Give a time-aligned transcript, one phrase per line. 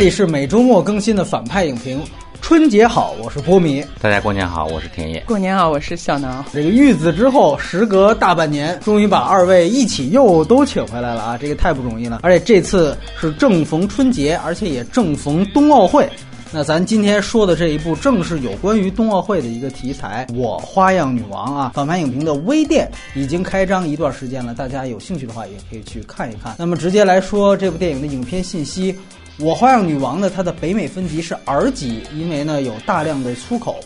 [0.00, 2.02] 这里是每周末更新的反派影评。
[2.40, 3.84] 春节好，我是波米。
[4.00, 5.22] 大家过年好，我是田野。
[5.26, 6.42] 过年好，我是小囊。
[6.54, 11.36] 这个玉子之后，时隔大半年，终于把二位一起又都请回来了啊！
[11.38, 12.20] 这个太不容易了。
[12.22, 16.08] 而且这次是正逢春节，而且也正逢冬奥会。
[16.50, 20.26] 那咱今天说的这一部，正是有关于冬奥会的一个题材。
[20.32, 26.54] 我花样女王啊，反派影评的微店已经开张一段时间了，大家有兴趣的话也可以去看一看。
[26.58, 28.98] 那么直接来说这部电影的影片信息。
[29.40, 33.80] 我花样女王呢，它的北美分级是 R 级，因为呢有大量的粗口，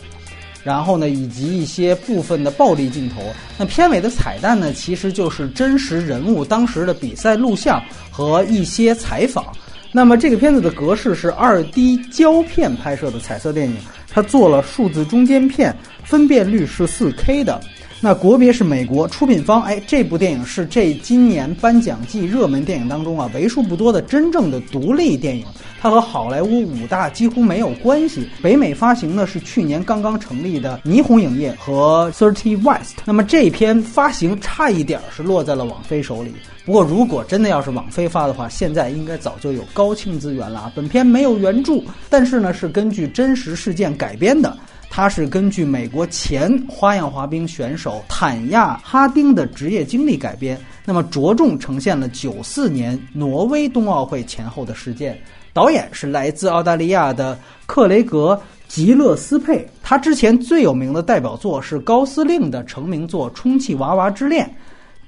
[0.63, 3.21] 然后呢以及一些部分的暴力镜头。
[3.57, 7.81] 那片尾的彩蛋呢，其实就是真实人物当时的比赛录像
[8.11, 9.45] 和一些采访。
[9.93, 13.77] 那么这个片子的格式是二 D 胶片拍摄的彩色电影，
[14.09, 17.61] 它做了数字中间片，分辨率是四 K 的。
[18.05, 25.43] 那国别是美国，出品方哎，这部电影是这今年颁奖季热门电影当中啊为数不多的真正的独立电影，
[25.81, 28.29] 它和好莱坞五大几乎没有关系。
[28.43, 32.93] 北美发行呢是去年刚刚成立的霓虹影业和 Thirty West。
[33.05, 36.31] 那么这篇发行差一点是落在了网飞手里，
[36.63, 40.71] 不过如果真的要是网飞发的话，现在应该早就有高清资源了啊。
[40.75, 44.55] 本片没有原著，但是呢是根据真实事件改编的。
[44.95, 55.19] 它是根据美国前花样滑冰选手坦亚·哈丁的职业经历改编，那么着重呈现了九四年挪威冬奥会前后的事件。
[55.51, 58.41] 导演是来自澳大利亚的克雷格·
[58.73, 64.45] 吉勒斯佩，他之前最有名的代表作是高司令的成名作《充气娃娃之恋》。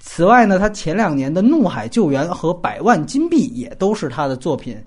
[0.01, 4.77] 此外呢，他前两年的《怒海救援》和《百万金币》也都是他的作品。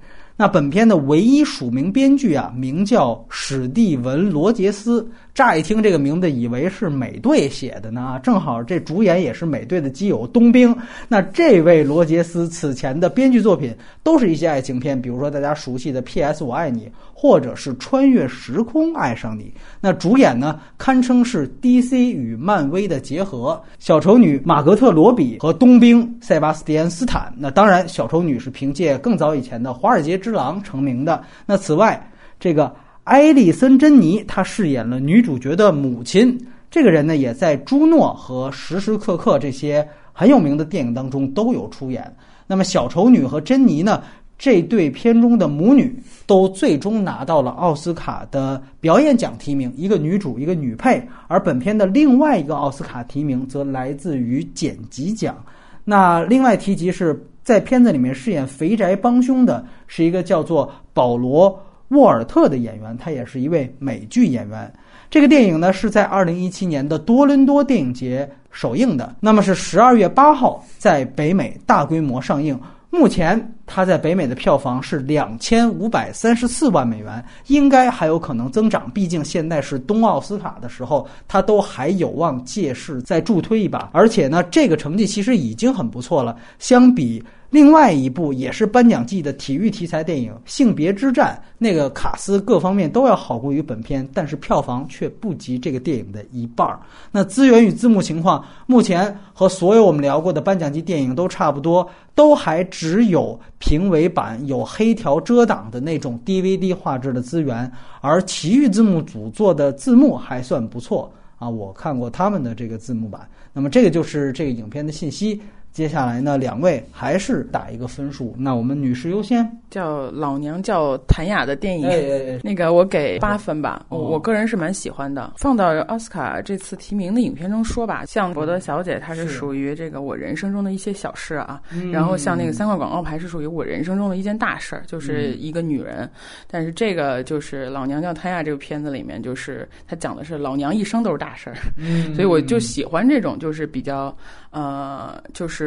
[0.41, 5.06] 那本片的唯一署名编剧啊，名叫史蒂文·罗杰斯。
[5.35, 8.20] 乍一听这个名字，以为是美队写的呢。
[8.23, 10.77] 正好这主演也是美队的基友冬兵。
[11.08, 16.42] 那这位罗杰斯此前的编剧作品都是一些爱情片，比如说大家熟悉的《P.S.
[16.42, 19.45] 我爱你》，或者是《穿越时空爱上你》。
[19.80, 23.61] 那主演呢，堪称是 DC 与漫威的结合。
[23.79, 27.33] 小丑女玛格特·罗比和冬兵塞巴斯蒂安·斯坦。
[27.36, 31.23] 那当然，小丑女是凭借更早以前的《华尔街之狼》成名的。
[31.47, 32.74] 那此外，这个。
[33.05, 36.38] 埃莉森·珍妮，她饰演了女主角的母亲。
[36.70, 42.14] 这个人呢，也在《朱诺》和《时时刻刻》这些很有名的电影当中都有出演。
[42.46, 44.02] 那么，小丑女和珍妮呢，
[44.38, 51.02] 这对片中的母女都最终拿到了奥斯卡的表演奖提名，一个女主，一个女配。
[51.27, 55.36] 而本片的另外一个奥斯卡提名则来自于剪辑奖。
[55.84, 61.61] 那另外提及是在片子里面饰演肥宅帮凶的是一个叫做保罗。
[61.90, 64.73] 沃尔特的演员，他也是一位美剧演员。
[65.08, 72.58] 这个电影呢是在二零一七年的多伦多电影节首映的，那么是十二月八号在北美大规模上映。
[72.92, 78.90] 目前它在北美的票房是两千五百三十四万美元，应该还有可能增长。
[78.90, 83.90] 毕竟现在是冬奥斯卡的时候，它都还有望借势再助推一把。
[83.92, 87.23] 而且呢，这个成绩其实已经很不错了，相比。
[87.50, 96.78] 另外一部也是颁奖季的体育题材电影《性别之战》，那个卡斯各方面都要好过于本片，但是票房却不及这个电影的一半儿。
[97.11, 101.84] 那资源与字幕情况，目前和所有我们聊过的颁奖季电影都差不多，
[102.14, 113.28] 都还只有评委版有黑条遮挡的那种 DVD 画质的资源，而奇遇字幕组做的字幕还算不错啊，我看过他们的这个字幕版。
[113.52, 115.40] 那么这个就是这个影片的信息。
[115.73, 118.35] 接下来呢，两位还是打一个分数。
[118.39, 119.48] 那我们女士优先。
[119.70, 123.86] 叫老娘叫谭雅的电影，那个我给八分吧。
[123.89, 125.33] 我个人是蛮喜欢的。
[125.36, 131.62] 放到奥斯卡这次提名的影片中说吧，像《伯德小姐》，她是属于这个我人生中的一些小事啊。
[131.93, 136.11] 然后像那个三块广告牌是属于我人生中的一件大事儿，就是一个女人。
[136.49, 141.55] 但是这个就是老娘叫谭雅这个片子里面，就是他讲的是老娘一生都是大事儿。
[142.17, 144.12] 所以我就喜欢这种，就是比较
[144.50, 145.60] 呃，就是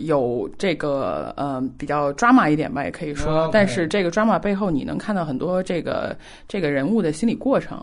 [0.00, 3.48] 有这个呃比较 drama 一点吧，也可以说。
[3.52, 6.16] 但是这个 drama 背后，你能看到很多这个
[6.48, 7.78] 这个人物的心理过程，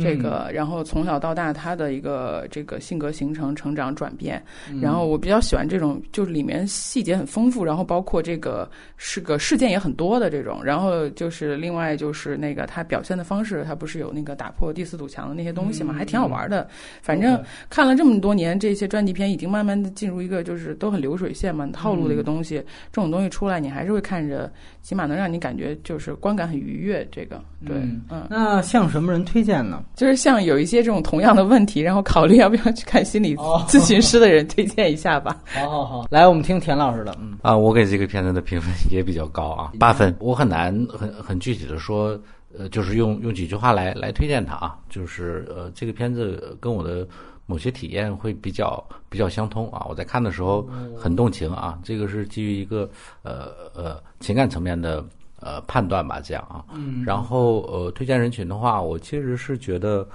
[0.00, 4.42] 这个然后从小到大他的一个这个性格形成、成长、转变。
[4.82, 8.68] 然后我比较喜欢这种，就是里面细节很丰富，然后包括这个
[8.98, 10.62] 是个事件也很多的这种。
[10.62, 16.68] 然后就是另外就是那个他表现的方式，他不是有那个打破第四堵墙的那些东西嘛，还挺好玩的。
[17.00, 20.97] 反正看了这么多年这些专辑片，已经慢慢的进入一个就是都很。
[20.98, 22.56] 很流水线嘛，套路的一个东西，
[22.92, 24.52] 这种东西出来，你还是会看着，
[24.82, 27.06] 起码能让你感觉就是观感很愉悦。
[27.12, 27.76] 这个，对，
[28.10, 28.26] 嗯。
[28.28, 29.82] 那向什么人推荐呢？
[29.94, 35.40] 就是像有一些这种同样的问题，然后考虑要不要去看心理咨询师的人，推荐一下吧。
[35.46, 37.16] 好好好，来，我们听田老师的。
[37.20, 40.14] 嗯啊，我给这个片子的评分 也比较高啊，八分。
[40.18, 42.20] 我很难很很具体的说。
[42.58, 47.06] 呃，就是用用几句话来来推荐它啊，就是呃，这个片子跟我的
[47.48, 49.86] 某些体验会比较比较相通啊。
[49.88, 52.88] 我在看的时候很动情啊，这个是基于一个
[53.22, 55.02] 呃呃情感层面的
[55.40, 56.62] 呃判断吧，这样啊。
[56.74, 57.02] 嗯。
[57.06, 60.06] 然后呃，推荐人群的话，我其实是觉得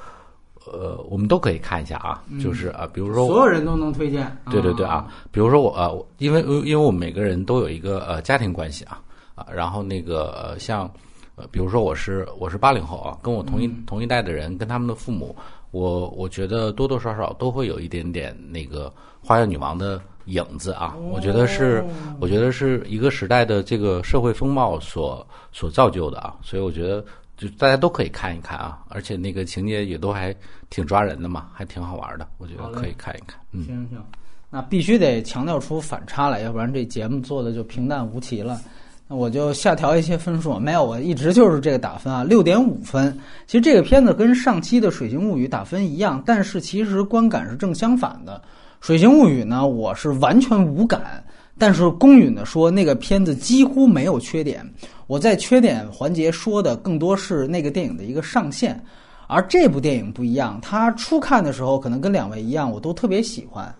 [0.68, 4.38] 呃，我们都可以看一下啊，就是啊，比如说所有人都能推荐。
[4.52, 9.02] 对对对啊，比如说我呃，因为因为我们每个人都有一个呃家庭关系啊
[9.34, 10.88] 啊，然后那个呃像。
[11.36, 15.36] 呃，比如说我是我是八零后啊，跟我同一同一代的人，跟他们的父母，
[15.74, 20.96] 我我觉得多多少少都会有一点点那个花样女王的影子啊。
[21.12, 21.84] 我觉得是，
[22.20, 26.36] 我觉得是一个时代的这个社会风貌所所造就的啊。
[26.44, 27.04] 所以我觉得
[27.38, 30.34] 就大家都可以看一看啊，而且那个情节也都还
[30.70, 32.28] 挺抓人的嘛，还挺好玩的。
[32.38, 33.40] 我觉得可以看一看。
[33.52, 34.06] 嗯，行行，
[34.52, 38.62] 那必须得强调出反差来，要不然这节目做的就平淡无奇了。
[39.08, 43.18] 那我就下调一些分数，没有，我一直就是这个打分啊，六点五分。
[43.46, 48.42] 其实这个片子跟上期的《水形物语》打分一样，但是其实观感是正相反的。
[48.86, 51.24] 《水形物语》呢，我是完全无感，
[51.58, 54.66] 但是公允的说，那个片子几乎没有缺点。
[55.08, 58.82] 我在缺点环节说的更多是那个电影的一个上限，
[59.28, 63.74] 而这部电影不一样，它初看的时候可能跟两位一样，我都特别喜欢。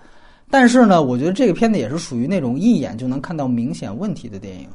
[0.50, 4.68] 但是呢，我觉得这个片子也是属于那种一眼就能看到明显问题的电影。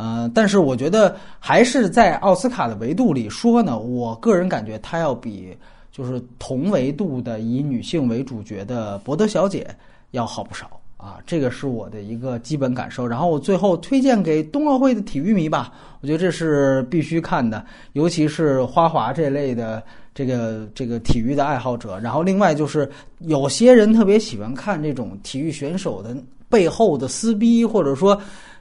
[0.00, 5.56] 呃，但是我觉得还是在奥斯卡的维度里说呢，我个人感觉它要比
[5.90, 9.66] 就是同维度的以女性为主角的《博德小姐》
[10.12, 13.04] 要好不少啊，这个是我的一个基本感受。
[13.04, 19.82] 然后我最后推荐给冬奥会的体育迷吧，我觉得这是必须看的，尤其是花滑这类的
[20.14, 21.98] 这个这个体育的爱好者。
[21.98, 26.16] 然后另外就是有些人特别喜欢看这种体育选手的
[26.48, 28.16] 背后的撕逼，或者说。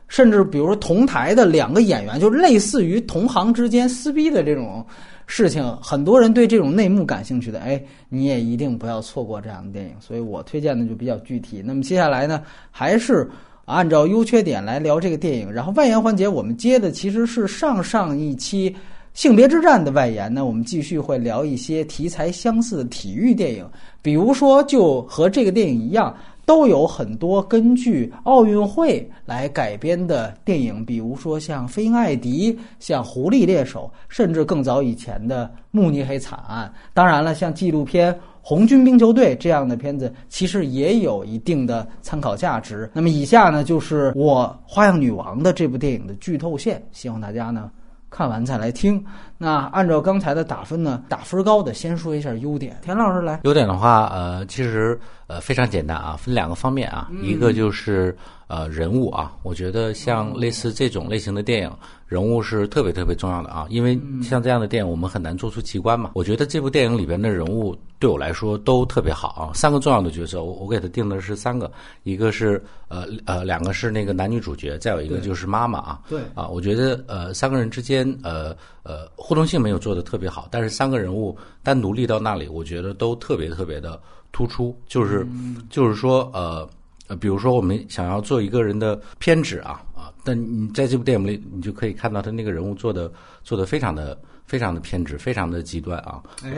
[0.07, 4.85] 甚至比如说同台的两个演员，就类似于同行之间撕逼的这种
[5.25, 9.91] 事情，很多人对这种内幕感兴趣的，哎，你也一定不要错过这样的电影。
[9.99, 11.61] 所以我推荐的就比较具体。
[11.65, 13.29] 那么接下来呢，还是
[13.65, 15.51] 按照优缺点来聊这个电影。
[15.51, 18.73] 然后外延环节，我们接的其实是上上一期
[19.13, 23.69] 性别之战的外延呢，我们继续会聊一些题材相似的体育电影，
[24.01, 26.15] 比如说就和这个电影一样。
[26.47, 36.65] 都有很多根据奥运会来改编的电影，比如说像《飞鹰艾迪》、像《狐狸猎手》，甚至更早以前的《慕尼黑惨案》。
[36.93, 42.89] 当然了，像纪录片《红军冰球队》这样的片子，其实也有一定的参考价值。
[42.93, 47.69] 那么，以下呢就是我《花样女王》的这部电影的剧透线，希望大家呢
[48.09, 49.03] 看完再来听。
[49.37, 52.77] 那按照刚才的打分呢，打分高的先说一下优点。
[52.83, 54.99] 田老师来，优点的话，呃，其实。
[55.27, 58.17] 呃，非常简单啊，分两个方面啊，一个就是
[58.47, 61.71] 呃人物啊，我觉得像类似这种类型的电影，
[62.07, 66.11] 人物是特别特别重要的啊，因为像这样的电影，我们很难做出奇观嘛。
[66.13, 71.69] 我觉得这部电影里边的人物对我来说都特别好啊，三个重要的角色，我我给他定的是三个，
[72.03, 75.99] 一个是呃呃两个是那个男女主角，再有一个就是妈妈啊。
[76.07, 78.55] 对啊，我觉得呃三个人之间呃
[78.87, 83.99] 呃互动性没有做的特别好，但是三个人物单独立到那里，我觉得都特别特别的。
[84.33, 85.25] 突出就是，
[85.67, 86.69] 就是说，呃，
[87.07, 94.15] 呃，比如说我们想要做一个人的偏执啊啊，但你在这部电影里，你就可以看到他那个人物做的做的非常的
[94.45, 96.21] 非常的偏执，非常的极端啊。
[96.43, 96.51] 哎，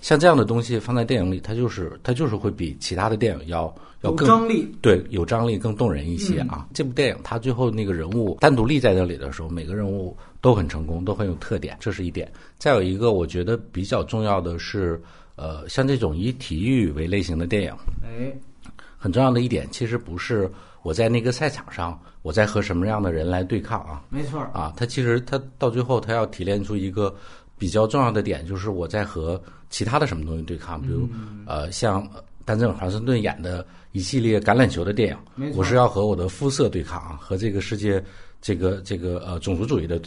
[0.00, 6.66] 像这样的东西放在电影里，它就是它就是会比其他的电影要要更张力，对，有张力，更动人一些啊。
[6.72, 10.16] 这部电影它最后那个人物单独立在那里的时候，每个人物
[10.46, 12.30] 都很成功，都很有特点，这是一点。
[12.56, 15.02] 再有一个，我觉得比较重要的是。
[15.38, 17.70] 呃，像这种以体育为类型的电影，
[18.02, 18.32] 哎，
[18.96, 20.50] 很重要的一点，其实不是
[20.82, 24.02] 我在那个赛场上，我在和什么样的人来对抗啊？
[24.08, 27.14] 没错啊，他其实他到最后他要提炼出一个
[27.58, 29.38] 比较重要的点，就是我在和
[29.68, 31.06] 其他的什么东西对抗，比如
[31.44, 32.08] 呃，像
[32.46, 33.62] 丹泽尔华盛顿演的
[33.92, 38.02] 一系列橄榄球的电影，我是要和我的肤色对抗啊，和这个世界
[38.40, 40.00] 这个这个呃种族主义的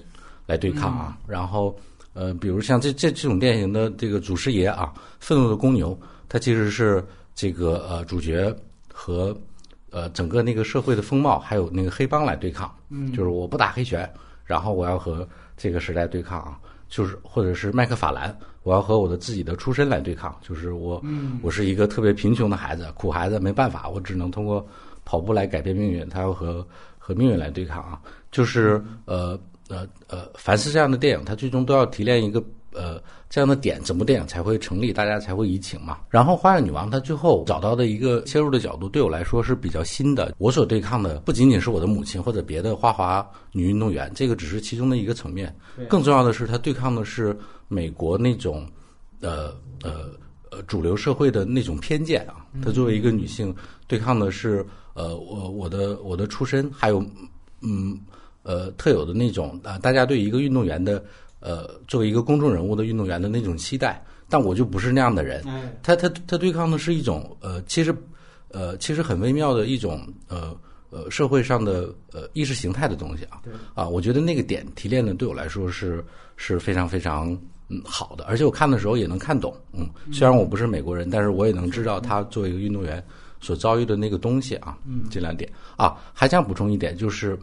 [0.50, 1.74] 来对抗啊，然后。
[2.14, 7.02] 呃，比如像这这这种电影的这个祖师爷啊，愤怒的公牛，他其实是
[7.34, 8.54] 这个呃主角
[8.92, 9.34] 和
[9.92, 12.70] 呃整个那个社会的风貌，还有那个黑帮来对抗。
[12.90, 14.12] 嗯，就是我不打黑拳，
[14.44, 15.26] 然后我要和
[15.56, 21.02] 这个时代对抗啊，就是或者是麦克法兰，我要和我的自己的出身来对抗，就是我
[21.42, 24.68] 我是一个特别贫穷的孩子，苦孩子，没办法，我只能通过。
[25.06, 26.68] 跑步来改变命运，他要和
[27.00, 28.00] 和命运来对抗啊。
[28.32, 36.00] 就是呃呃呃，凡是这样的电影，它最终都要提炼一个呃这样的点，整部电影才会成立，大家才会移情嘛。
[36.10, 40.34] 然后《花样女王》她最后找到的一个切入的角度，对我来说是比较新的。
[40.40, 45.56] 我所对抗的不仅仅是我的母亲或者别的花滑女运动员，这个只是其中的一个层面。
[45.88, 48.68] 更重要的是，她对抗的是美国那种
[49.22, 50.10] 呃呃
[50.50, 52.44] 呃主流社会的那种偏见啊。
[52.64, 53.56] 她作为一个女性，
[53.88, 57.06] 对抗的是呃我我的我的出身，还有
[57.62, 58.00] 嗯。
[58.50, 61.04] 呃，特有的那种啊，大家对一个运动员的，
[61.40, 65.44] 呃，作为一个公众人物的运动员的那种期待，但我就不是那样的人。
[65.84, 67.96] 他他他对抗的是一种呃，其实
[68.48, 70.58] 呃，其实很微妙的一种呃
[70.90, 73.40] 呃社会上的呃意识形态的东西啊。
[73.76, 76.04] 啊，我觉得那个点提炼的对我来说是
[76.36, 77.32] 是非常非常
[77.68, 79.56] 嗯好的，而且我看的时候也能看懂。
[79.74, 83.06] 嗯，虽然我不是美国人，但是我也能知道他作为一个运动员
[83.40, 84.76] 所遭遇的那个东西啊。
[84.88, 87.38] 嗯，这两点啊，还想补充一点就是。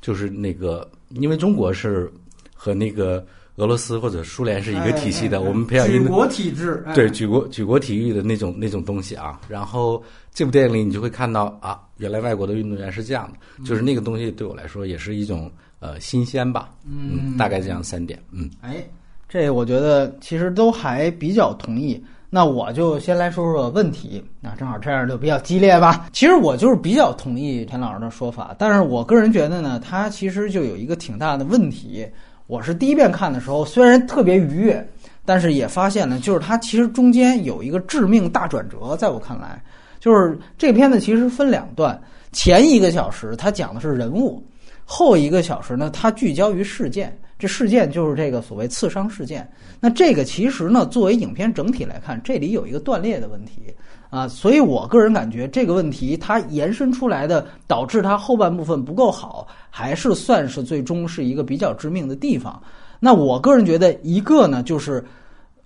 [0.00, 2.10] 就是那个，因为中国是
[2.54, 3.24] 和那个
[3.56, 9.40] 俄罗斯或者苏联是一个体系的，我们培养举国体制，对举国举国体育的那种那种东西啊。
[9.48, 10.02] 然后
[10.32, 16.70] 这部电影里，你就会看到啊，原来外国的运动员是这样的，就是那个东西对我来说也是一种呃新鲜吧。
[16.86, 18.22] 嗯，大概这样三点。
[18.30, 18.82] 嗯，哎，
[19.28, 22.02] 这我觉得其实都还比较同意。
[22.32, 26.08] 那我就先来说说问题，那正好这样就比较激烈吧。
[26.12, 32.06] 其实我就是比较同意田老师的说法，但是我个人觉得呢，他其实就有一个挺大的问题。
[32.46, 34.88] 我是第一遍看的时候，虽然特别愉悦，
[35.24, 38.96] 但是也发现呢，就是它其实中间有一个致命大转折。
[38.96, 39.60] 在我看来，
[39.98, 44.40] 就是这片子其实分两段，前一个小时它讲的是人物，
[44.84, 47.16] 后一个小时呢，它聚焦于事件。
[47.40, 49.50] 这事件就是这个所谓刺伤事件。
[49.80, 53.74] 那这个其实呢，作为影片整体来看，这里有一个断裂的问题
[54.10, 62.62] 啊，所以我个人感觉这个问题它延伸出来的，导致它后半部分不够好，还是算是最终是一个比较致命的地方。
[63.00, 65.02] 那我个人觉得，一个呢就是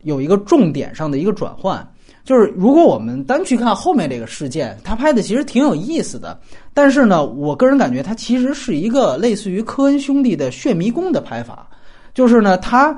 [0.03, 1.85] 有一个重点上的一个转换，
[2.25, 6.37] 就是如果我们单去看后面这个事件，他拍的其实挺有意思的，
[6.73, 11.69] 但是呢，我个人感觉他其实是一个类似于科恩兄弟的《血迷宫》的拍法，
[12.13, 12.97] 就是呢他。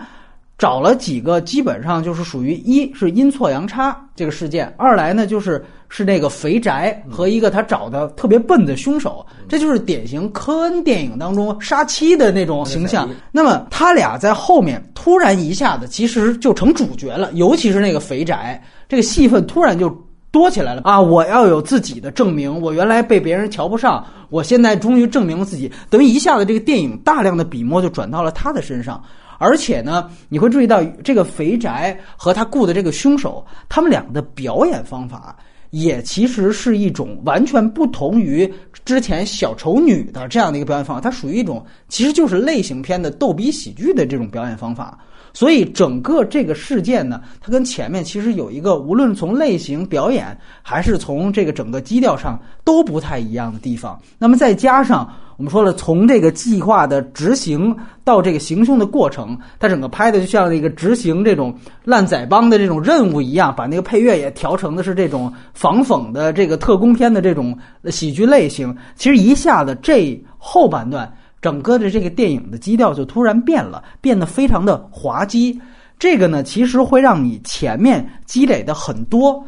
[0.58, 13.06] 找了几个，基本上就是属于一是阴错阳差这个事件，二来呢就是是那个肥宅和一个他找的特别笨的凶手，这就是典型科恩电影当中杀妻的那种形象。
[13.30, 19.94] 那么他俩在后面突然一下子其实就成主角了，尤其是那个肥宅，这个戏份突然就
[20.30, 20.98] 多起来了啊！
[20.98, 29.02] 我要有自己的证明，我原来被别人瞧不上，我现在终于证明了自己，等于一下子这个电影大量的笔墨就转到了他的身上。
[29.38, 35.36] 而且呢，你会注意到这个肥宅和他雇的这个凶手，他们两个的表演方法
[35.70, 38.50] 也其实是一种完全不同于
[38.84, 44.98] 之前小丑女的这样的一个表演方法，它属于一种其实就是类型片的逗比喜剧的这种表演方法。
[45.34, 54.00] 所以整个这个事件呢，它跟前面其实有一个无论从类型表演还是从这个整个基调上都不太一样的地方。
[54.16, 67.56] 那么再加上我们说了，从这个计划的执行到这个行凶的过程，它整个拍的就像那个执行这种烂仔帮的这种任务一样，把那个配乐也调成的是这种防讽的这个特工片的这种
[67.90, 68.74] 喜剧类型。
[68.94, 71.12] 其实一下子这后半段。
[71.42, 75.60] 整个的这个电影的基调就突然变了，变得非常的滑稽。
[75.96, 79.44] 这个呢，其实会让你前面积累的很多，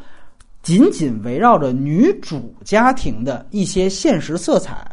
[0.63, 4.87] 仅仅围绕着女主家庭的一些现实色彩，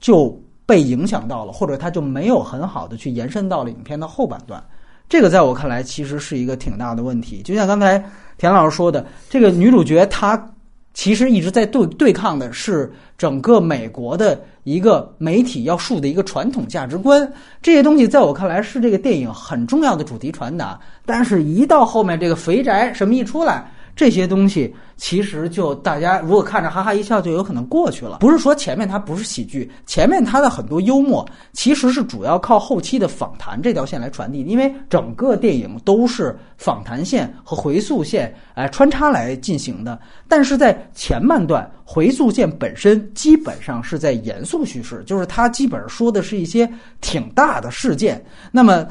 [0.00, 4.62] 就被影响到了，或者它就没有很好的去延伸到了影片的后半段。
[5.08, 7.42] 这个在我看来，其实是一个挺大的问题。
[7.42, 8.02] 就像刚才
[8.38, 10.44] 田老师说的，这个女主角她。
[10.92, 20.78] 其实一直在对对抗的是整个美国的一个媒体要树的一个传统价值观，这些东西在我看来是这个电影很重要的主题传达。
[21.06, 23.70] 但是，一到后面这个肥宅什么一出来。
[23.94, 28.18] 这些东西其实就大家如果看着哈哈一笑就有可能过去了。
[28.18, 34.42] 不是说前面它不是喜剧，前面它的很多幽默其实是主要靠后期的访谈这条线来传递。
[34.42, 39.98] 因为整个电影都是访谈线和回溯线哎穿插来进行的。
[40.28, 48.22] 但是在前半段，回溯线本身基本上是在严肃叙事，就是它基本上说的是一些挺大的事件。
[48.52, 48.86] 那么。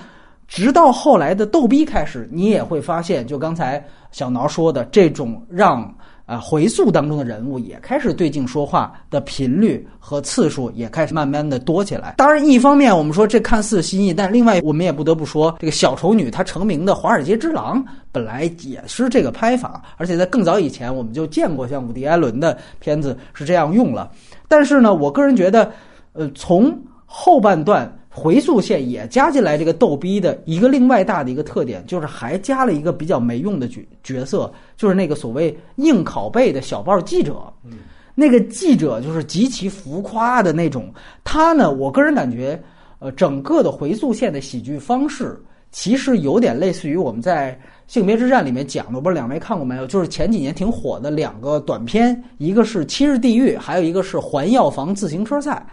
[0.52, 5.96] 直到后来的逗逼开始，你也会发现，就刚才小挠说的这种让
[6.30, 12.14] 啊，回溯当中的人物也开始对镜说话的频率和次数也开始慢慢的多起来。
[12.18, 24.12] 当然，一方面我们说这看似新意，但另外我们也不得不说，这个小丑女她成名的《华尔街之狼》本来也是这个拍法，而且在更早以前我们就见过像伍迪·艾伦的片子是这样用了。
[24.48, 25.72] 但是呢，我个人觉得，
[26.14, 27.92] 呃，从后半段。
[28.12, 37.36] 回溯线也加进来这个逗逼的一个另外大的一个特点，就是还加了一个比较没用的角角色，就是那个所谓硬拷贝的小报记者。
[37.64, 37.78] 嗯，
[38.16, 40.92] 那个记者就是极其浮夸的那种。
[41.24, 42.62] 他呢，我个人感觉，
[42.98, 45.40] 呃，整个的回溯线的喜剧方式
[45.72, 47.54] 其实有点类似于我们在
[47.94, 49.86] 《性别之战》里面讲的，不知道两位看过没有？
[49.86, 55.64] 就是前几年挺火的两个短片，一个是《七日地狱》，还有一个是《环药房自行车赛》。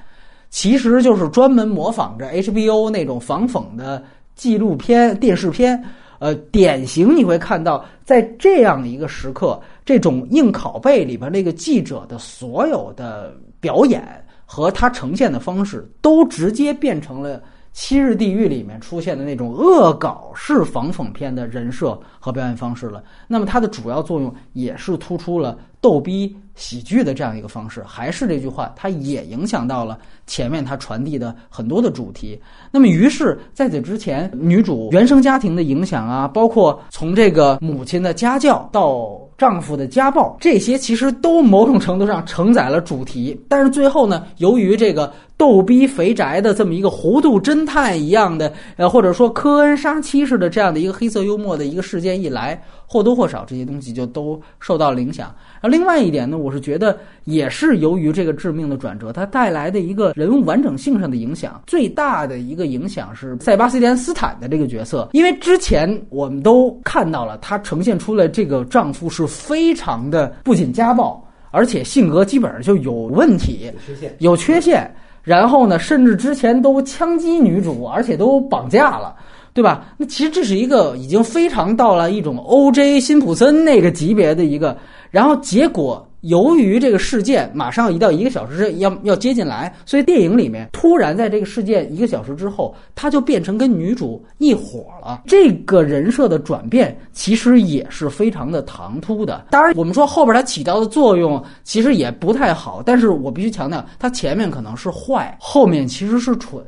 [0.51, 4.03] 其实就是专门模仿着 HBO 那种反讽的
[4.35, 5.83] 纪录片、电视片，
[6.19, 14.03] 呃，典型你会看到，在这样一个时刻，这种硬拷贝里边那个记者的所有的表演
[14.45, 17.39] 和他呈现的方式，都直接变成了
[17.79, 23.05] 《七日地狱》里面出现的那种恶搞式反讽片的人设和表演方式了。
[23.29, 26.35] 那么它的主要作用也是突出了逗逼。
[26.55, 32.41] 喜剧的这样一个方式，还是这句话，它也影响到了前面它传递的很多的主题。
[32.71, 43.39] 那么，于是在此之前，女主原生家庭的影响啊，包括从这个母亲的家教到丈夫的家暴，这些其实都某种程度上承载了主题。
[43.51, 55.35] 但是最后呢，由于这个逗逼肥宅的这么一个糊涂侦探一样的，呃，或者说科恩杀妻似的这样的一个黑色幽默的一个事件一来，或多或少这些东西就都受到了影响。
[55.61, 73.71] 而另外一点呢，我是觉得也是由于这个致命的转折，它带来的一个人物完整性上的影响，最大的一个影响是塞巴斯蒂安斯坦的这个角色，因为之前我们都看到了，他呈现出来这个丈夫是非常的不仅家暴，而且性格基本上就有问题，
[74.19, 74.91] 有缺陷。
[75.27, 79.15] 然后呢，甚至之前都枪击女主，而且都绑架了。
[79.53, 79.87] 对吧？
[79.97, 83.01] 那其实这是一个已经非常到了一种 O.J.
[83.01, 84.77] 辛普森那个级别的一个，
[85.11, 95.23] 然后结果由于这个事件马上一到一个小时要要接进来，所以电影里面突然在这个事件一个小时之后，他就变成跟女主一伙了。
[95.27, 99.47] 这个人设的转变其实也是非常的唐突的。
[99.51, 106.61] 当然，我们说后边它起到的作用其实也不太好，但是我必须强调，它前面可能是坏，后面其实是蠢。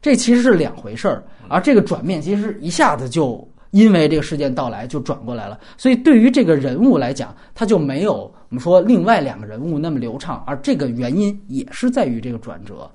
[0.00, 12.88] 这其实是两回事儿，而这个转变其实一下子就因为这个事件到来就转过来了，所以对于这个人物来讲，他就没有我们说另外两个人物那么流畅，而这个原因也是在于这个转折。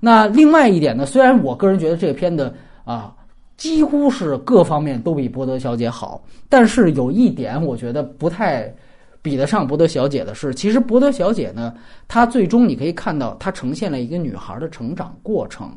[0.00, 2.52] 那另外一点呢，虽然我个人觉得这个片子
[2.84, 3.14] 啊
[3.56, 8.74] 几乎是各方面都比《波德小姐》好，但是有一点我觉得不太
[9.22, 11.72] 比得上《波德小姐》的是，其实《波德小姐》呢，
[12.08, 15.70] 她最终你可以看到，她呈现了一个女孩的成长过程。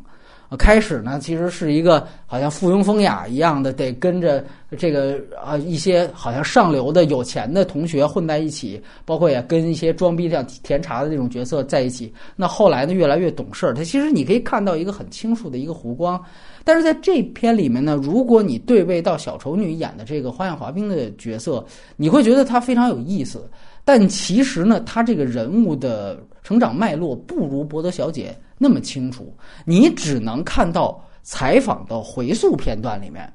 [0.56, 4.42] 开始呢，其实是一个好像附庸风雅一样的，得跟着
[4.78, 12.14] 这个啊一些好像上流的有钱的同学混在一起，包括也跟一些装逼像甜茶的这种角色在一起。
[12.36, 13.74] 那后来呢，越来越懂事儿。
[13.74, 16.24] 他其实你可以看到一个很清楚的一个弧光。
[16.64, 21.66] 但是在这篇里面呢，如果你对位到小丑女演的这个花样滑冰的角色，
[21.98, 23.50] 你会觉得她非常有意思。
[23.84, 28.34] 但其实呢，她这个人物的成长脉络不如博德小姐。
[28.58, 29.34] 那么清楚，
[29.65, 33.32] 你只能看到采访的回溯片段里面，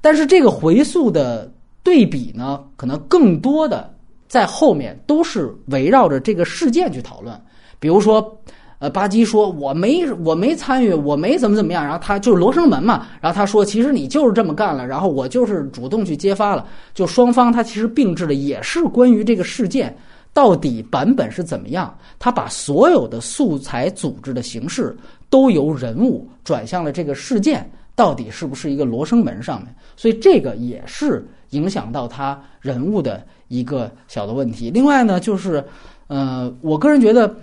[0.00, 3.92] 但是这个回溯的对比呢，可能更多的
[4.28, 7.38] 在后面都是围绕着这个事件去讨论。
[7.78, 8.40] 比如说，
[8.78, 19.94] 呃，巴基说我没我没参与，我没怎么怎么样，然后他就是罗生门嘛，然后他说其实你就是这么干了，然后我就是主动去揭发了，就双方他其实并置的也是关于这个事件。
[20.34, 21.94] 到底版本是怎么样？
[22.18, 24.96] 他把所有的素材组织的形式
[25.28, 29.74] 都由人物转向了这个事件，到底是不是一个罗生门上面？
[29.94, 34.70] 所以这个也是影响到他人物的一个小的问题。
[34.70, 35.62] 另外呢，就是，
[36.06, 37.34] 呃，我个人觉得，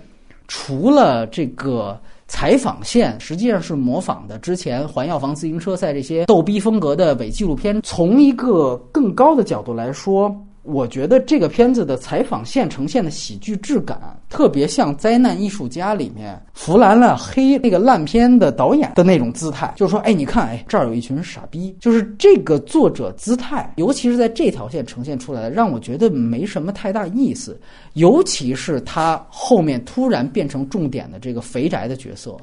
[0.48, 10.34] 除了这个采访线实际上是模仿的之前环药房自行车赛这些逗逼风格的伪纪录片，从一个更高的角度来说。
[10.70, 27.60] 我觉得这个片子的采访线呈现的喜剧质感，特别像《灾难艺术家》里面弗兰兰黑那个烂片的导演的那种姿态，就是说，哎，你看，哎，这儿有一群傻逼，就是这个作者姿态，尤其是在这条线呈现出来的，让我觉得没什么太大意思。
[27.94, 32.36] 尤其是他后面突然变成重点的这个肥宅的角色，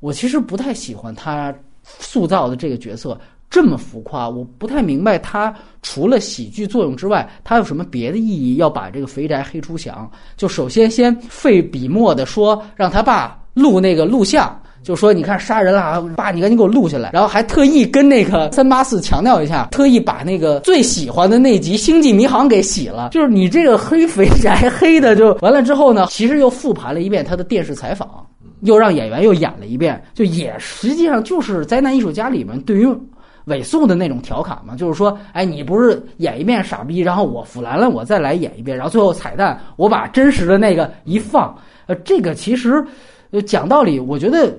[0.00, 3.20] 我其实不太喜欢他塑造的这个角色。
[3.50, 8.56] 这么浮夸，我不太明白他除了喜剧作用之外，他有什么别的意义？
[8.56, 28.26] 要把这个肥宅黑出翔，就首先先费笔墨的说让他爸录那个录像，就说你看杀人了，爸你赶紧给我录下来，然后还特意跟那个三八四强调一下，特意把那个最喜欢的那集《星际迷航》给洗了，就是你这个黑肥宅黑的就完了之后呢，其实又复盘了一遍他的电视采访，
[28.60, 32.86] 又让演员又演了一遍，就也实际上就是灾难艺术家里面对于。
[33.48, 41.54] 尾速的那种调侃嘛，就是说，哎，你不是演一遍傻逼，然后我腐烂了，我再来演一遍，然后最后彩蛋，我把真实的那个一放，
[41.86, 42.84] 呃，这个其实，
[43.30, 44.56] 呃，讲道理，我觉得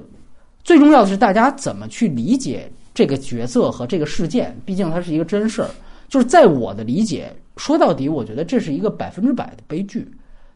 [0.64, 5.70] 最重要的是大家怎么去理解这个角色和这个事件，毕竟它是一个真事儿。
[6.08, 10.08] 就是在我的理解，说到底，我觉得这是一个百分之百的悲剧。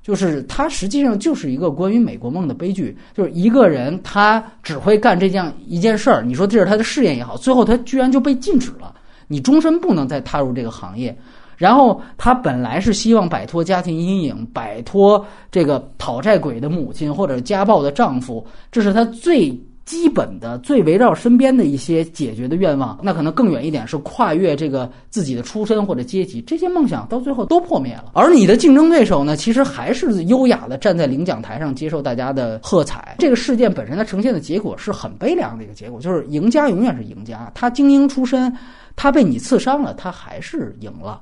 [0.03, 8.93] 就是它实际上就是一个关于美国梦的悲剧，就是一个人他只会干这样一件事儿，你说这是他的事业也好，最后他居然就被禁止了，
[9.27, 11.17] 你终身不能再踏入这个行业。
[11.55, 19.57] 然后他本来是希望摆脱家庭阴影，摆脱这个讨债鬼的母亲或者家暴的丈夫，这是他最。
[19.85, 28.11] 基本的最围绕身边的一些解决的愿望，那可能更远一点是跨越这个自己的出身或者阶级，这些梦想到最后都破灭了。
[28.13, 33.15] 而你的竞争对手呢，其实还是优雅的站在领奖台上接受大家的喝彩。
[33.19, 37.51] 这个事件本身它呈现的结果是很悲凉的一个结果，就是赢家永远是赢家。
[37.53, 38.51] 他精英出身，
[38.95, 41.21] 他被你刺伤了，他还是赢了。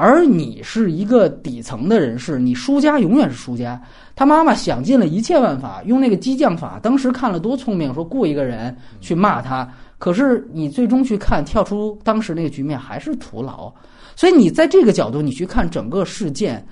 [0.00, 3.78] 而你是一个底层的人士，你输家永远是输家。
[4.16, 9.70] 他妈妈想尽了一切办法，用那个激将法，当时看了多聪明，说雇一个人去骂他。
[9.98, 13.70] 可是你最终去看，跳出当时那个局面还是徒劳。
[14.16, 16.66] 所以你在这个角度，你去看整个事件，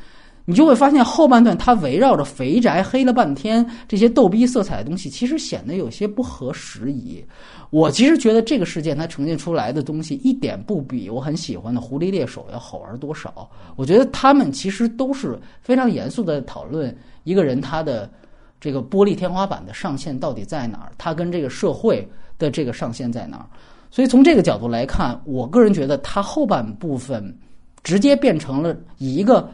[0.48, 7.22] 你就会发现后半段他围绕着肥宅黑了半天这些逗逼色彩的东西，其实显得有些不合时宜。
[7.68, 13.46] 我其实觉得这个事件它呈现出来的东西一点不比我很喜欢的《狐狸猎手》要好玩多少。
[13.76, 18.10] 我觉得他们其实都是非常严肃的讨论一个人他的
[18.58, 22.08] 这个玻璃天花板的上限到底在哪儿，他跟这个社会
[22.38, 23.44] 的这个上限在哪儿。
[23.90, 27.36] 所以从这个角度来看，我个人觉得他后半部分
[27.82, 29.46] 直接变成了以一个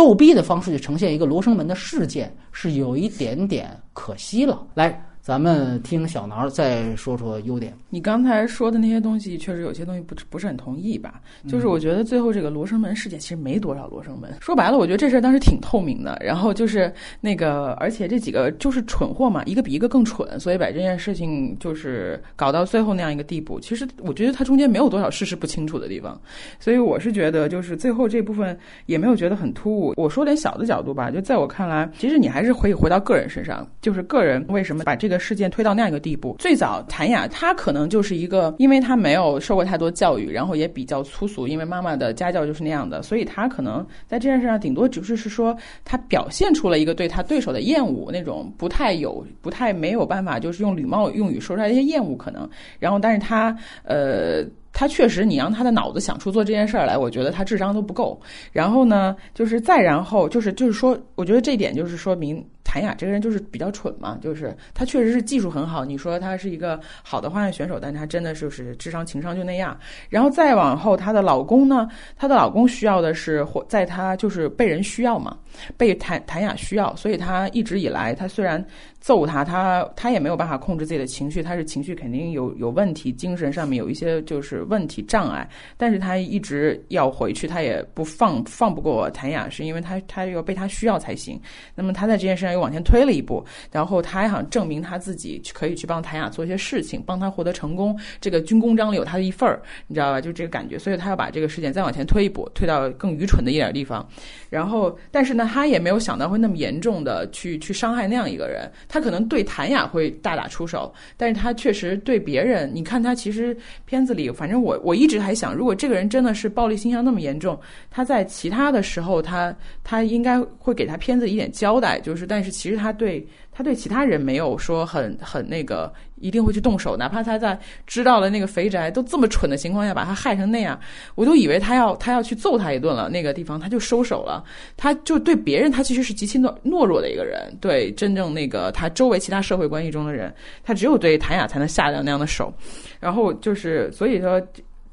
[0.00, 4.66] 逗逼的方式去呈现一个罗生门的事件，是有一点点可惜了。
[4.72, 5.06] 来。
[5.30, 7.72] 咱们听小挠再说说优点。
[7.88, 11.20] 你刚才说的那些东西，确实有些东西不不是很同意吧？
[11.46, 14.28] 就是我觉得最后这个罗生门事件其实没多少罗生门。
[14.40, 16.20] 说白了，我觉得这事儿当时挺透明的。
[16.20, 23.60] 然后就是那个，而且这几个就是蠢货嘛，一个比一个更蠢，所以把这件事情就是搞到最后那样一个地步。
[23.60, 26.20] 其实我觉得它中间没有多少事实不清楚的地方，
[26.58, 29.94] 所以我是觉得就是最后这部分也没有觉得很突兀。
[29.96, 35.19] 我说点小的角度吧，就在我看来，其实你还是可以回到个人身上，就是个人为什么把这个。
[35.20, 54.42] 事件推到那样一个地步，最早谭雅她可能就是一个，因为她没有受过太多教育，然后也比较粗俗，因为妈妈的家教就是那样的，所以她可能在这件事上顶多只是是说，她表现出了一个对她对手的厌恶，那种不太有、不太没有办法，就是用礼貌用语说出来一些厌恶可能，然后但是她呃。
[54.80, 58.18] 他确实，你让他的脑子想出做这件事儿来，我觉得他智商都不够。
[58.50, 65.84] 然后呢，就是再然后，就是就是说，我觉得这一点就是说明谭雅这个人就是比较蠢嘛，就是他确实是技术很好。
[65.84, 69.78] 你说他是一个好的花样选手，但他真的就是智商情商就那样。
[70.08, 75.36] 然后再往后，她的老公呢，她的老公需要的是或在她就是被人需要嘛，
[75.76, 78.64] 被谭谭雅需要，所以他一直以来，他虽然。
[79.00, 91.40] 揍他，他他也没有办法控制自己的情绪，他是情绪肯定有有问题，精神上面有一些就是问题障碍，但是他一直要回去，他也不放放不过谭雅，是因为他他要被他需要才行。
[91.74, 100.20] 那么他在这件事上又往前推了一步，然后他还想证明他自己可以去帮谭雅做一些事情，帮他获得成功，这个军功章里有他的一份儿，你知道吧？
[100.20, 104.06] 就这个感觉，所以他要把这个事件再往前推一步，推到更愚蠢的一点地方。
[104.50, 108.70] 然后，但是呢，他也没有想到会那么严重的去去伤害那样一个人。
[108.88, 117.58] 他可能对谭雅会大打出手，但是他确实对别人，你看他其实片子里，反正我我一直还想，如果这个人真的是暴力倾向那么严重，
[117.90, 123.26] 他在其他的时候，他他应该会给他片子一点交代，就是，但是其实他对。
[123.60, 130.80] 他对其他人没有说很很那个，一定会去动手，哪怕他在知道了那个肥宅都这么蠢的情况下把他害成那样，
[131.14, 133.10] 我都以为他要他要去揍他一顿了。
[133.10, 134.42] 那个地方他就收手了，
[134.78, 142.50] 他就对别人他其实是极其懦懦弱的一个人，对真正那个他周围其他社会关系中的人，他只有对谭雅才能下掉那样的手。
[142.98, 144.40] 然后就是所以说，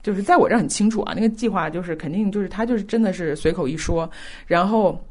[0.04, 4.12] 就是在我这很清楚啊，那个计划就是肯定就是他就是真的是随口一说，
[4.46, 5.02] 然后。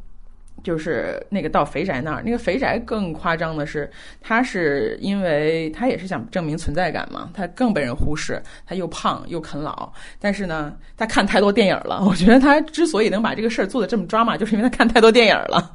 [0.67, 3.89] 就是那个到肥宅那儿，那个肥宅更夸张的是，
[4.21, 12.03] 他是因为他也是想证明存在感嘛，他更被人忽视，他又胖又啃老，但是呢，他看太多电影了。
[12.05, 15.73] 我觉得他之所以能把这个事儿做的这么抓马，就是因为他看太多电影了。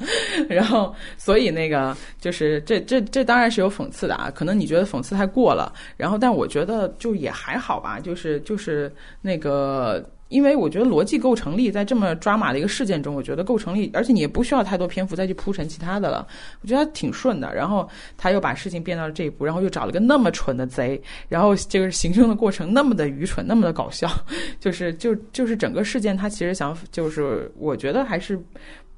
[0.50, 10.06] 然后，所以那个就是这这这当然是有讽刺的啊，可能你觉得讽刺太过了，然后但我觉得就也还好吧，就是就是那个。
[10.32, 16.26] 因为我觉得逻辑够成立，在这么抓马的一个事件中，我觉得够成立，而且你也不需要太多篇幅再去铺陈其他的了，
[16.62, 17.54] 我觉得挺顺的。
[17.54, 24.10] 然后他又把事情变到了这一步，然后又找了个那么蠢的贼，然后这个行凶的过程那么的愚蠢，那么的搞笑，
[24.60, 28.42] 就是就就是整个事件，他其实想就是我觉得还是。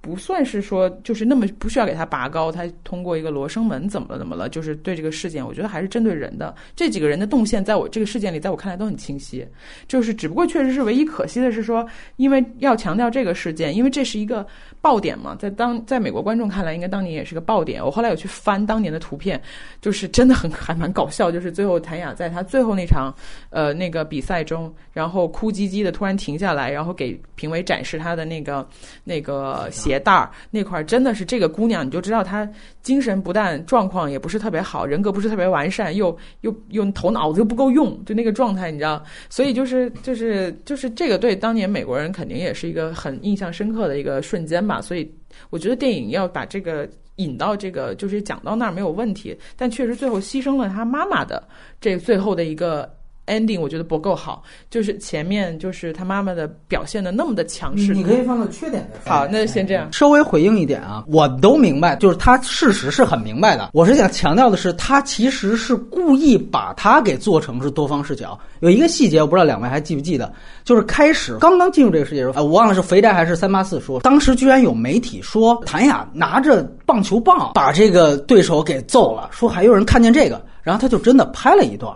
[0.03, 4.49] 不算是说就是那么不需要给他拔高，他通过一个罗生门怎么怎么了？
[4.49, 9.47] 就是对这个事件，我觉得还是针对人的这几个人的动线，在我这个事件里，在我看来都很清晰。
[9.87, 11.87] 就是只不过确实是唯一可惜的是说，
[12.17, 14.45] 因为要强调这个事件，因为这是一个
[14.81, 17.81] 爆点嘛，在当在美国观众看来，应该当年也是个爆点。
[17.81, 19.41] 我后来有去翻当年的图片，
[19.79, 21.31] 就是真的很还蛮搞笑。
[21.31, 23.15] 就是最后谭雅在他最后那场
[23.51, 28.67] 呃那个比赛中，然后哭唧唧的突然停下来，然后给评委展示他的那个
[29.05, 29.92] 那个鞋。
[29.93, 32.49] 鞋带儿那块儿真的是这个姑娘，你就知道她
[32.81, 39.03] 精神不但状况也不是特别好，人格不是特别完善，又又又头脑子又不够用，就那个状态，你知道？
[39.29, 44.81] 所以就是就是就是这个对当年美国人肯定也是一个很印象深刻的一个瞬间吧。
[44.81, 45.09] 所以
[45.51, 51.47] 我觉得电影要把这个引到这个就是讲到那儿没有问题，但确实最后牺牲了他妈妈的
[51.79, 52.91] 这最后的一个。
[53.27, 57.93] Ending 我觉得不够好，就是前面就是他妈妈的表现的那么的强势。
[57.93, 59.09] 你可以放到缺点的。
[59.09, 63.69] 好，那先这样，稍微回应一点啊，我都明白，就是他事实是很明白的。
[63.73, 68.37] 我是想强调的是，他其实是故意把他给做成是多方视角。
[68.59, 70.31] 有一个细节，我不知道两位还记不记得，
[70.63, 81.93] 就是开始刚刚进入这个世界时候，呃，我忘了是肥宅还是三八四说，当时居然有媒体说谭雅拿着棒球棒把这个对手给揍了，说还有人看见这个，然后他就真的拍了一段。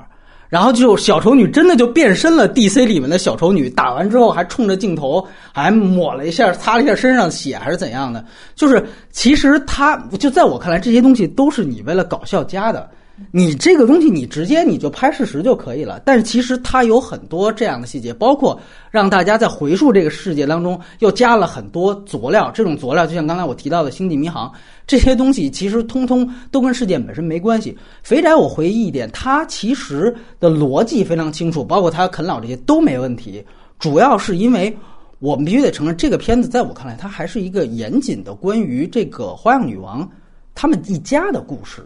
[0.49, 8.23] 然后就小丑女真的就变身了，DC 里面的小丑女打完之后还冲着镜头还抹了一下，擦了一下身上血还是怎样的？
[8.55, 12.89] 就是其实他就在我看来，这些东西都是你为了搞笑加的。
[13.32, 15.99] 你这个东西，你直接你就拍事实就可以了。
[16.06, 18.60] 但是其实它有很多这样的细节，包括
[18.91, 22.51] 让大家在回溯这个世界当中又加了很多佐料。
[22.53, 24.47] 这种佐料就像刚才我提到的《星际迷航》
[24.86, 27.75] 这些东西，其实通通都跟事件本身没关系。
[28.03, 33.43] 肥宅，我回忆一点，他其实的逻辑非常清楚，包括他啃老这些都没问题。
[33.80, 34.75] 主要是因为
[35.17, 40.08] 我们必须得承认，这个片子在我看来，它还是一个严谨的关于这个花样女王
[40.53, 41.82] 他们一家的故事。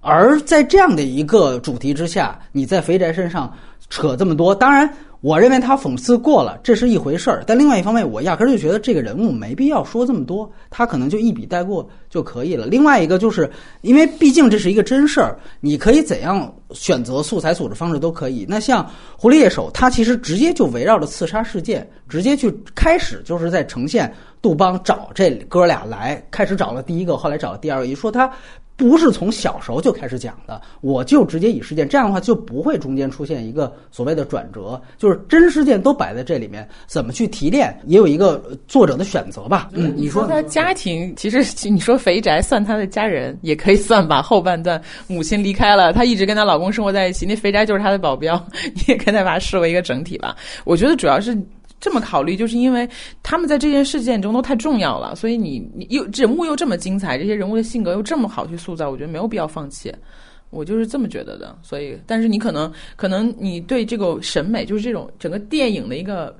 [0.00, 3.52] 而在这样的一个主题之下，你在肥宅身上
[3.88, 4.88] 扯这么多，当然，
[5.20, 7.44] 我认为他讽刺过了，这是一回事儿。
[7.46, 12.66] 但另外一方面，我压根儿就觉得这个人物没必要说这么多，他可能就一笔带过就可以了。
[12.66, 13.50] 另外一个就是，
[13.82, 18.46] 因为毕竟这是一个真事儿，你可以怎样选择素材组织方式都可以。
[18.48, 18.82] 那像
[19.18, 24.10] 《狐狸猎手》，他其实直接就围绕着刺杀事件，直接去开始就是在呈现
[24.40, 28.30] 杜邦找这哥俩来，开始找了第一个，后来找了第二个，一说他。
[28.80, 39.68] 不是从小时候就开始讲的，我就直接以事件，这样的话就不会中间出现一个所谓的转折，就是真事件都摆在这里面，怎么去提炼，也有一个作者的选择吧。
[39.74, 44.22] 嗯，你说他家庭其实 你说肥宅算他的家人也可以算吧。
[44.22, 48.42] 后半段母亲离开了，她一直跟她老公生活在一起，那肥宅就是她的保镖，
[48.74, 50.34] 你 也可以把它视为一个整体吧。
[50.64, 51.38] 我觉得主要是。
[51.80, 52.86] 这么考虑，就是因为
[53.22, 59.90] 他们在这件事件中都太重要了，所以你你又人物又这么精彩，这些人物的性格又这么好去塑造，我觉得没有必要放弃。
[60.50, 61.56] 我就是这么觉得的。
[61.62, 66.36] 所以，但是你可能可能你对这个审美，就是这种整个电影的一个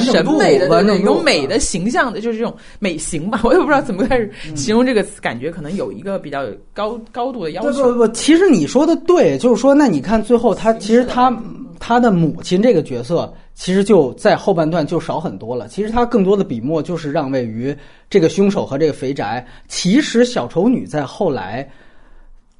[0.00, 7.84] 审美的那种美的形象的，就是这种美型吧，我也不知道怎么开始 形容这个词感觉，可能有一个比较高高度的要求。
[7.84, 11.30] 不不不，其实你说的对，就是说，那你看最后他其实他
[11.78, 13.32] 他的母亲这个角色。
[13.54, 15.68] 其实就在后半段就少很多了。
[15.68, 17.74] 其实他更多的笔墨就是让位于
[18.10, 19.46] 这个凶手和这个肥宅。
[19.68, 21.68] 其实小丑女在后来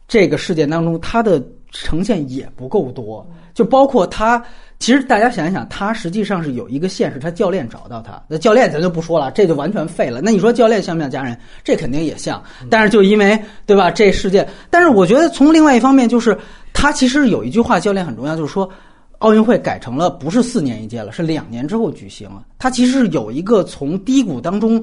[0.07, 3.26] 这个事件当中，她的呈现也不够多。
[3.54, 4.40] 就包括她，
[4.78, 8.22] 其实大家想一想，她实际上是有一个线，是她教练找到她。
[8.28, 10.20] 那教练咱就不说了，这就完全废了。
[10.22, 11.37] 那你说教练像不像家人？
[11.64, 12.40] 这肯定也像。
[12.70, 14.48] 但是就因为对吧，这事件。
[14.70, 16.38] 但是我觉得从另外一方面，就是
[16.72, 18.70] 他其实有一句话，教练很重要，就是说。
[19.18, 22.44] 奥运会改成了不是四年一届了，是两年之后举行了。
[22.59, 24.83] 它其实有一个从低谷当中、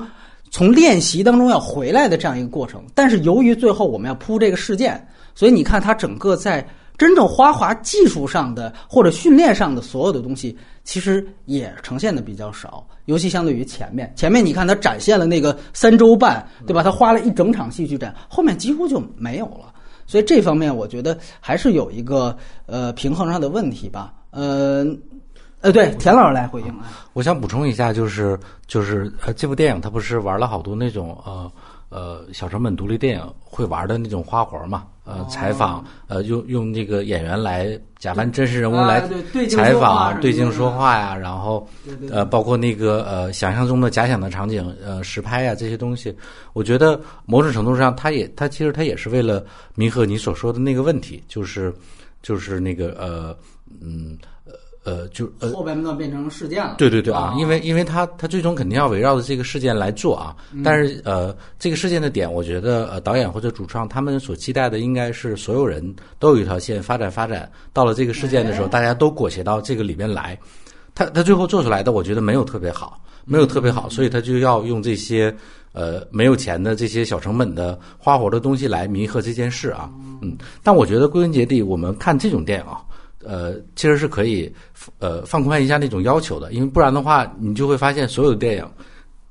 [0.49, 2.83] 从练习当中要回来的这样一个过程。
[2.95, 6.65] 但是由于最后我们要铺这个事件，所以你看它整个在
[6.97, 14.11] 真正花滑技术上的或者训练上的所有的东西，其实也呈现的比较少，尤其相对于前面。
[14.15, 16.81] 前面你看他展现了那个三周半，对吧？
[16.81, 19.73] 他花了一整场戏去展，后面几乎就没有了。
[20.07, 24.13] 所以这方面我觉得还是有一个呃平衡上的问题吧。
[24.31, 24.85] 呃，
[25.61, 26.91] 呃，对，田老师来回应啊。
[27.13, 31.51] 我想补充一下，就是就是呃，这部电影它不是玩了好多那种呃。
[31.93, 34.85] 呃，小成本独立电影会玩的那种花活嘛？
[35.03, 39.01] 呃，采访，呃，用用那个演员来假扮真实人物来
[39.49, 41.67] 采访啊、对镜说话呀，然后
[42.09, 46.15] 呃，包括那个呃，想象中的假想的场景，呃，实拍呀这些东西，
[46.53, 51.73] 我觉得某种程度上，它也它其实它也是为了弥合你所说的那个问题，就是
[52.21, 53.35] 就是那个呃
[53.81, 54.17] 嗯。
[54.45, 56.73] 呃呃，就呃，后半段变成事件了。
[56.79, 60.35] 对对对啊，因为因为他他最终肯定要围绕着这个事件来做啊。
[60.63, 70.35] 但是呃，这个事件的点，我觉得呃，导演或者主创他们所期待的应该是所有人都有一条线发展发展，到了这个事件的时候，大家都裹挟到这个里面来。
[70.95, 75.31] 他他最后做出来的，我觉得没有特别好，没有特别好，所以他就要用这些
[75.73, 79.91] 呃没有钱的这些小成本的花活的东西来弥合这件事啊。
[80.23, 82.81] 嗯，但我觉得归根结底，我们看这种电影啊。
[83.25, 84.53] 呃，其实是可以，
[84.99, 88.65] 呃，放宽一下那种要求的，因为不然的话，你就会发现所有的电影，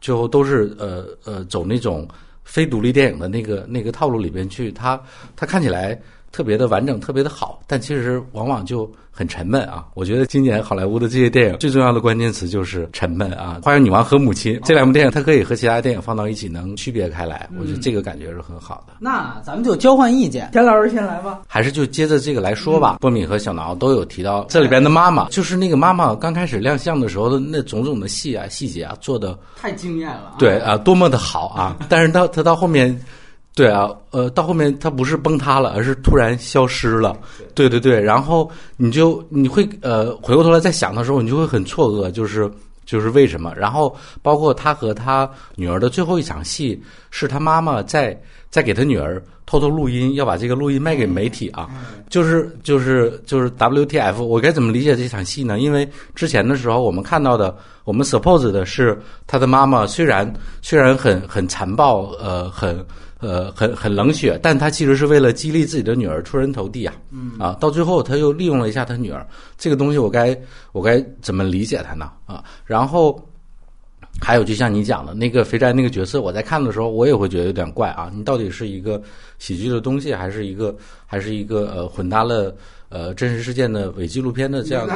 [0.01, 2.07] 最后都是呃呃走那种
[2.45, 5.01] 非独立电影的那个那个套路里边去，它
[5.37, 6.01] 它看起来
[6.33, 8.91] 特别的完整，特别的好，但其实往往就。
[9.13, 9.85] 很沉闷啊！
[9.93, 13.59] 我觉得今年好莱坞的这些电影最重要的关键词就是沉闷啊。
[13.65, 17.47] 《花样女王和母亲》这两部电影，它可以和其他电影放到一起，能区别开来。
[17.59, 18.95] 我觉得这个感觉是很好的。
[18.99, 21.43] 那咱们就交换意见，田老师先来吧。
[21.47, 22.97] 还是就接着这个来说吧。
[23.01, 30.37] 波米和小挠都有提到这里边的妈妈，就是那个妈妈刚开始亮相的时候的那种种的戏啊、细节啊，做的太惊艳了。
[30.39, 31.77] 对啊，多么的好啊！
[31.91, 32.99] 但是到他到后面。
[33.61, 37.15] 对啊，呃，到后面他不是崩塌了，而是突然消失了。
[37.55, 42.51] 对对对，然后你就你会呃回过头来再想的时候，你就会很错愕，就是
[42.87, 43.53] 就是为什么？
[43.55, 48.19] 然后包括他和他女儿的最后一场戏，是他妈妈在
[48.49, 51.69] 在给他女儿偷偷录音，要把这个录音卖给媒体啊，
[52.09, 55.61] 就是就是就是 WTF，我该怎么理解这场戏呢？
[55.61, 62.83] 因为之前的时候我们看到的，我们 suppose 的是他的妈妈虽然虽然很很残暴，呃，很。
[63.21, 69.27] 呃，很很冷血，但他其实是为了激励自己的女儿出人头地啊，嗯啊，到最后他又利用了一下他女儿，
[69.59, 70.35] 这个东西我该
[70.73, 72.11] 我该怎么理解他呢？
[72.25, 73.23] 啊，然后
[74.21, 79.01] 还有就像你讲的那个肥宅那个角色，我在看的时候我也会觉得有点怪啊，你到底是一个
[79.39, 80.75] 喜剧的东西，还是一个
[81.07, 82.55] 还是一个呃混搭了？
[82.91, 84.87] 呃，真实事件的伪纪录片的这样，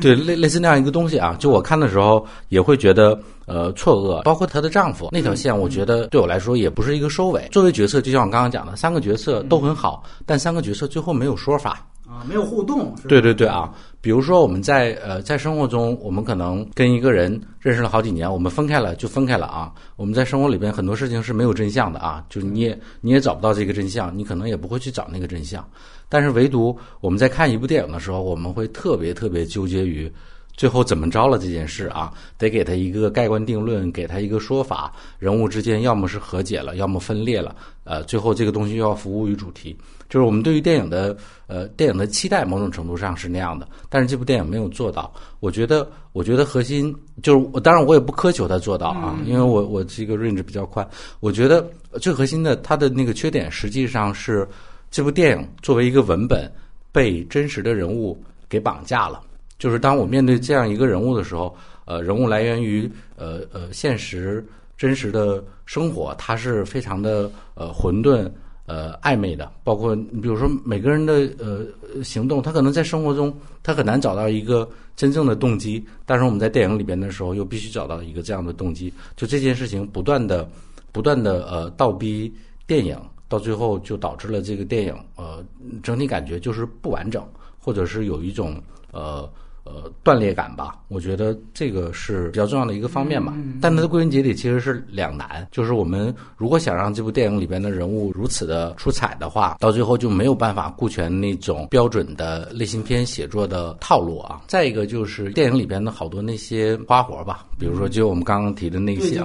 [0.00, 4.22] 对类类似那样一个东西啊，就我看的时候也会觉得呃错愕。
[4.22, 7.48] 包括她的丈夫那条线，我觉得对我来说也不是一个收尾。
[7.50, 12.94] 作为角色，就像我刚刚讲的，三个角色都很好，但三个角色最后没有说法啊，没有互动。
[13.08, 13.72] 对对对啊，
[14.02, 19.72] 比如说我们在呃在生活中，我们可能跟一个人认识了好几年，我们分开了就分开了啊。
[19.96, 25.66] 我们在生活里边很多事情是没有真相的啊，就是你也你也找不到这个真相，你可能也不会去找那个真相。
[26.10, 30.12] 但是唯独我们在看一部电影的时候，我们会特别特别纠结于
[30.54, 34.92] 最后怎么着了这件事啊，得给他一个盖棺定论，给他一个说法。
[35.18, 37.56] 人物之间要么是和解了，要么分裂了。
[37.84, 39.74] 呃，最后这个东西又要服务于主题，
[40.10, 43.66] 就是我们对于电影的呃电影的期待，某种程度上是那样的。
[43.88, 45.10] 但是这部电影没有做到。
[45.38, 50.86] 我觉得，我觉得核心就是，当然我也不苛求他做到啊，因为我我这个 range 比较宽。
[51.20, 51.66] 我觉得
[52.00, 54.46] 最核心的，它的那个缺点实际上是。
[54.90, 56.50] 这部电影作为一个文本，
[56.90, 59.20] 被真实的人物给绑架了。
[59.58, 64.44] 就是当我面对这样一个人物的时候，呃，人物来源于呃呃现实
[64.76, 68.28] 真实的生活，它是非常的呃混沌
[68.66, 69.52] 呃暧昧的。
[69.62, 71.66] 包括你比如说每个人的呃
[72.02, 78.92] 行动，他可能在生活中他很难找到一个真正的动机，但是我们在电影里边的时候又必须找到一个这样的动机。
[79.14, 80.48] 就这件事情不断的
[80.90, 82.34] 不断的呃倒逼
[82.66, 82.98] 电影。
[83.30, 85.42] 到最后就导致了这个电影，呃，
[85.82, 87.26] 整体感觉就是不完整，
[87.58, 88.62] 或者是有一种
[88.92, 89.26] 呃。
[89.72, 93.32] 呃，断裂感吧，我觉得这个是比较重要的一个方面吧。
[93.60, 104.40] 但它的归根结底其实是两难，就是我们如果想让这部电影里边的人物如此的出彩的话，到最后就没有办法顾全那种标准的类型片写作的套路啊。
[104.48, 109.20] 再一个就是电影里边的好多那些花活吧，比如说就我们刚刚提的那些，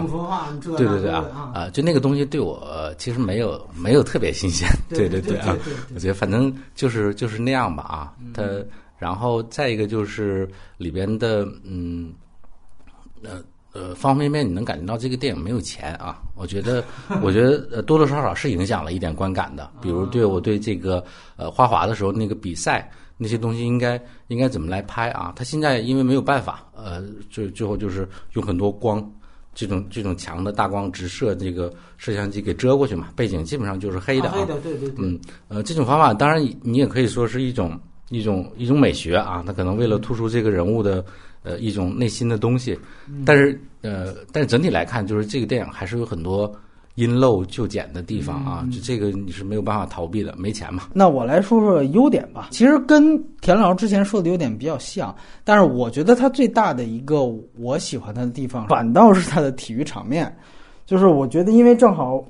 [0.78, 5.58] 对对对啊啊，就那个东西对我其实没有没有特别新鲜，对对对啊，
[5.96, 8.44] 我觉得反正就是就是那样吧啊，它。
[8.98, 12.14] 然后再一个就是里边的，嗯，
[13.24, 13.42] 呃
[13.74, 16.22] 呃，方方面面你能感觉到这个电影没有钱啊。
[16.36, 16.84] 我觉得，
[17.22, 19.70] 我觉得呃多多少少是影响了一点观感的。
[19.82, 21.04] 比如对我对这个
[21.36, 25.34] 呃花滑的时候那个比赛那些东西应该应该怎么来拍啊？
[25.36, 29.12] 他现在因为没有办法，呃，最最后就是用很多光。
[29.58, 34.36] 这种这种强的大光直射这个摄像机给遮过去嘛，背景基本上就是黑的啊。
[34.36, 34.96] 黑的，对对对。
[34.98, 35.18] 嗯，
[35.48, 37.80] 呃，这种方法当然你也可以说是一种
[38.10, 41.04] 一种一种美学啊，他可能为了突出这个人物的
[41.44, 42.78] 呃一种内心的东西，
[43.26, 46.54] 但是呃，但是整体来看，就是这个电影还是有很多。
[46.96, 50.84] 因陋就简的地方啊，就这个你是没有办法逃避的，没钱嘛。
[50.94, 52.48] 那我来说说优点吧。
[52.52, 57.26] 其实跟田老师之前说的优点比较像，但是我觉得他最大的一个
[57.60, 60.34] 我喜欢他的地方，反倒是他的体育场面。
[60.86, 62.24] 就是我觉得，因为正好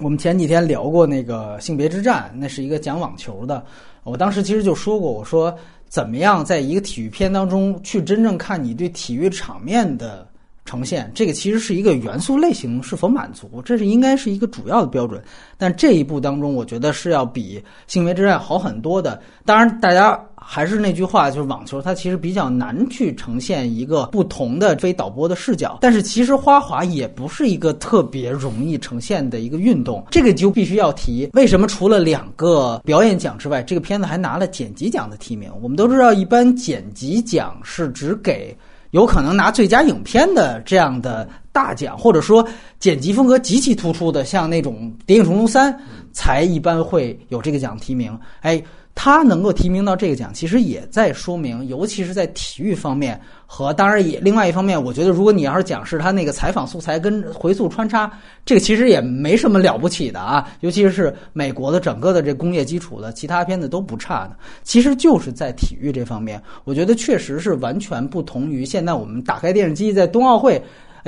[0.00, 3.64] 我们前几天聊过那个性别之战，那是一个讲网球的。
[4.04, 5.52] 我当时其实就说过，我说
[5.88, 10.26] 怎么样在一个体育片当中去真正看你对体育场面的。
[10.64, 15.22] 呈现这个其实是一个元素类型是否满足，这是应该是一个主要的标准。
[15.58, 19.20] 但这一步当中，我觉得是要比《性别之战》好很多的。
[19.44, 25.78] 当然，大家还是那句话，就是网球它其实比较难去呈现一个不同的非导播的视角。
[25.82, 31.28] 但是其实花滑也不是一个特别容易呈现的一个运动，这个就必须要提。
[31.34, 35.50] 为什么除了两个表演奖之外，这个片子还拿了剪辑奖的提名？
[35.60, 38.56] 我们都知道，一般剪辑奖是只给。
[38.94, 42.46] 有可能拿最佳影片的这样的大奖，或者说
[42.78, 45.72] 剪辑风格极其突出的，像那种《谍影重重三》，
[46.12, 48.16] 才一般会有这个奖提名。
[48.40, 48.62] 哎。
[48.94, 58.10] 他能够提名到这个奖，其实也在说明，尤其是在体育方面和当然也另外一方面，我觉得如果你要是讲是他那个采访素材跟回溯穿插，
[58.44, 60.48] 这个其实也没什么了不起的啊。
[60.60, 64.36] 尤其是美国的整个的这工业基础的，其他片子都不差的。
[64.62, 70.62] 其实就是在体育这方面，我觉得确实是完全不同于现在我们打开电视机在冬奥会。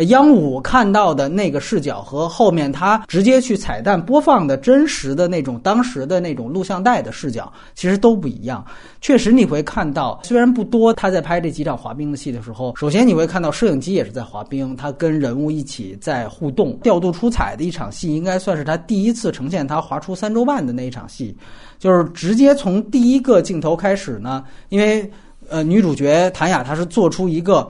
[0.04, 8.64] 央五看到的那个视角和后面他直接去彩蛋播放的真实的那种当时的那种录像带的视角，其实都不一样。
[9.00, 21.34] 确实你会看到，虽然不多，他在拍这几场滑冰的戏的时候，首先你会看到摄影机也是在滑冰，他跟人物一起在互动，调度出彩的一场戏，应该算是他第一次呈现他滑出三周半的那一场戏，
[21.78, 25.10] 就是直接从第一个镜头开始呢，因为
[25.48, 27.66] 呃女主角谭雅她是做出一个。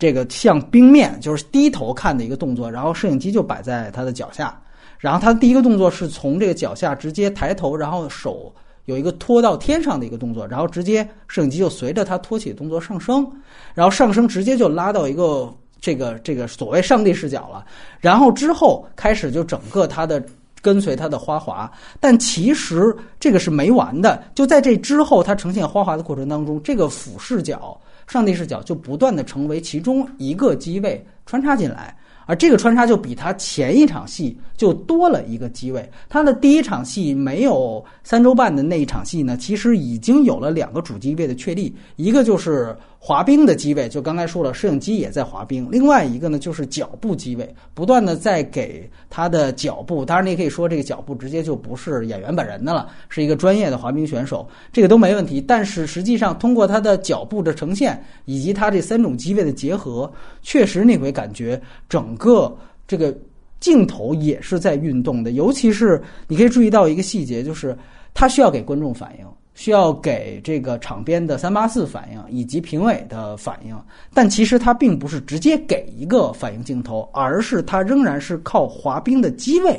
[0.00, 4.58] 这个像冰面，就是低头看的一个动作，然后摄影机就摆在他的脚下，
[4.98, 8.50] 然后他第一个动作是从这个脚下直接抬头，然后手
[8.86, 13.30] 有一个托到天上的一个动作，然后直接摄影机就随着他托起的动作上升，
[13.74, 17.62] 然后上升直接就拉到一个这个这个所谓上帝视角了，
[18.00, 20.24] 然后之后开始就整个他的
[20.62, 21.70] 跟随他的花滑，
[22.00, 27.78] 但其实这个是没完的，就在这之后，他呈现花滑的过程当中，这个俯视角。
[28.10, 31.96] 上帝视角就不断的成为其中一个机位穿插进来，
[32.26, 35.88] 而这个穿插就比他前一场戏就多了一个机位。
[36.08, 42.76] 他的第一场戏没有三周半的那一场戏呢，其实已经有了两个主机位的确立，一个就是。
[43.02, 45.66] 滑冰的机位，就刚才说了，摄影机也在滑冰。
[45.70, 50.04] 另外一个呢，就是脚步机位，不断的在给他的脚步。
[50.04, 55.40] 当然，你可以说这个脚步直接就不是演员本人的了，是一个专业的滑冰选手，这个都没问题。
[55.40, 62.54] 但是实际上，通过他的脚步的呈现，以及他这三种机位的结合，确实你会感觉整个
[62.86, 63.16] 这个
[63.60, 65.30] 镜头也是在运动的。
[65.30, 65.98] 尤其是
[66.28, 67.74] 你可以注意到一个细节，就是
[68.12, 69.26] 他需要给观众反应。
[69.60, 73.78] 需要给这个场边的三八四反应以及评委的反应，
[74.14, 79.78] 但其实它并不是直接给一个反应镜头，而是它仍然是靠滑冰的机位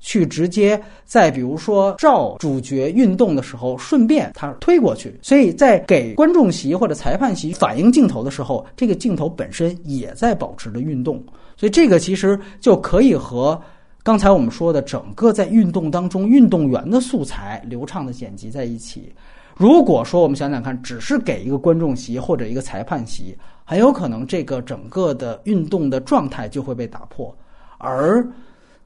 [0.00, 5.14] 去直接在比如说照主角运动的时候，顺便它推过去。
[5.20, 11.22] 所以在给观众席或者裁判席反应镜头的时候，这个镜头本身也在保持着运动。
[11.54, 13.60] 所以这个其实就可以和。
[14.08, 19.12] 刚才我们说的整个在运动当中，运动员的素材流畅的剪辑在一起。
[19.54, 23.36] 如果说我们想想看，只是给一个观众席或者一个裁判席，
[23.66, 27.36] 很有可能这个整个的运动的状态就会被打破。
[27.76, 28.26] 而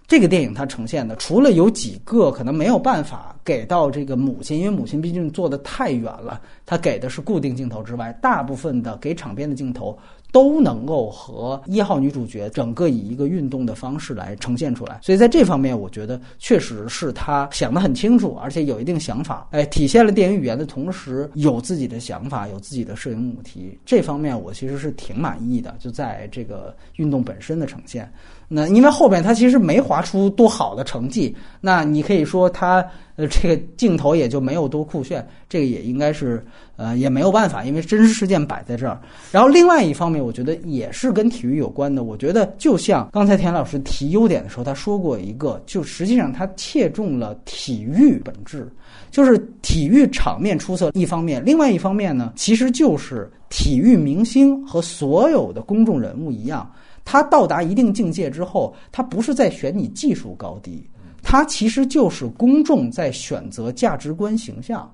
[0.09, 9.97] 这个电影它呈现的，除了有几个可能没有办法给到这个母亲，因为母亲毕竟坐的太远了，它给的是固定镜头之外，大部分的给场边的镜头。
[10.33, 25.74] 都能够和一号女主角整个以一个运动的方式来呈现出来，所以在这方面，我觉得确实是他想得很清楚，而且有一定想法，哎，体现了电影语言的同时，有自己的想法，有自己的摄影母题，这方面我其实是挺满意的。
[25.78, 28.11] 就在这个运动本身的呈现，
[28.49, 32.83] 那因为后边他其实没划出多好的成绩，那你可以说他
[33.23, 36.45] 呃这个镜头也就没有多酷炫，这个也应该是
[36.75, 39.01] 呃也没有办法，因为真实事件摆在这儿。
[39.31, 42.03] 然后另外一方面，我觉得也是跟体育有关的。
[42.03, 48.68] 我觉得就像刚才田老师提优点的时候，他说过一个，就实际上他切中了体育本质，
[49.12, 56.68] 就是体育场面出色一方面，另外一方面呢，其实就是体育明星和所有的公众人物一样。
[57.05, 60.89] 他到达一定境界之后，他不是在选你技术高低，
[61.23, 64.93] 它其实就是公众在选择价值观形象。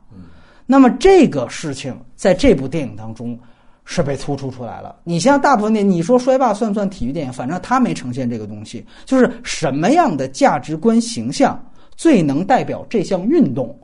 [0.66, 3.38] 那么这个事情在这部电影当中
[3.84, 4.96] 是被突出出来了。
[5.02, 7.32] 你像大部分电影，你说《摔霸》算不算体育电影？
[7.32, 11.58] 反正它没呈现这个东西，就是什么样的价值观形象
[11.96, 13.74] 最能代表这项运动？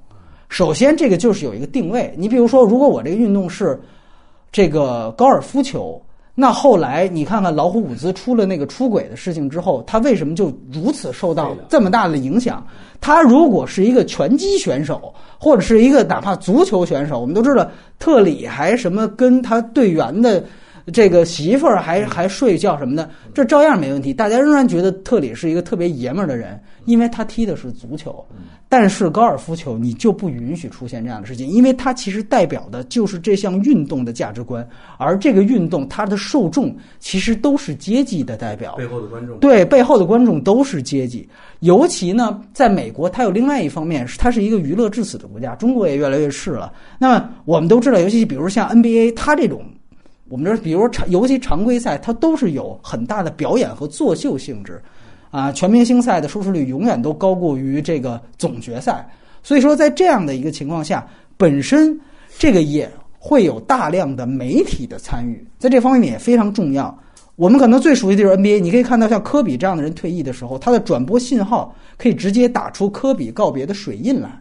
[0.50, 2.14] 首先，这个就是有一个定位。
[2.18, 3.80] 你比如说，如果我这个运动是
[4.52, 6.00] 这个高尔夫球。
[6.36, 12.66] 那后来你看看老虎伍兹出了那个出轨的事情之后，他为什么就如此受到这么大的影响？
[13.00, 17.70] 他如果是一个拳击选手，或者是一个哪怕足球选手，我们都知道
[18.00, 20.42] 特里还什么跟他队员的
[20.92, 24.12] 这个媳妇儿还还睡觉什么的，这照样没问题。
[24.12, 28.24] 大家仍然觉得特里是一个特别爷们儿的人，因为他踢的是足球。
[28.66, 34.66] 但是高尔夫球你就不允许出现这样的事情，因为它其实代表的就是这项运动的价值观，
[34.98, 41.28] 而这个运动它的受众其实都是阶级的代表，背后的观众对背后的观众都是阶级。
[41.60, 46.72] 尤其呢，在美国，它有另外一方面是它是一个娱乐至死的国家，中国也越来越是了。
[46.98, 49.62] 那么我们都知道，尤其比如像 NBA，它这种
[50.28, 54.82] 我们这比如常尤其常规赛，它都是有很大的表演和作秀性质。
[55.30, 59.04] 啊，全明星赛的收视率永远都高过于这个总决赛，
[59.42, 61.04] 所以说在这样的一个情况下，
[61.36, 62.00] 本身
[62.38, 66.96] 这个也会有大量的媒体的参与，在这方面也非常重要。
[67.34, 74.40] 我们可能最熟悉的就是 NBA，你可以看到像科比这样的人退役的时候，他的转播信号可以直接打出科比告别的水印来。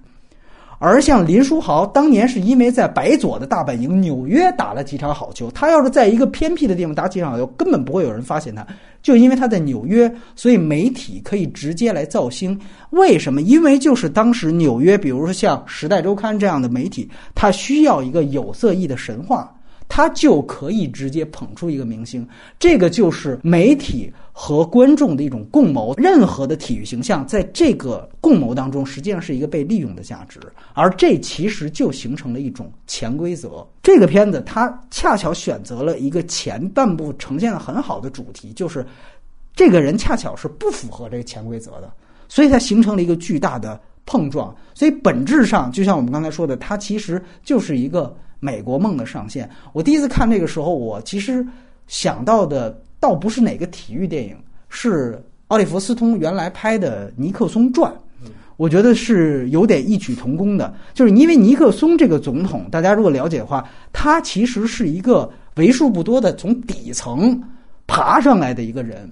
[0.86, 8.68] 而像林书豪当年是因为在白左的大本营纽约打了几场好球，他要是在一个偏僻的地方打几场好球，根本不会有人发现他。
[9.02, 12.60] 就因为他在纽约，所以媒体可以直接来造星。
[12.90, 13.42] 为什么？
[13.42, 19.50] 因为就是当时纽约，比如说像《时代周刊》这样的媒体，它需要一个有色艺的神话。
[19.96, 22.28] 他就可以直接捧出一个明星，
[22.58, 25.94] 这个就是媒体和观众的一种共谋。
[25.98, 30.40] 任何的体育形象在这个共谋当中，实际上是一个被利用的价值，
[30.74, 33.64] 而这其实就形成了一种潜规则。
[33.84, 38.84] 这个片子它恰巧选择了一个前半部呈现的很好的主题，就是
[39.56, 41.94] 这个人恰巧是不符合这个潜规则的，
[42.28, 44.56] 所以它形成了一个巨大的碰撞。
[44.74, 48.12] 所以本质上，就像我们刚才说的，它其实就是一个。
[48.44, 49.50] 美国梦的上线。
[49.72, 51.46] 我第一次看这个时候，我其实
[51.88, 54.36] 想到的倒不是哪个体育电影，
[54.68, 57.90] 是奥利弗斯通原来拍的《尼克松传》。
[58.58, 67.42] 我觉得是有点异曲同工的，就是因为尼克松这个总统，大家如果了解的话，他其实是一个为数不多的从底层
[67.88, 69.10] 爬上来的一个人。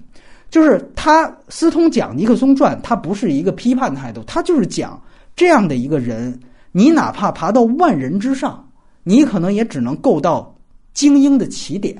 [0.50, 5.02] 就是他斯通讲《尼克松传》，他不是一个批判态度，他就是讲
[5.36, 6.38] 这样的一个人，
[6.74, 8.64] 你哪怕爬到万人之上。
[9.04, 10.56] 你可能也只能够到
[10.94, 11.98] 精英的起点，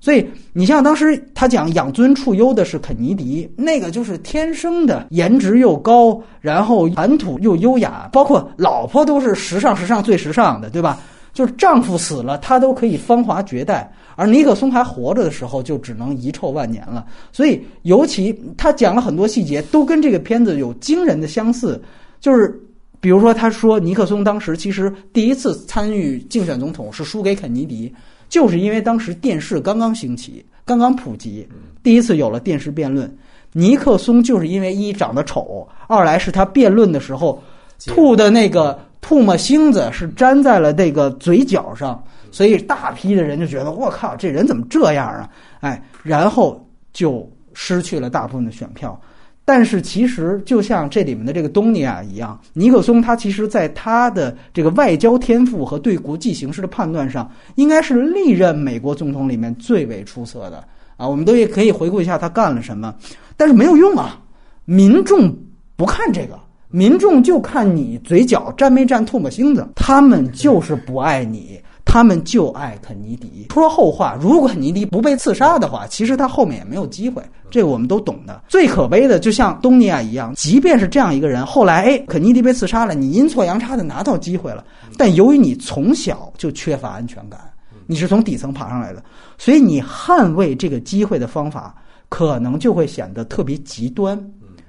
[0.00, 11.00] 所以你像当时他讲养尊处优的是肯尼迪，那个就是天生的颜值又高，然后谈吐又优雅，包括老婆都是时尚时尚最时尚的，对吧？
[11.32, 17.06] 就是丈夫死了，她都可以芳华绝代，而尼克松还活着的时候就只能遗臭万年了。
[17.32, 21.80] 所以，尤其他讲了很多细节，都跟这个片子有惊人的相似，
[22.20, 22.60] 就是。
[23.00, 27.94] 比如说，他说尼克松当时其实第一次参与竞选总统是输给肯尼迪，
[28.28, 31.46] 就是因为当时电视刚刚兴起，刚刚普及，
[31.82, 33.12] 第一次有了电视辩论。
[33.52, 37.42] 尼克松就是因为一长得丑，二来是他辩论的时候
[37.86, 45.30] 吐的那个唾沫星子是粘在了那个嘴角上，所以大批的人就觉得我靠，这人怎么这样啊？
[45.60, 49.00] 哎，然后就失去了大部分的选票。
[49.48, 60.62] 但是其实就像这里面的这个东尼亚一样，尼克松他其实在他的这个外交天赋和对国际形势的判断上，应该是历任美国总统里面最为出色的
[60.98, 61.08] 啊。
[61.08, 62.94] 我们都也可以回顾一下他干了什么，
[63.38, 64.20] 但是没有用啊，
[64.66, 65.34] 民众
[65.76, 66.38] 不看这个，
[66.68, 71.58] 民众就看你嘴角沾没沾唾沫星子，他们就是不爱你。
[71.88, 73.46] 他们就爱肯尼迪。
[73.50, 77.22] 说后话，如果肯尼迪不被刺杀的话，其实他后面也没有机会。
[77.50, 78.42] 这个我们都懂的。
[78.46, 84.62] 最可悲的，就像东尼亚一样，即便是这样一个人，后来哎，肯尼迪被刺杀了，你阴错阳差的拿到机会了，
[84.98, 87.40] 但由于你从小就缺乏安全感，
[87.86, 89.02] 你是从底层爬上来的，
[89.38, 91.74] 所以你捍卫这个机会的方法，
[92.10, 94.22] 可能就会显得特别极端。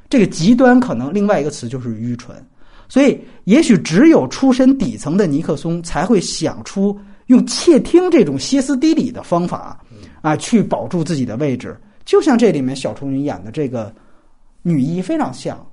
[0.09, 2.34] 这个极端可能另外一个词就是愚蠢。
[2.91, 6.97] 所以，也许只有出身底层的尼克松才会想出
[7.30, 9.80] 用窃听这种歇斯底里的方法，
[10.22, 11.76] 啊，去保住自己的位置。
[12.06, 13.92] 就像这里面小丑女演的这个
[14.62, 15.66] 女一非常像，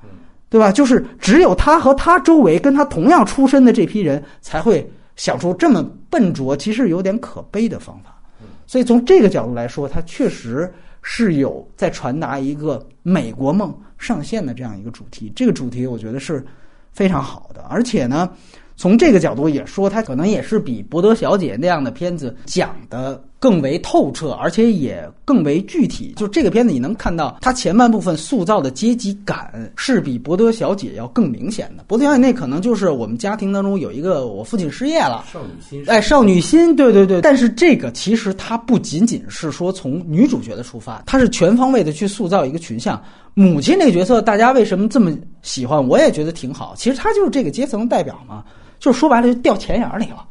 [0.49, 0.73] 对吧？
[0.73, 8.17] 就是只有她和她周围跟她同样出身的这批人才会想出这么笨拙、其实有点可悲的方法。
[8.67, 15.33] 所以从这个角度来说，他确实是有在传达一个美国梦上线的这样一个主题。
[15.35, 16.45] 这个主题，我觉得是。
[16.93, 18.31] 非常好的，而且呢，
[18.77, 26.13] 从这个角度也说，它可能也是比《博德小姐》那样的片子讲的更为透彻，而且也更为具体。
[26.17, 31.83] 就这个片子，你能看到它前半部分塑造的阶级感是比《博德小姐》要更明显的。
[31.87, 37.23] 《博德小姐》那可能就是我们家庭当中有一个我父亲失业了，少女心，哎，少女心，对对对。
[37.23, 43.03] 但是这个其实它不仅仅是说从女主角的出发，它是全方位的去塑造一个群像。
[43.33, 45.87] 母亲这个角色，大家为什么这么喜欢？
[45.89, 46.75] 我也觉得挺好。
[46.77, 48.43] 其实她就是这个阶层代表嘛，
[48.79, 50.25] 就说白了就掉钱眼里了，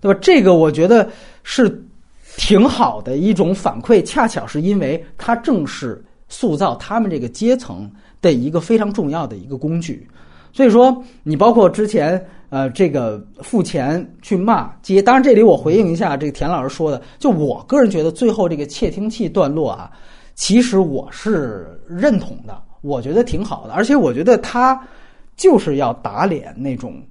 [0.00, 0.18] 对吧？
[0.22, 1.08] 这个我觉得
[1.42, 1.84] 是
[2.36, 7.90] 挺好的一种反馈，恰巧是因为它正是塑造他们这个阶层
[8.20, 10.06] 的一个非常重要的一个工具。
[10.52, 19.90] 所以说，你包括之前呃这个付钱去骂街，当然这里我回应一下这个田老师说的，就我个人觉得最后这个窃听器段落啊。
[20.34, 24.78] 其实我是认同的，我觉得挺好的，而且我觉得他
[25.34, 27.02] 就是要打脸那种，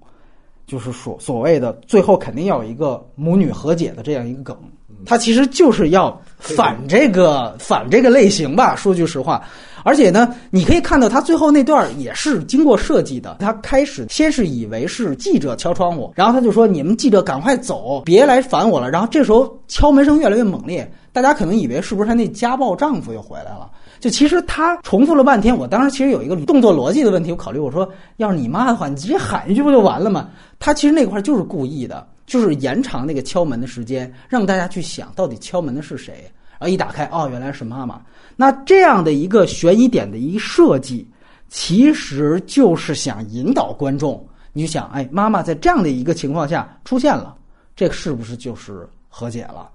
[0.68, 4.58] 就是所所谓的最后肯定要有一个母女和解的这样一个梗，
[5.06, 8.76] 他其实就是要反这个反这个类型吧。
[8.76, 9.44] 说句实话，
[9.84, 13.38] 而且呢，你可以看到他最后那段也是经过设计的。
[13.40, 20.92] 他开始先是以为是记者敲窗户，然后他就说：“你们记者赶快走，别来烦我了。”然后这时候敲门声越来越猛烈。
[21.14, 23.70] 大家可能以为是不是他那家暴丈夫又回来了？
[24.00, 25.56] 就其实他重复了半天。
[25.56, 30.30] 我当时其实有一个动作逻辑的问题，我考虑我说，要是你妈的话，你直接喊一句不就完了吗？
[30.60, 36.30] 他其实那块就是故意的，就是延长那个敲门的时间，让大家去想到底敲门的是谁。
[36.58, 38.02] 然后一打开，哦，原来是妈妈。
[38.36, 41.06] 那这样的一个悬疑点的一个设计，
[41.50, 47.36] 其实就是想引导观众，你就想，哎，妈妈在这样的一个情况下出现了，
[47.76, 49.70] 这是不是就是和解了？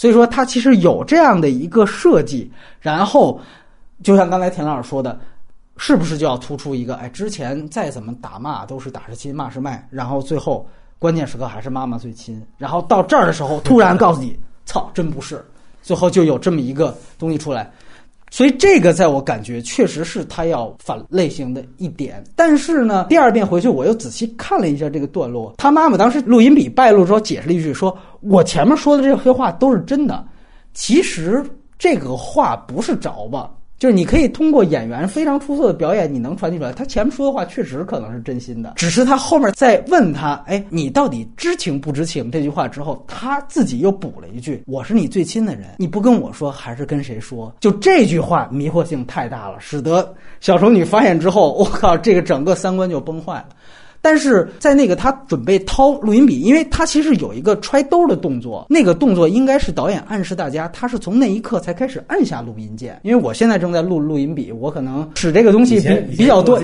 [0.00, 3.38] 所以说，它其实有这样的一个设计，然后，
[4.02, 5.20] 就像刚才田老师说的，
[5.76, 6.94] 是不是就要突出一个？
[6.94, 10.66] 哎，之前再怎么打骂都是打是亲，骂是卖，然后最后
[10.98, 14.34] 关键时刻还是妈妈最亲，然后到这儿的时候突然告诉你，
[14.64, 15.44] 操，真不是，
[15.82, 17.70] 最后就有这么一个东西出来。
[18.30, 30.24] 所以这个在我感觉确实是他要反类型的一点，但是呢，第二遍回去我又仔细看了一下这个段落，他妈妈当时录音笔败露之后解释了一句，说我前面说的这些话都是真的，
[30.72, 31.44] 其实
[31.76, 33.50] 这个话不是着吧。
[33.80, 36.70] 就是你可以通过演员非常出色的表演，你能传递出来。
[36.70, 53.46] 他前面说的话确实可能是真心的，只是他后面在问他：“哎，你到底知情不知情？”这句话之后，他自己又补了一句：“我是你最亲的人，你不跟我说，还是跟谁说？”就这句话迷惑性太大了，使得小丑女发现之后，我靠，这个整个三观就崩坏了。
[54.02, 62.98] 但是在那个他准备掏录音笔，因为他其实有一个揣兜的动作，那个动作应该是导演暗示大家，他是从那一刻才开始按下录音键。
[63.02, 66.60] 因为我现在正在录录音笔，我可能使这个东西比比较多。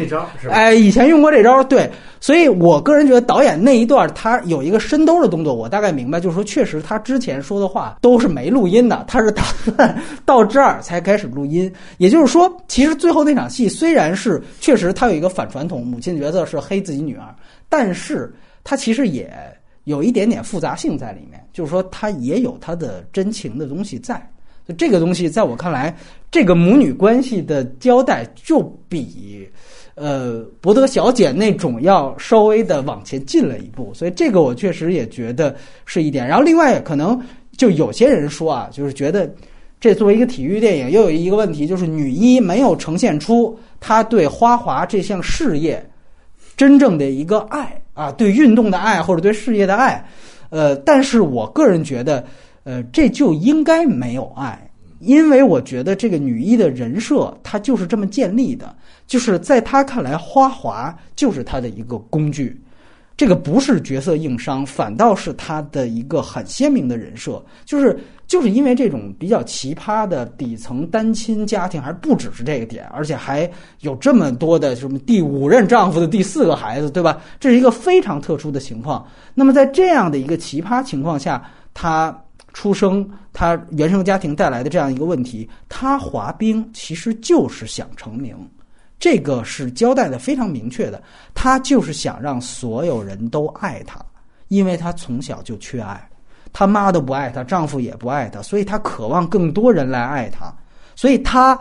[0.49, 11.70] 哎，以前用过这招，对，所以我个人觉得导演那一段他有一个伸兜的动作，我大概明白，就是说确实他之前说的话都是没录音的，他是打算到这儿才开始录音。
[11.99, 17.26] 也就是说，其实最后那场戏虽然是确实他有一个反传统，母亲角色是黑自己女儿。
[17.68, 19.33] 但是它其实也
[19.85, 24.20] 有一点点复杂性在里面，就是说它也有它的真情的东西在。
[24.66, 25.97] 就这个东西，在我看来，
[26.29, 29.49] 这个母女关系的交代就比
[29.95, 33.95] 呃博德小姐那种要稍微的往前进了一步。
[33.95, 35.55] 所以这个我确实也觉得
[35.85, 36.27] 是一点。
[36.27, 37.16] 然后另外可能
[37.57, 39.33] 就有些人说啊，就是觉得
[39.79, 45.89] 这作为一个体育电影，又有一个问题，就是女一没有呈现出她对花滑这项事业。
[46.57, 50.04] 真正的一个爱啊，对运动的爱或者对事业的爱，
[50.50, 52.24] 呃，但是我个人觉得，
[52.64, 58.74] 呃，这就应该没有爱，因为我觉得这个女一的人设她就是这么建立的，
[59.07, 62.59] 就是在她看来，花滑就是她的一个工具。
[63.18, 73.49] 这个不是角色硬伤，反倒是他的一个很鲜明的人设，就是就是因为这种比较奇葩的底层单亲家庭，还不只是这个点，而且还
[73.81, 77.20] 有这么多的什么第五任丈夫的第四个孩子，对吧？
[77.39, 79.07] 这是一个非常特殊的情况。
[79.35, 82.16] 那么在这样的一个奇葩情况下，他
[82.53, 88.37] 出生，他原生家庭带来的这样一个问题，他滑冰其实就是想成名。
[88.99, 91.03] 这个是交代的非常明确的，
[91.35, 94.01] 他就是想让所有人都爱他，
[94.49, 96.09] 因为他从小就缺爱，
[96.59, 100.50] 她妈都不爱她，丈夫也不爱她，所以她渴望更多人来爱她，
[100.94, 101.59] 所以她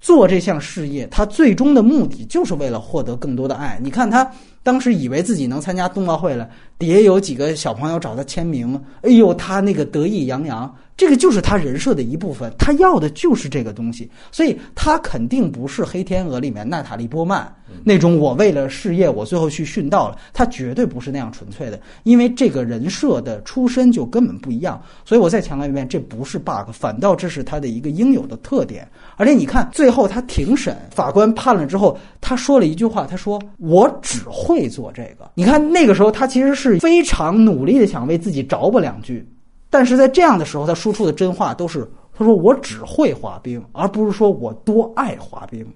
[0.00, 3.76] 做这项事业，她最终的目的就是为了获得更多的爱。
[3.82, 4.30] 你看她
[4.62, 10.72] 当时以为自己能参加冬奥会了，底下有几个小朋友找她签名，哎呦，她那个得意洋洋。
[10.96, 24.80] 这个就是他人设的一部分，他要的就是这个东西，所以他肯定不是《黑天鹅》里面娜塔莉波曼那种我为了事业我最后去殉道了，他绝对不是那样纯粹的，因为这个人设的出身就根本不一样。
[25.04, 28.88] 所以我再强调一遍，这不是 bug，反倒这是他的一个应有的特点。
[29.16, 39.28] 而且你看，最后他庭审，法官判了之后，他说了一句话，他说：“我只会做这个。”你看那个时候，他其实是非常努力的想为自己找补两句。
[39.76, 45.66] 但是在这样的时候，他输出的真话都是他说我只会滑冰，而不是说我多爱滑冰，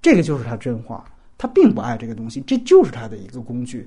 [0.00, 1.04] 这个就是他真话。
[1.36, 3.86] 他并不爱这个东西，这就是他的一个工具。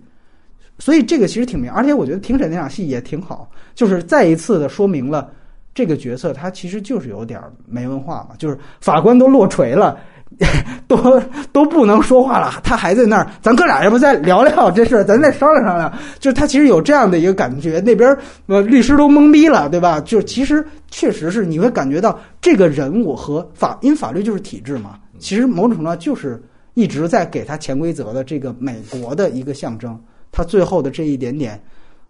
[0.78, 5.32] 所以这个其实挺明，而且我觉得庭审那场戏也挺好，就是再一次的说明了
[5.74, 10.00] 这个角色他其实就是有点没文化嘛，就是法官都落锤了。
[10.88, 11.20] 都
[11.52, 13.28] 都不能说话了，他还在那儿。
[13.42, 15.92] 咱哥俩要不再聊聊这事儿， 咱再商量商量。
[16.20, 18.16] 就是他其实有这样的一个感觉，那边
[18.48, 20.00] 呃律师都懵逼了，对吧？
[20.02, 25.00] 就其实确实是你会感觉到这个人物和法，因为法律就是体制嘛。
[25.20, 26.42] 其实某种程度上就是
[26.74, 30.00] 一直在给他潜规则的这个美国的一个象征。
[30.32, 31.62] 他最后的这一点点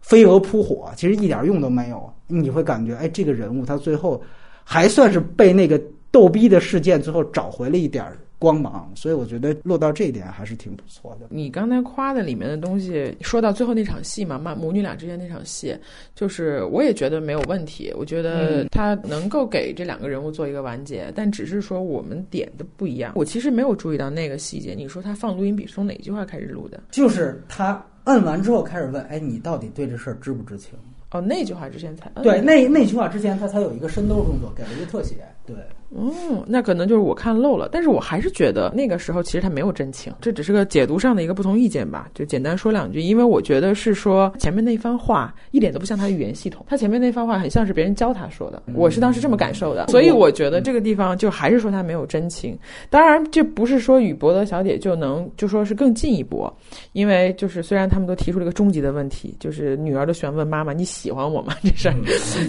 [0.02, 2.12] 飞蛾扑火，其实一点用都没有。
[2.28, 4.22] 你会感觉，哎，这个人物他最后
[4.64, 5.80] 还算是被那个。
[6.14, 8.06] 逗逼的事件最后找回了一点
[8.38, 11.26] 光芒，所以我觉得落到这一点还是挺不错的。
[11.30, 15.76] 你刚才夸的里面的东西，说到最后那场戏嘛，妈母女俩之间那场戏，
[16.14, 17.92] 就是我也觉得没有问题。
[17.98, 23.14] 我觉得他能够给这两个人物做一个完结，但只是说我们点的不一样。
[23.16, 24.76] 我其实没有注意到那个细节。
[24.76, 26.80] 你说他放录音笔是从哪句话开始录的？
[26.92, 30.78] 就是他摁完之后开始问：“哎，你到底对这事儿知不知情？”
[31.12, 35.18] 哦，那句话之前才对，那那句话之前他才有一个伸兜动作，给了一个特写。
[35.46, 35.56] 对，
[35.94, 42.08] 嗯，那可能就是我看漏了，但是我还是觉得那个时候其实他没有真情，这只是个解读上的一个不同意见吧。
[42.14, 49.88] 就简单说两句，因为我觉得是说前面那番话一点都不像他的语言系统，他前面那番话很像是别人教他说的，我是当时这么感受的。
[49.90, 52.58] 所以我觉得这个地方就还是说他没有真情。
[52.90, 56.50] 当然，这不是说与博德小姐就能就说是更进一步，
[56.94, 61.96] 因为就是虽然他们都提出了一个终极的问题，就是女儿都喜欢问妈妈你喜欢我吗这事儿，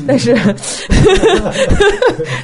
[0.07, 0.33] 但是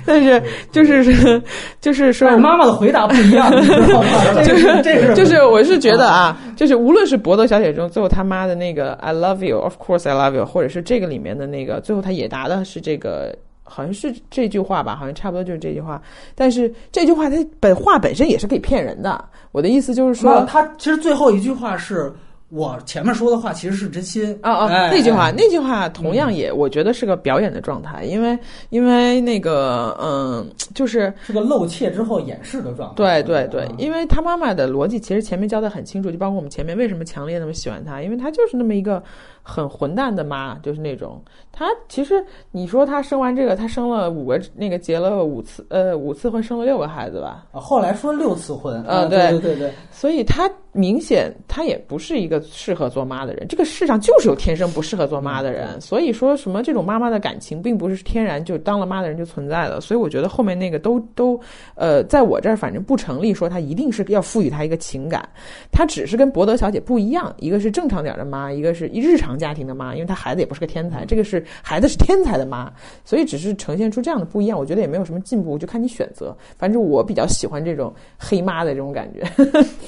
[0.04, 0.39] 但是。
[0.72, 1.42] 就是
[1.80, 3.50] 就是说，妈妈的回答不一样，
[4.44, 16.00] 就是这是就是我是觉得啊，就是无论是博德小姐中最后他妈的那个 I love you，of course I love you，或者是这个里面的那个最后他也答的是这个，好像是这句话吧，好像差不多就是这句话。
[16.34, 19.24] 但是这句话它本话本身也是可以骗人的。
[19.52, 22.12] 我的意思就是说，他其实最后一句话是。
[22.50, 24.90] 我前面说的话其实是真心啊啊！
[24.90, 28.36] 那句话，那句话同样也，我觉得是个表演的状态，因为
[28.70, 30.44] 因为那个嗯，
[30.74, 32.94] 就是是个露怯之后掩饰的状态。
[32.96, 39.02] 对对对，因为他妈妈的逻辑其实前面交代很清楚，就包括我们前面为什么强烈那么喜欢他，因为他就是那么一个。
[39.42, 41.22] 很混蛋的妈，就是那种。
[41.52, 47.46] 她其实你说她生完这个，她生了五个，那个结了五次，呃，五次婚，生了六个孩子吧。
[47.52, 48.82] 后来说六次婚。
[48.86, 49.72] 嗯，对对对对。
[49.90, 53.46] 所以她明显她也不是一个适合做妈的人。
[53.48, 55.80] 这个世上就是有天生不适合做妈的人。
[55.80, 59.80] 所以说什么这种妈妈的感情，并不是天然就当了妈的人就存在的。
[59.80, 61.38] 所以我觉得后面那个都都，
[61.74, 65.28] 呃，在我这儿反正不成立，说她一定是要赋予她一个情感。
[65.72, 69.29] 她只是跟博德小姐不一样，一个是正常点的妈，一个是一日常。
[69.38, 72.72] 家庭的妈，因为她孩子也不是个天才，这个是孩子是天才的妈，
[73.04, 74.58] 所以只是呈现出这样的不一样。
[74.58, 76.36] 我觉得也没有什么进步，就看你选择。
[76.58, 79.22] 反正我比较喜欢这种黑妈的这种感觉。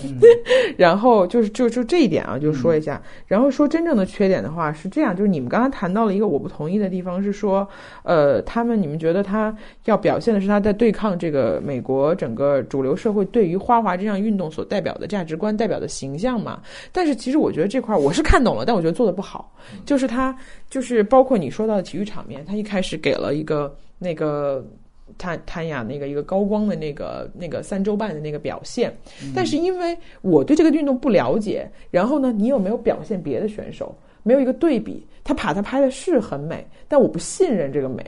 [0.77, 3.01] 然后就是就就这一点啊，就说一下。
[3.27, 7.67] 然后说真正的缺点的话是这样，就是你们刚刚谈到了一个我不同意的地方，是说
[8.03, 16.61] 呃，他们你们觉得他要表现的是他在对抗这个美国整个主流社会对于花滑这项运动所代表的价值观、代表的形象嘛？
[16.91, 19.32] 但是其实我觉得这块我是看懂了，但我觉得做的不好。
[19.85, 20.37] 就是他，
[20.69, 24.65] 就是包括你说到的体育场面，他一开始给了一个那个
[25.19, 28.93] 谭谭雅那个一个高光的那个那个三周半的那个表现，
[29.35, 33.95] 但是因为我对这个运动不了解，然后呢，你有没有表现别的选手？
[34.25, 38.03] 没有一个对比，他把他拍的是很美，但我不信任这个美。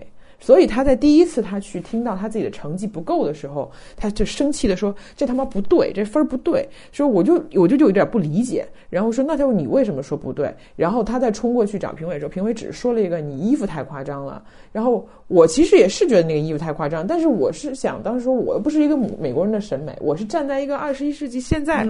[0.45, 21.89] 所以他在第一次他去听到他自己的成绩不够的时候，他就生气的说：“这他妈不对，这分儿不对。”说我就我就就有点不理解，然后说：“那就你为什么说不对？”然后他再冲过去找评委的时候，评委只是说了一个：“你衣服太夸张了。”然后我其实也是觉得那个衣服太夸张，但是我是想当时说我又不是一个美国人的审美，我是站在一个二十一世纪现在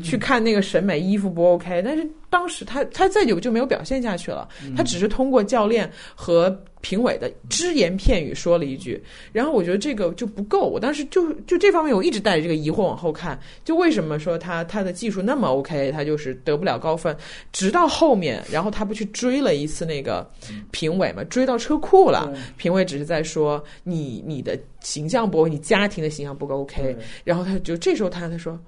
[0.00, 6.56] 去看那个审美衣服不 OK，但是当时他他再久就没有表现下去了，他只是通过教练和。
[6.82, 9.02] 评委的只言片语说了一句，
[9.32, 10.68] 然后我觉得这个就不够。
[10.68, 17.16] 我当时就就这方面，我一直带着这个疑惑往后看，就为什么说他他的技术那么 OK，他就是得不了高分。
[17.52, 20.28] 直到后面，然后他不去追了一次那个
[20.72, 26.94] 评委嘛，追到车库了，评委只是在说你你的形象不够，你家庭的形象不够 OK。
[27.24, 28.60] 然后他就这时候他他说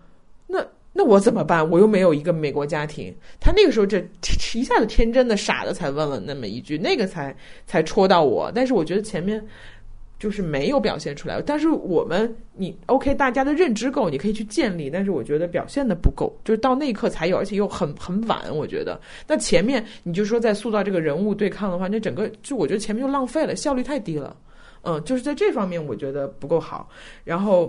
[0.47, 0.65] 那。
[0.97, 1.69] 那我怎么办？
[1.69, 3.13] 我又没有一个美国家庭。
[3.41, 3.99] 他那个时候这
[4.55, 7.35] 一下子天真的傻的才问了那么一句，那个才
[7.67, 8.49] 才戳到我。
[8.55, 9.45] 但是我觉得前面
[10.21, 11.43] 就是没有表现出来。
[11.45, 14.89] 但是我们你 OK，大家的认知够，你可以去建立。
[14.89, 18.41] 但是我觉得表现的不够，就是到那一刻才有，而且又很很晚。
[18.55, 24.37] 我觉得那前面你就说在塑造这个人物对抗的话，那整个就我觉得前面就浪费了，效率太低了。
[24.83, 26.89] 嗯，就是在这方面我觉得不够好。
[27.25, 27.69] 然后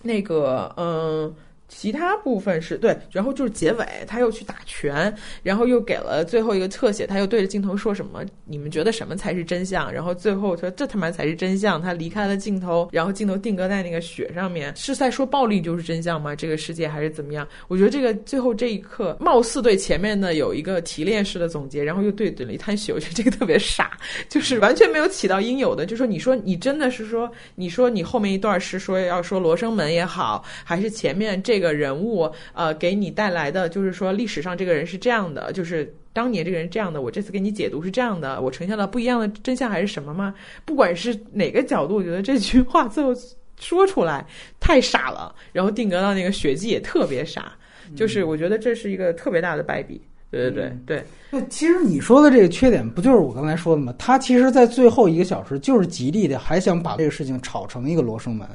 [0.00, 1.34] 那个嗯。
[1.74, 5.12] 其他部分是对，然后就是结尾，他又去打拳，
[5.42, 8.22] 然后又给了最后一个特写，他又对着镜头说什么？
[8.44, 9.90] 你们觉得什么才是真相？
[9.90, 11.80] 然后最后说这他妈才是真相。
[11.80, 16.36] 他离开了镜头，然后镜头定格在那个雪上面，是在说暴力就是真相吗？
[16.36, 17.48] 这个世界还是怎么样？
[17.68, 23.98] 我觉得这个最后这一刻，貌似对前面的有一个提炼式的总结，然后又对准了一滩血，我觉得这个特别傻，
[24.28, 25.86] 就是完全没有起到应有的。
[25.86, 31.61] 就说你说你真的是说，你说你后面一段是说要说罗生门也好，还是前面这。
[31.61, 40.34] 个个人物，呃，给你带来的就是说，历史上这个人是这样的，就是当年这个人这样的，我这次给你解读是这样的，我呈现了不一样的真相还是什么吗？
[40.64, 43.14] 不管是哪个角度，我觉得这句话最后
[43.58, 44.26] 说出来
[44.58, 47.52] 太傻了，然后定格到那个血迹也特别傻，
[47.96, 50.00] 就是我觉得这是一个特别大的败笔。
[50.30, 51.04] 对对对对。
[51.30, 53.94] 那其实你说的这个缺点，不就是我刚才说的吗？
[53.98, 58.48] 他其实，在最后一个小时，就是极力的还想把这个事情炒成一个罗生门。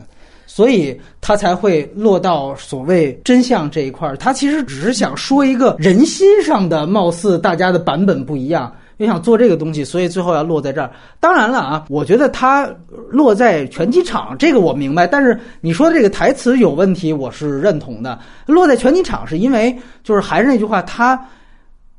[0.48, 4.18] 所以他才会落到所谓真相这一块儿。
[4.18, 10.90] 他其实只是想说一个人心上的，貌似大家的版本不一样，又想做这个东西，所以最后要落在这儿。
[11.20, 12.68] 当然了啊，我觉得他
[13.10, 18.18] 落在拳击场这个我明白，但是你说的这个台词有问题，我是认同的。
[18.46, 21.20] 落在拳击场是因为就是还是那句话，他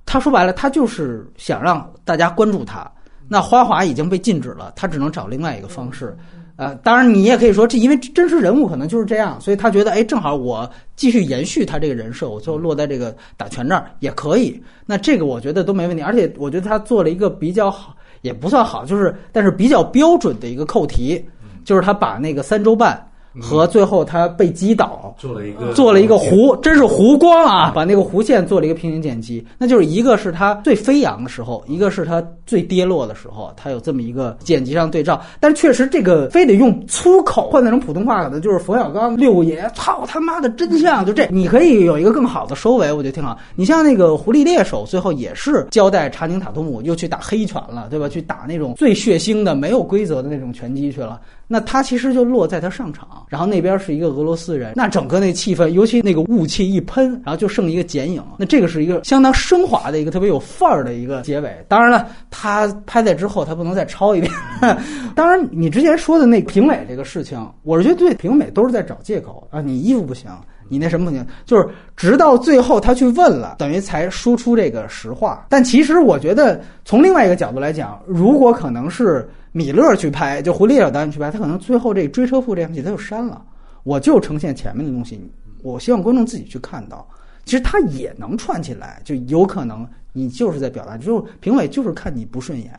[0.07, 2.91] 他说白了，他就是想让大家关注他。
[3.31, 6.17] 那花滑已经被禁止了，他只能找另外一个方式。
[6.59, 14.61] 呃，当然你也可以说，这因为真实人物可能就是这样，所以他觉得，哎，正好我继续延续他这个人设，我最后落在这个打拳这儿也可以。
[14.85, 21.25] 那这个我觉得都没问题，而且我觉得他做了一个比较好，也不算好，就是但是比较标准的一个扣题，
[21.65, 23.08] 就是他把那个三周半。
[23.41, 27.73] 和最后他被击倒，做了一个做了一个弧，真是弧光啊！
[27.75, 35.21] 把那个弧线做了一个平行剪辑，那就是一个是他最飞扬的时候，一个是他最跌落的时候，他有这么一个剪辑上对照。
[35.39, 43.39] 但确实这个非得用粗口换那种普通话，可能就是冯小刚六爷操他妈的真相，就这你可以有一个更好的收尾，我觉得挺好。
[43.55, 48.09] 你像那个狐狸猎手，最后也是交代查宁塔图姆又去打黑拳了，对吧？
[48.09, 51.21] 去打那种最血腥的、没有规则的那种拳击去了。
[51.51, 61.65] 那他其实就落在他上场，然后那边是一个俄罗斯人，那整个那气氛，尤其那个雾气一喷，然后就剩一个剪影，那这个是一个相当升华的一个特别有范儿的一个结尾。
[61.67, 64.31] 当然了，他拍在之后，他不能再抄一遍。
[65.17, 70.31] 当然，你之前说的那评委这个事情，我是觉得对评委都是在找借口啊，你衣服不行，
[70.69, 75.47] 你那什么不行，就是直到最后他去问了，等于才说出这个实话。
[75.49, 79.27] 但其实我觉得从另外一个角度来讲，如果可能是。
[79.53, 83.45] 米勒去拍，就狐狸小导演去拍，他可能最后这追车夫这场戏他就删了，
[83.83, 85.21] 我就呈现前面的东西，
[85.63, 87.09] 我希望观众自己去看到。
[87.45, 92.71] 其实他也能串起来，就有可能你就是在表达，就评委就是看你不顺眼，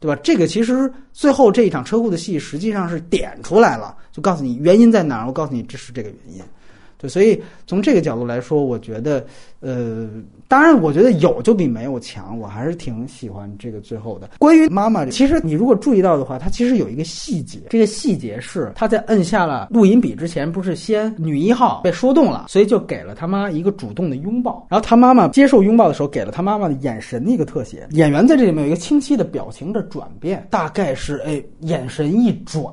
[0.00, 0.20] 对吧？
[0.24, 6.42] 这个其实最后这一场车库的戏实际上是点出来了，就告诉你原因在哪儿，我告诉你这是这个原因。
[7.00, 9.24] 对，所以从这个角度来说，我觉得，
[9.60, 10.08] 呃，
[10.46, 14.28] 当然，我觉得有就比没有强，我还是挺喜欢这个最后的。
[14.38, 27.88] 关于妈妈，其实你如果注意到的话，它其实有一个细节，这个细节是他在摁下了录音笔之前，不是先女一号被说动了，所以就给了他妈一个主动的拥抱，然后他妈妈接受拥抱的时候，给了他妈妈的眼神的一个特写。
[27.92, 32.70] 演员在这里面有一个清晰的表情的转变，大概是哎，眼神一转。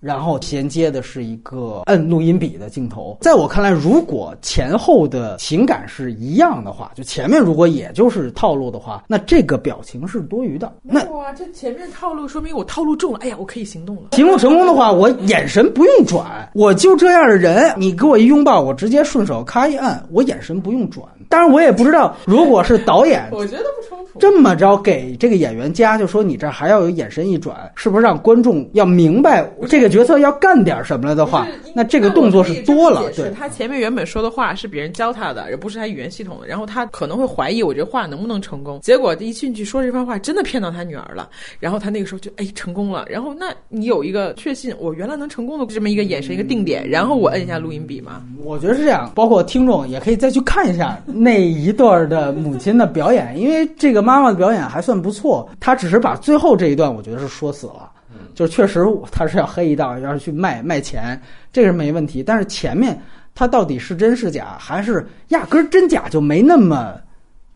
[0.00, 3.18] 然后衔接的是一个摁录音笔的镜头。
[3.20, 10.72] 在我看来，如果前后的情感是一样的话，就前面如果也就是套路的话，那这个表情是多余的。
[10.82, 14.02] 那哇，这前面套路说明我套路中了，哎呀，我可以行动了。
[14.12, 21.06] 行动成功的话，我眼神不用转，我就这样的人，你给我一拥抱，我直接顺手咔一按，我眼神不用转。
[21.28, 24.18] 当然，我也不知道，如果是导演，我觉得不冲突。
[24.18, 33.02] 这么着给这个演员加，就说你这还要有眼神一转，是不是让观众要明白这个角色要干点什么了的话，那这个动作是多了。
[33.16, 38.80] 对，他前面原本说的话是别人教他的，而不是他语言系统的，然后他可能会怀疑我这话能不能成功。
[38.80, 41.28] 结果一进去说这番话，真的骗到他女儿了。
[41.58, 43.04] 然后他那个时候就哎成功了。
[43.10, 48.22] 然后那你有一个确信，我原来能成功的这么一个眼神一个定点，然后我摁一下录音笔嘛。
[48.42, 51.00] 我觉得是这样，包括听众也可以再去看一下。
[51.06, 57.90] 那一段的母亲的表演，因为这个妈妈的表演还算不错，她只是把最后这一段我觉得是说死了，
[58.34, 61.20] 就确实他是要黑一道，要去卖卖钱，
[61.52, 62.22] 这是没问题。
[62.22, 63.00] 但是前面
[63.34, 66.94] 他到底是真是假，还是压根真假就没那么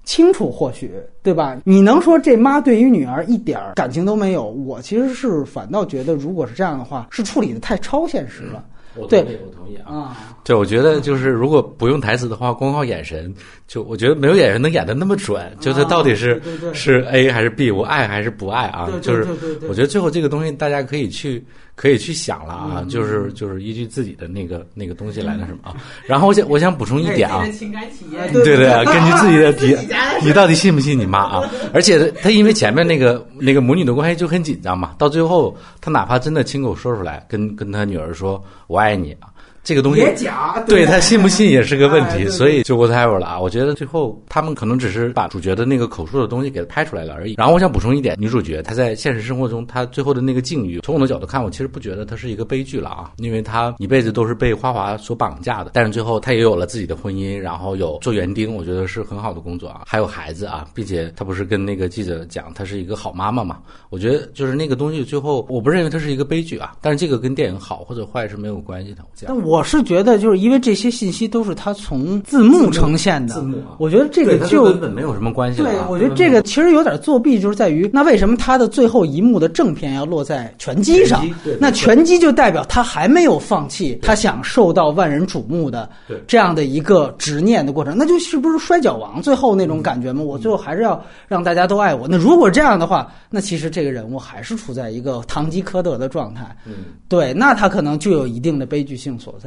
[0.05, 1.57] 清楚，或许对吧？
[1.65, 4.45] 你能说这妈对于女儿一点感情都没有？
[4.51, 8.65] 我其实是反倒觉得，如果是这样的话，是处理的太超现实了。
[8.97, 10.17] 我同意，我同意啊！
[10.45, 13.35] 对，我觉得就是如果不用台词的话，光靠眼神，
[13.67, 15.51] 就我觉得没有演员能演的那么准。
[15.59, 16.41] 就他到底是
[16.73, 18.89] 是 A 还是 B，我爱还是不爱啊？
[19.01, 19.27] 就是
[19.69, 21.43] 我觉得最后这个东西大家可以去
[21.77, 22.87] 可以去想了啊！
[22.89, 25.77] 就是就是依据自己的那个那个东西来的什么啊？
[26.07, 29.77] 然后我想我想补充一点啊，情感体验，对对， 根据自己的体，
[30.23, 31.51] 你到底信不信你妈啊？
[31.73, 39.34] 而且他因为前面那个那个母女的关系就很紧张嘛，到最后他哪怕真的亲口说出来，跟跟他女儿说我爱你啊。
[39.65, 43.41] 这个东西也假，对他信不信也是个问题，所以就 whatever 了啊！
[43.41, 47.35] 我觉得最后他们可能只是把主角的那个口述的东西给他拍出来了而已。
[47.39, 63.61] 然后我想补充一点，女主角她在现实生活中她最后的那个境遇，从我的角度看，我其实不觉得她是一个悲剧了啊，因为她一辈子都是被花花所绑架的，但是最后她也有了自己的婚姻，然后有做园丁，我觉得是很好的工作啊，还有孩子啊，并且她不是跟那个记者讲她是一个好妈妈嘛？
[63.89, 69.03] 我觉得就是那个东西最后我不认为它是一个悲剧啊，但是这个跟电影好或者坏是没有关系的。
[69.27, 70.35] 但我是觉得就是。
[70.45, 75.63] 因为这些信息都是他从字幕呈现的，字幕，我觉得这个就根本没有什么关系。
[75.63, 81.27] 对，我觉得这个其实有点作弊，就是在于那为什么他的最后一幕的正片要落在拳击上？
[81.59, 85.89] 那拳击就代表他还没有放弃，他想受到万人瞩目的
[86.27, 87.97] 这样的一个执念的过程。
[87.97, 90.21] 那就是不是摔跤王最后那种感觉吗？
[90.21, 92.07] 我最后还是要让大家都爱我。
[92.07, 96.45] 那如果这样的话，那其实这个人物还是处在一个堂吉诃德的状态。
[96.67, 96.75] 嗯，
[97.09, 99.44] 对，那他可能就有一定的悲剧性所在。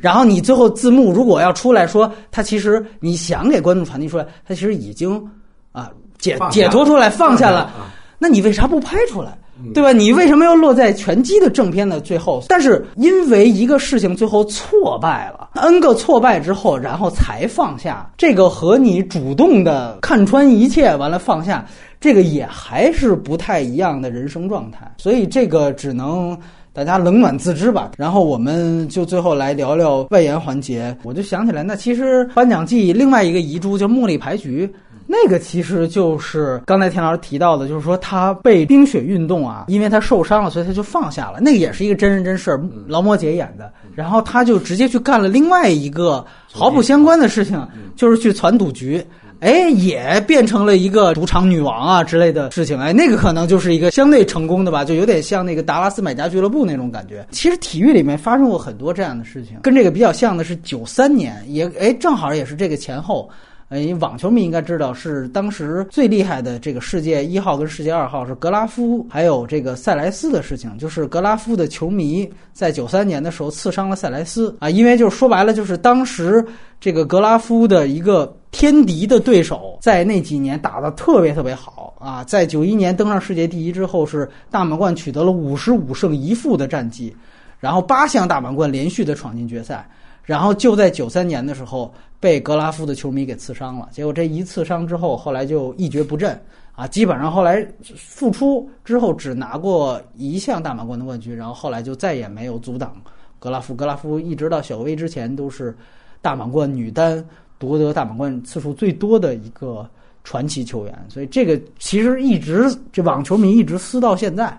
[0.00, 0.24] 然后。
[0.24, 5.22] 你最后字幕如果要出来说，他其实你想给观众传递出来，他其实已经
[5.70, 7.70] 啊解解脱出来放下了，
[8.18, 9.36] 那你为啥不拍出来？
[9.74, 9.92] 对吧？
[9.92, 12.42] 你为什么要落在拳击的正片的最后？
[12.48, 21.64] 但是因为一个事情最后挫败了，n 个挫败之后，然后才放下这个和你主动的看穿一切完了放下
[22.00, 26.36] 这个也还是不太一样的人生状态，所以这个只能。
[26.74, 30.94] 大家冷暖自知吧，然后我们就最后来聊聊外延环节。
[31.04, 34.68] 我就想起来，那其实颁奖季另外一个遗珠就是茉莉牌局，
[35.06, 41.38] 那个其实就是刚才田老师提到的，就是说他被冰雪运动啊，因为他受伤了，所以他就放下了。
[41.38, 47.64] 那个也是一个真人真事儿，劳模姐演的，然后他就直接去干了另外一个毫不相关的事情，
[47.94, 49.00] 就是去攒赌局。
[49.44, 52.80] 哎，也变成了一个赌场女王啊之类的事情。
[52.80, 57.26] 哎，那个可能就是一个相对成功的吧，就有点像那个达拉斯买家俱乐部那种感觉。
[57.30, 63.28] 其实体育里面发生过很多这样的事情，跟这个比较像的是九三年，也哎正好也是这个前后。
[63.70, 70.76] 哎，网球迷应该知道，是当时最厉害的这个世界一号跟世界二号是格拉夫还有这个塞莱斯的事情。
[70.78, 76.44] 就是格拉夫的球迷在九三年的时候刺伤了塞莱斯啊，因为就是说白了，就是当时
[76.78, 87.16] 这个格拉夫的一个天敌的对手，在那几年打得特别特别好啊，在九一年登上世界第一之后，是大满贯取得了五十五胜一负的战绩，
[87.58, 89.88] 然后八项大满贯连续的闯进决赛。
[90.22, 91.92] 然后就在九三年的时候
[92.24, 96.42] 被格拉夫的球迷给刺伤了，结果这一刺伤之后，后来就一蹶不振
[96.74, 97.62] 啊，基本上后来
[97.94, 102.96] 复出之后只拿过一项大满贯的冠军，然后后来就再也没有阻挡
[103.38, 103.74] 格拉夫。
[103.74, 105.76] 格拉夫一直到小威之前都是
[106.22, 107.22] 大满贯女单
[107.58, 109.86] 夺得大满贯次数最多的一个
[110.22, 114.58] 传奇球员，所以这个其实一直这网球迷一直撕到现在，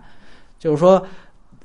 [0.59, 1.03] 就是说。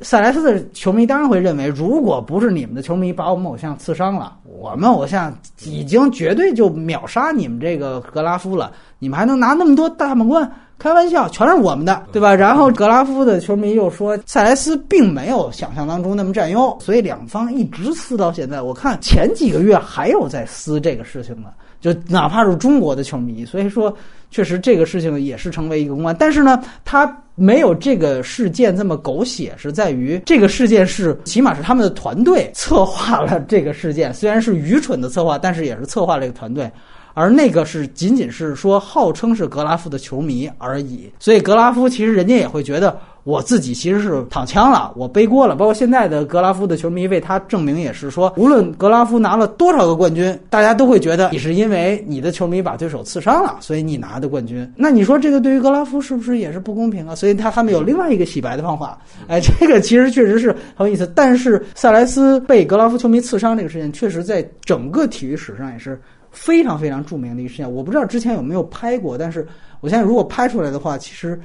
[0.03, 8.73] 塞莱斯的球迷当然会认为，如果不是你们的球迷把我们偶像刺伤了，我们偶像已经绝对就秒杀你们这个格拉夫了。
[8.99, 10.51] 你们还能拿那么多大满贯？
[10.79, 12.35] 开玩笑，全是我们的，对吧？
[12.35, 18.63] 然后格拉夫的球迷又说，塞莱斯并没有想象当中那么占优，所以两方一直撕到现在。
[18.63, 21.49] 我看前几个月还有在撕这个事情呢，
[21.81, 23.45] 就哪怕是中国的球迷。
[23.45, 23.95] 所以说，
[24.31, 26.15] 确实这个事情也是成为一个公关。
[26.19, 36.71] 但是呢，他没有这个事件这么狗血，是在于这个事件是起码是他们的团队策划了这个事件，虽然是愚蠢的策划，但是也是策划了一个团队。
[37.15, 45.55] 而那个是仅仅是说号称是格拉夫的球迷而已，所以格拉夫其实人家也会觉得我自己其实是躺枪了，我背锅了。
[45.55, 54.71] 包括现在的格拉夫的球迷为他证明也是说，无论格拉夫拿了多少个冠军，大家都会觉得你是因为你的球迷把对手刺伤了，所以你拿的冠军。
[54.77, 57.15] 那你说这个对于格拉夫是不是也是不公平啊？
[57.15, 58.99] 所以他他们有另外一个洗白的方法。
[59.29, 61.11] 哎，这个其实确实是很有意思。
[61.15, 66.01] 但是塞莱斯被格拉夫球迷刺伤这个事情，确实在整个体育史上也是。
[66.33, 69.47] 非常非常著名的一个事件，我不知道之前有没有拍过，但是
[69.81, 71.39] 我现在如果拍出来的话，其实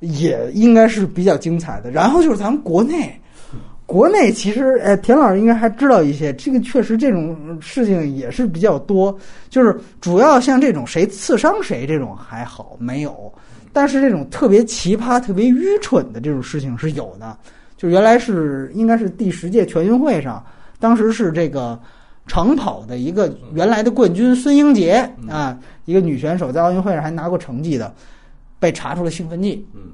[0.00, 1.90] 也应该是比较精彩的。
[1.90, 3.14] 然后就是咱们国内，
[3.84, 9.16] 国内其实，哎，田老师应该还知道一些，这个确实这种事情也是比较多。
[9.50, 13.32] 就是主要像这种谁刺伤谁这种还好没有，
[13.72, 17.36] 但是这种特别奇葩、特别愚蠢的这种事情是有的。
[17.76, 20.42] 就原来是应该是第十届全运会上，
[20.80, 21.78] 当时是这个。
[22.26, 24.92] 长跑的一个原来的冠军孙英杰
[25.28, 27.92] 啊，一个女选手在奥运会上还拿过成绩的，
[28.58, 29.66] 被查出了兴奋剂。
[29.74, 29.90] 嗯，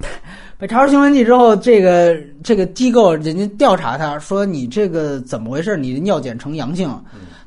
[0.58, 5.76] 被查出兴奋剂之后，这个这个机构人家调查他说你这个怎么回事？
[5.76, 6.90] 你的尿检呈阳性。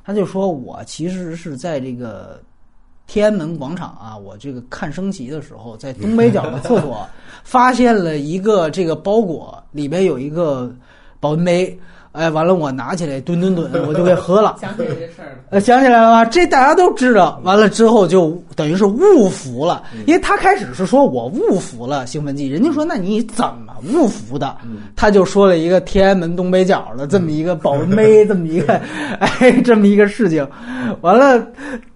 [0.03, 2.41] 他就说我其实是在这个
[3.07, 7.07] 天安门广场啊，我这个看升旗的时候，在东北角的厕所
[7.43, 10.71] 发现了一个这个包裹，里边有一个
[11.19, 11.77] 保温杯。
[12.13, 14.57] 哎，完了，我拿起来吨吨吨， 我就给喝了。
[14.59, 15.43] 想起来这事儿了？
[15.49, 16.25] 呃，想起来了吧？
[16.25, 17.39] 这大家都知道。
[17.43, 24.57] 完了之后就等于是误服了，因为他开始是说我误服了兴奋剂，人家说那你怎么误服的？
[24.95, 28.73] 他就说了一个天安门东北角的这么一个保温杯， 这么一个
[29.19, 30.45] 哎这么一个事情。
[30.99, 31.41] 完了，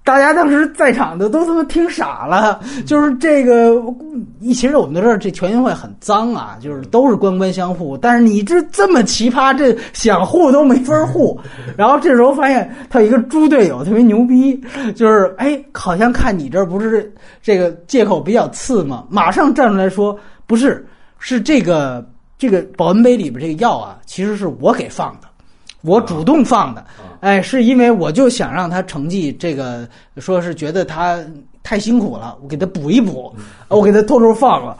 [0.06, 3.74] 大家当时在场的都他妈听傻了，就是这个。
[4.53, 7.97] 其实我们都知道这全运会很脏啊，就是都是官官相护。
[7.97, 11.38] 但是你这这么奇葩，这想护都没法护。
[11.76, 14.56] 然后这时候发现他有一个猪队友特别牛逼，
[14.95, 19.06] 就是哎，好像看你这儿不是这个借口比较次嘛？
[19.10, 20.86] 马上站出来说不是，
[21.18, 25.28] 是这个这个保温杯里边这个药啊，其实是我给放的，
[25.86, 26.83] 我主动放的。
[27.21, 31.19] 哎，是因为我就想让他成绩这个，说是觉得他。
[31.67, 33.33] 太辛苦了，我给他补一补，
[33.69, 34.77] 我给他偷偷放了，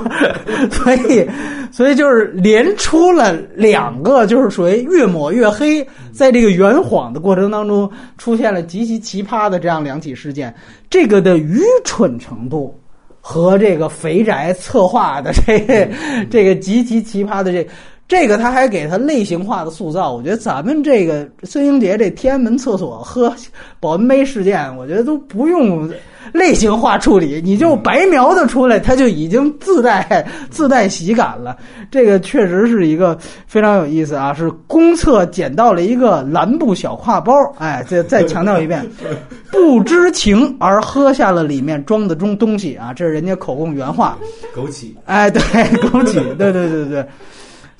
[0.72, 1.28] 所以，
[1.70, 10.54] 所以就是连出了两个，就是属于越抹越黑，在这个圆谎的过程当中，出现了极其奇葩的这样两起事件，
[10.88, 12.74] 这个的愚蠢程度
[13.20, 15.90] 和这个肥宅策划的这
[16.30, 17.68] 这个极其奇葩的这。
[18.08, 23.30] 这个他还给他类型化的塑造，我觉得咱们这个孙英杰这天安门厕所喝
[23.78, 25.86] 保温杯事件，我觉得都不用
[26.32, 31.54] 类型化处理，你就白描的出来，他就已经自带 自带喜感了。
[31.90, 38.82] 这个确实是一个非常有意思啊，是公厕捡到了一个蓝布小挎包，哎，再再强调一遍，
[39.52, 44.16] 不知情而喝下了里面装的中东西啊，这是人家口供原话，
[44.56, 47.06] 枸杞，哎，对，枸杞，对对对对。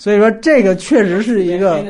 [0.00, 1.82] 所以说，这个确实是一个，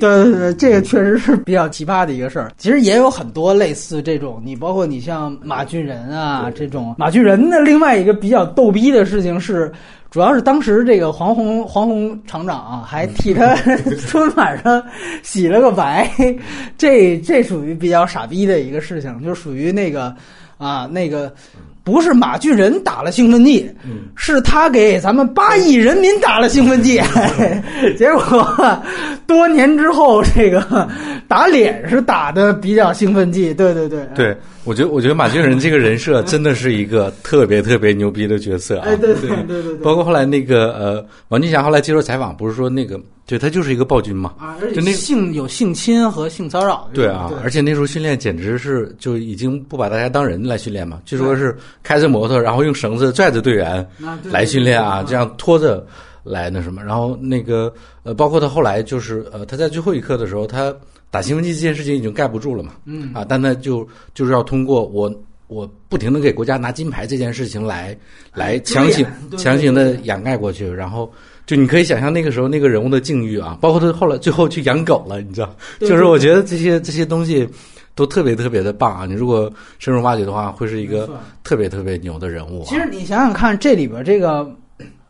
[0.00, 2.50] 对对对，这个确实是比较奇葩的一个事儿。
[2.58, 6.96] 其实也有很多类似这种，你包括你像马俊仁啊这种。
[6.98, 9.70] 马俊仁的另外一个比较逗逼的事情是，
[10.10, 13.54] 主要是当时这个黄宏黄宏厂长啊，还替他
[14.08, 14.82] 春晚上
[15.22, 16.10] 洗了个白，
[16.76, 20.12] 这这属于比较傻逼的一个事情，就属于那个
[20.58, 21.32] 啊那个。
[21.88, 23.66] 不是马俊仁打了兴奋剂，
[24.14, 27.00] 是他给咱们八亿人民打了兴奋剂，
[27.96, 28.82] 结果
[29.26, 30.86] 多年之后，这个
[31.26, 33.54] 打脸是打的比较兴奋剂。
[33.54, 38.84] 对对对，对我觉得我觉得马俊仁这个人设真的是一个特别特别牛逼的角色啊！
[38.96, 43.00] 对对对对对，包括后来那个呃，王俊霞后来接受采访，不是说那个。
[43.28, 44.32] 对他就是一个暴君嘛，
[44.74, 46.88] 就那性有性侵和性骚扰。
[46.94, 53.86] 对啊，而且那时候训练简直是就已经不把大家当人来训练嘛，据说是开着摩托，然后用绳子拽着队员
[54.24, 55.86] 来训练啊，这样拖着
[56.24, 56.82] 来那什么。
[56.82, 57.70] 然后那个
[58.02, 60.74] 呃，包括他后来就是呃，他在最后一刻的时候，他
[61.10, 63.12] 打兴奋剂这件事情已经盖不住了嘛，嗯。
[63.12, 65.14] 啊，但他就就是要通过我
[65.48, 67.96] 我不停的给国家拿金牌这件事情来
[68.32, 69.04] 来强行
[69.36, 71.10] 强行的掩盖过去，然后。
[71.48, 77.48] 就你可以想象那个时候那个人物的境遇啊，包括他后来最后去养狗了，你知道，就是我觉得这些这些东西
[77.94, 79.06] 都特别特别的棒啊！
[79.06, 81.08] 你如果深入挖掘的话，会是一个
[81.42, 82.62] 特别特别牛的人物。
[82.66, 84.46] 其实你想想看，这里边这个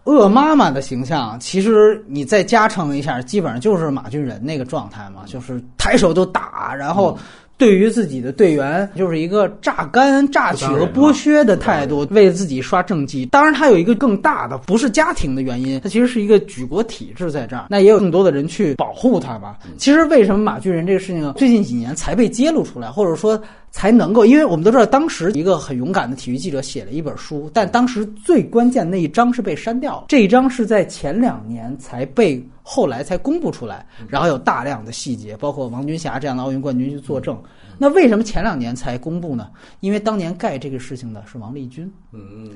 [0.04, 7.18] 恶妈妈的形象，其实你再加成一下，基本上就是马俊仁那个状态嘛，就是抬手就打，然后。
[7.58, 13.26] 对于自己的队员，就是一个榨干、榨取和剥削的态度，为自己刷政绩。
[13.26, 17.66] 当然，他有一个更大的，不是家庭的原因，他其实是一个举国体制在这儿。
[17.68, 19.58] 那也有更多的人去保护他吧。
[19.76, 23.38] 其实，为什么马巨人这个事情最近几年才被揭露出来，或者说？
[23.70, 30.04] 才能够，因为我们都知道，当时一个很勇敢的体育记者写了一本书，但当时最关键那一章是被删掉了。
[30.08, 37.40] 这一章是在前两年才被后来才公布出来，然后有大量的细节，包括王军霞这样的奥运冠军去作证。
[37.78, 39.48] 那为什么前两年才公布呢？
[39.80, 42.50] 因为当年盖这个事情的是王立军，嗯嗯，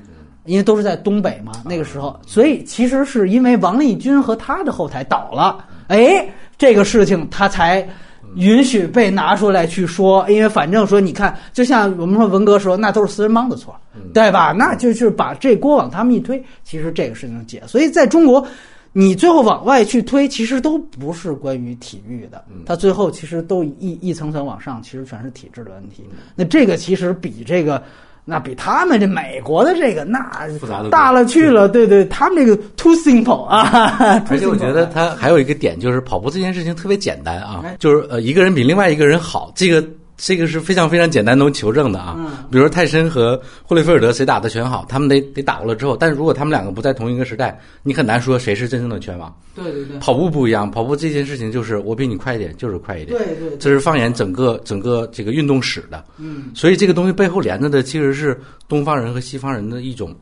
[0.44, 6.28] 因为都是在东北嘛，那个时候，所以其实是因为王立军和他的后台倒了，哎，
[6.58, 7.88] 这个事情他才。
[8.36, 13.76] 允许被拿出来去说，因为反正说，你看，就像我们说文革时候，那都是私人帮的错，
[14.14, 14.54] 对吧？
[14.56, 17.62] 那就是把这锅往他们一推，其实这个事情解。
[17.66, 18.46] 所以在中国，
[18.92, 26.04] 你最后往外去推，其实都不是关于体育的，它最后其实都一一层层往上，其实全是体制的问题。
[26.34, 27.82] 那这个其实比这个。
[28.24, 30.48] 那比他们这美国的这个那
[30.92, 34.22] 大了去了，对对，他们这个 too simple 啊。
[34.30, 39.84] 而且我觉得他还有一个点，就是跑步这件事情特别简单啊，就是呃一个人比另外一个人好，这个。
[40.24, 49.36] 这个是非常非常简单能求证的啊，比如说泰森和霍利菲尔德谁打的拳好，他们得得打过了之后，但是如果他们两个不在同一个时代，你很难说谁是真正的拳王。
[49.52, 53.18] 对对对，跑步不一样，跑步这件事情就是我比你快一点就是快一点。
[53.18, 56.04] 对对，这是放眼整个整个这个运动史的。
[56.18, 60.14] 嗯，所以这个东西背后连着的其实是东方人和西方人的一种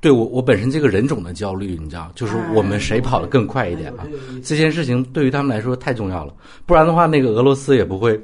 [0.00, 4.06] 对我我本身这个人种的焦虑，你知道，就是我们谁跑得更快一点啊？
[4.44, 6.32] 这件事情对于他们来说太重要了，
[6.66, 8.16] 不然的话，那个俄罗斯也不会。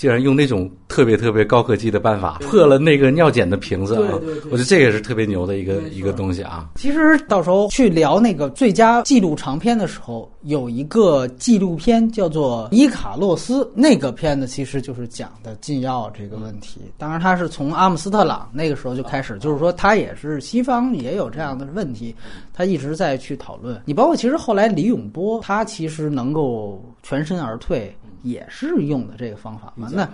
[0.00, 4.18] 竟然用那种特别特别高科技的办法破了那个尿检的瓶子啊！
[4.50, 6.70] 我觉得这个是特别牛的一个一个东西啊。
[6.76, 16.80] 其实到时候去聊那个最佳纪录长片的时候，有一个纪录片叫做《伊卡洛斯》，那个片子其实就是讲的禁药这个问题。
[16.96, 22.16] 当然，他是从阿姆斯特朗那个时候就开始，就是说他也是西方也有这样的问题，
[22.54, 23.78] 他一直在去讨论。
[23.84, 27.94] 你包括其实后来李永波，他其实能够全身而退。
[28.22, 29.88] 也是用的这个方法嘛？
[29.92, 30.08] 那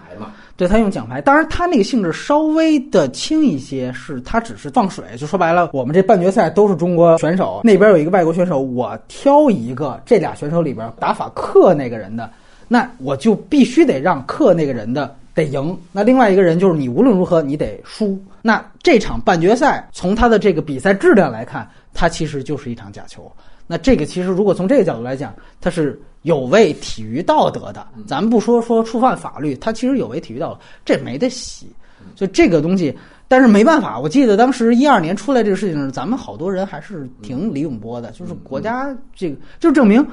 [0.57, 5.05] 对他用奖牌，当然他那个性质稍微的轻一些，是他只是放水。
[5.19, 12.31] 就说白了，我们这半决赛都是中国选手，那边有一个外国选手，我挑一个这俩选手里边打法克那个人的，
[12.69, 15.77] 那我就必须得让克那个人的得赢。
[15.93, 18.19] 那另外一个人就是你无论如何你得输。
[18.43, 23.31] 那这场半决赛从他的这个比赛质量来看，他其实就是一场假球。
[23.67, 26.01] 那这个其实如果从这个角度来讲，他是。
[26.27, 31.69] 有违体育道德的，咱们不说说触犯法律，他其实有违体育道德，这没得洗。
[32.17, 32.93] 所以这个东西，
[33.29, 40.05] 但是没办法，我记得当时一二年出来这个事情，咱们好多人还是挺李永波的，就是国家这个就证明，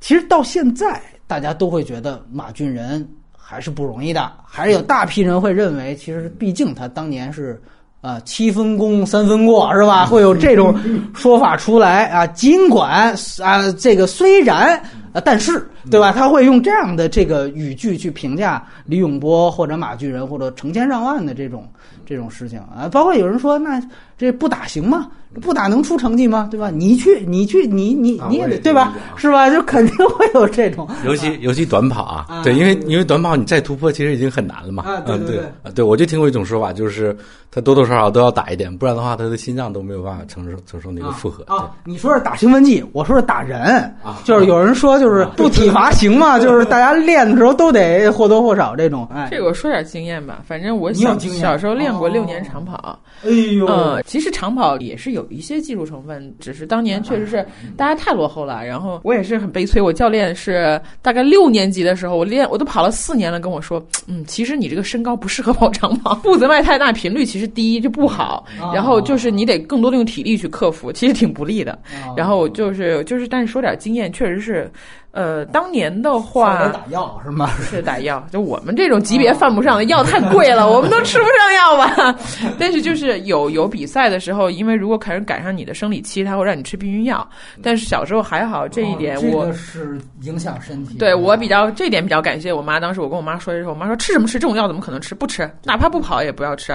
[0.00, 3.04] 其实到现在大家都会觉得马俊仁
[3.36, 7.60] 还是不容易的，还是有大批人会认为，其实毕竟他当年是。
[8.00, 10.06] 啊，七分功三分过是吧？
[10.06, 10.72] 会有这种
[11.12, 12.24] 说法出来啊。
[12.28, 13.12] 尽管
[13.42, 14.80] 啊，这个虽然
[15.18, 16.12] 啊，但是对吧？
[16.12, 21.68] 他会用这样的这个语句去评价李永波或者马巨人或者成千上万的这种
[22.06, 22.88] 这种事情啊。
[22.90, 23.82] 包括有人说，那
[24.16, 25.10] 这不打行吗？
[25.42, 26.48] 不打能出成绩吗？
[26.50, 26.70] 对吧？
[26.70, 28.94] 你去，你去，你你你也得对吧？
[29.16, 29.48] 是吧？
[29.50, 34.84] 就肯定会有这种，尤其尤其短跑啊，对，因为因为短跑你再突破其实已经很难了嘛。
[34.84, 35.40] 啊，对对
[35.74, 37.16] 对，我就听过一种说法，就是
[37.50, 41.44] 他多多少少都要打一点，不然的话他的心脏都没有办法承受承受那个负荷。
[41.44, 43.60] 啊，你说是打兴奋剂，我说是打人
[44.02, 49.06] 啊，就是有人说就是不体罚行吗，就是大家练的时候都得或多或少这种。
[49.14, 52.98] 哎，这个我说点经验吧，反正我小小时候练过六年长跑。
[53.24, 57.44] 哎呦，嗯，其实长跑也是有一些技术成分，只是当年确实是
[57.76, 58.64] 大家太落后了。
[58.64, 68.44] 然后我也是很悲催，我教练是大概六年级的时候，我练我都跑了四年了，跟我说， 嗯，其实你这个身高不适合跑长跑， 步子迈太大，频率其实低就不好。
[68.74, 71.78] 然后就是你得更多的用体力去克服，其实挺不利的。
[72.16, 74.70] 然后就是就是，但是说点经验，确实是。
[75.18, 77.50] 呃，当年的话，打药是吗？
[77.60, 82.16] 是打药，就我们这种级别犯不上的药太贵了，我们都吃不上药吧。
[82.56, 87.28] 但是就是有有比赛的时候，因为如果开始赶上你的生理期，他会让你吃避孕药。
[87.60, 90.96] 但是小时候还好，这一点我是影响身体。
[90.98, 92.78] 对我比较这一点比较感谢我妈。
[92.78, 95.16] 当时我跟我妈说的时候，我妈说吃什么吃这种药怎么可能吃？
[95.16, 96.72] 不吃，哪怕不跑也不要吃。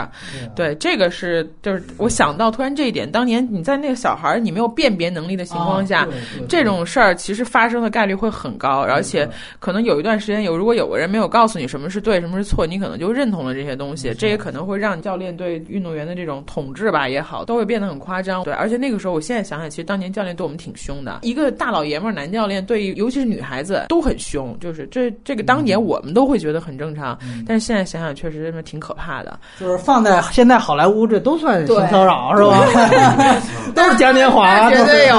[0.53, 6.05] 对，这个是就是我想到突然这一点，当年你在那个小孩你没有辨别能力的情况下，
[6.49, 9.29] 这种事儿其实发生的概率会很高，而且
[9.59, 14.13] 可能有一段时间有如果有个人没有告诉你什么是对什么是错，你可能就认同了这些东西。
[14.13, 18.43] 这也可能会让教练对运动员的这种统治吧也好，都会变得很夸张。
[18.43, 29.39] 对，而且那个时候我现在想想，其实当年教练对我们挺凶的，一个大老爷们儿男教练对尤其是女孩子都很凶，就是这这个当年我们都会觉得很正常，但是现在想想确实真的挺可怕的。
[29.59, 32.65] 就是放在现在好莱坞这都算性骚扰是吧？
[33.75, 35.15] 都是嘉年华，绝对有。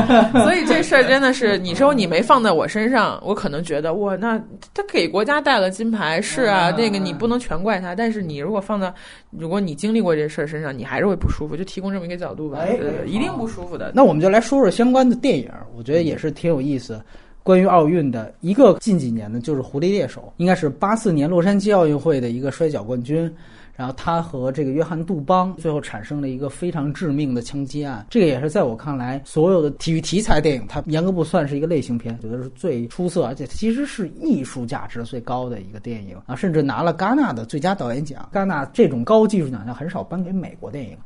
[0.42, 4.36] 所以这事儿真的是，你说你没放在我身上，我可能觉得哇，那
[4.74, 7.94] 他给国家带了金牌是啊，那个你不能全怪他。
[7.94, 8.92] 但是你如果放在，
[9.30, 11.56] 如果你经历过这事儿身上，你还是会不舒服。
[11.56, 13.92] 就提供这么一个角度吧，呃，一定不舒服的。
[13.94, 17.00] 那我们就来说说相关的电影，我觉得也是挺有意思。
[17.44, 23.32] 关于奥运的一个近几年的，就是《狐狸猎手》，应该是八四年洛杉矶奥运会的一个摔跤冠军。
[23.76, 38.28] 然后他和这个约翰杜邦最后产生了一个非常致命的枪击案，这个也是在我看来，所有的体育题材电影，它严格不算是一个类型片，觉得是最出色，而且其实是艺术价值最高的一个电影啊，甚至拿了戛纳的最佳导演奖。
[38.32, 40.96] 戛纳这种高技术奖项很少颁给美国电影。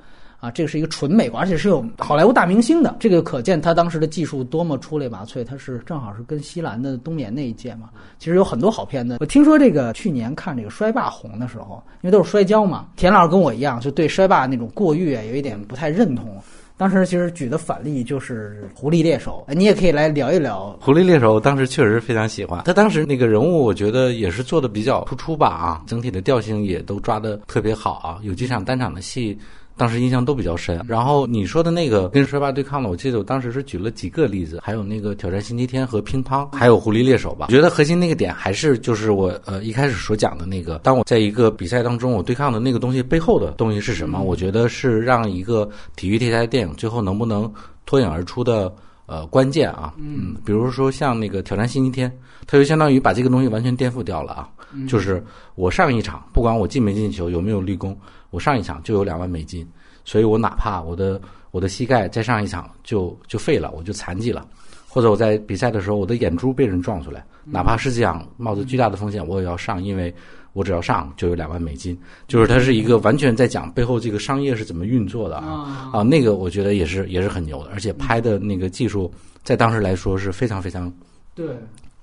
[0.40, 5.44] 啊，这个是一个纯美国，而且是有好莱坞大明星的，这个可见他当时的技术多么出类拔萃。
[5.44, 9.16] 他是正好是跟西兰的冬眠那一届嘛，其实有很多好片子。
[9.20, 16.36] 我听说这个去年看这个摔霸红的时候，因为都是摔跤嘛，田老师跟我一样，就对摔霸那种过誉啊有一点不太认同。
[16.76, 21.36] 当时其实举的反例就是《狐狸猎手》，你也可以来聊一聊《狐狸猎手》。
[21.40, 29.38] 当时确实非常喜欢他，当时那个人物我觉得也是做的比较突出吧啊，整体的调性也都抓的特别好啊，有几场单场的戏。
[29.76, 30.80] 当时印象都比较深。
[30.86, 37.46] 然后你说的那个跟摔霸对抗的，我记得我当时是举了几个例子，还有那个挑战星期天和乒乓，还有狐狸猎手吧。
[37.48, 44.22] 我觉得核心那个点还是就是我呃一开始所讲的那个，当我在一个比赛当中我对抗的那个东西背后的东西是什么？
[44.22, 47.52] 我觉得是让一个体育题材电影最后能不能
[47.84, 48.72] 脱颖而出的
[49.06, 49.92] 呃关键啊。
[49.98, 52.10] 嗯，比如说像那个挑战星期天，
[52.46, 54.48] 它就相当于把这个东西完全颠覆掉了啊。
[54.88, 55.22] 就是
[55.54, 57.96] 我上一场不管我进没进球有没有立功。
[58.34, 59.64] 我上一场就有两万美金，
[60.04, 61.20] 所以我哪怕我的
[61.52, 64.44] 我的膝盖再上一场就就废了，我就残疾了，
[64.88, 70.12] 或者我在比赛的时候我的眼珠被人撞出来，哪怕是这样冒着巨大的风险我也要上，因为
[70.52, 71.96] 我只要上就有两万美金。
[72.26, 79.08] 就是它是一个完全在讲背后这个商业是怎么运作的啊啊，那个我觉得也是也是很牛的，而且拍的那个技术
[79.44, 80.92] 在当时来说是非常非常
[81.36, 81.46] 对。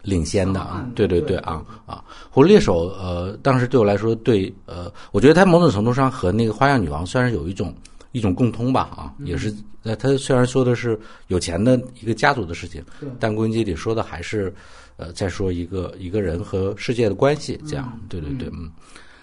[0.04, 2.04] 领先的啊，对对对啊啊！
[2.30, 7.74] 狐狸猎手呃，当时对我来说，对呃，我觉得它某种程度上和那个花样女王算是有一种
[8.12, 9.54] 一种共通吧啊，也是
[9.84, 12.84] 呃，它虽然说的是有钱的一个家族的事情，
[13.20, 14.54] 但归根结底说的还是
[14.98, 18.72] 呃，在说一个一个人和世界的关系，这样对对对嗯。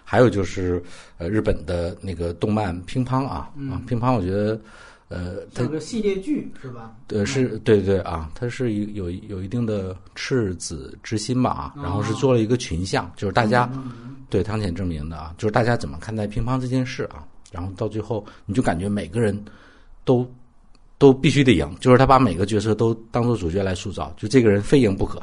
[0.05, 0.83] 还有就是
[1.19, 4.59] 呃，日本的那个动漫乒乓啊啊，乒乓我觉得。
[5.09, 6.95] 呃，它个系列剧是吧？
[7.07, 13.71] 对，是对对啊，它是有有一定的赤子之心吧啊，然后是做了一个群像，就是大家
[14.29, 19.43] 对汤浅证明的啊，就是大家怎么看待乒乓这件事啊，然后到最后你就感觉每个人
[20.05, 20.31] 都
[20.99, 25.23] 都必须得赢，就是他把每个角色都当做主角来塑造，就这个人非赢不可，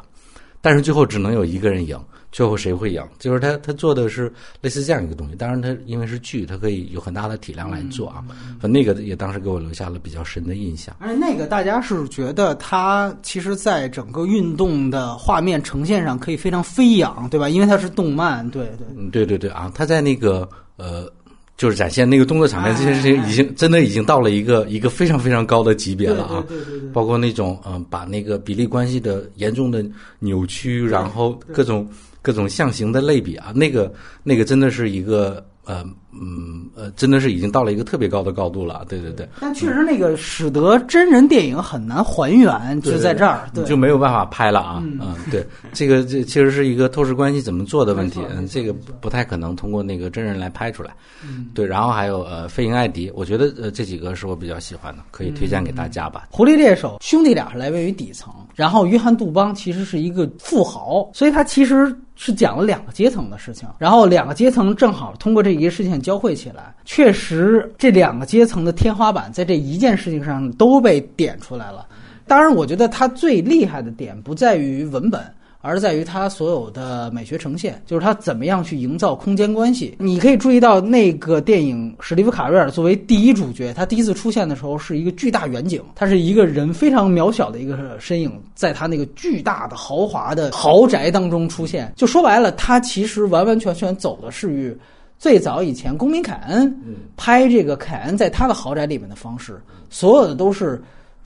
[0.60, 1.96] 但是最后只能有一个人赢。
[2.36, 3.02] 最后谁会赢？
[3.18, 4.30] 就是他，他做的是
[4.60, 5.34] 类似这样一个东西。
[5.34, 8.22] 当然，他因为是剧，他可以有很大的体量来做啊。
[8.60, 10.94] 那个也当时给我留下了比较深的印象。
[10.98, 17.48] 而且那个大家是觉得他其实在整个运动的画面呈现上可以非常飞扬，对吧？
[17.48, 18.86] 因为它是动漫，对对。
[18.94, 19.72] 嗯，对对对啊！
[19.74, 20.46] 他在那个
[20.76, 21.10] 呃，
[21.56, 26.44] 就是展现那个动作场面这件事情，已经真的已经到了一个一个非常非常高的级别了啊。
[26.46, 26.90] 对对对。
[26.90, 29.82] 包括那种嗯，把那个比例关系的严重的
[30.18, 31.88] 扭曲，然后各种。
[32.26, 33.94] 各种象形的类比啊，那个
[34.24, 35.84] 那个真的是一个呃
[36.20, 39.28] 嗯呃，真的是已经到了一个特别高的高度了，对对对。
[39.40, 44.82] 但确实那个使得真人电影很难还原，就在这儿，就没有办法拍了啊。
[44.84, 50.94] 嗯，对，这个这其实是一个透视关系怎么做的问题，嗯，这个不太可能通过那个真人来拍出来。
[51.26, 56.28] 嗯，对，然后还有呃，飞鹰艾迪，我觉得呃这几个是我比较喜欢的，可以推荐给大家吧。
[56.30, 61.96] 狐狸猎手兄弟俩是来源于底层，然后约翰杜邦其实是一个富豪，所以他其实。
[62.18, 71.84] 是讲了两个阶层的事情，然后两个阶层正好通过这一个事情交汇起来，确实这两个阶层的天花板在这一件事情上都被点出来了。
[72.28, 75.20] 当然，我觉得他最厉害的点不在于文本。
[75.62, 79.96] 而在于它所有的美学呈现，就是它怎么样去营造空间关系。
[79.98, 91.92] 你可以注意到那个电影，史蒂夫·卡瑞尔作为第一主角，他第一次出现的时候是一个巨大远景，他是一个人非常渺小的一个身影，在他那个巨大的豪华的豪宅当中出现。
[91.96, 94.72] 就说白了，他其实完完全全走的是与
[95.18, 96.74] 最早以前公民凯恩
[97.16, 100.82] 拍这个凯恩在他的豪宅里面的方式，所有的都是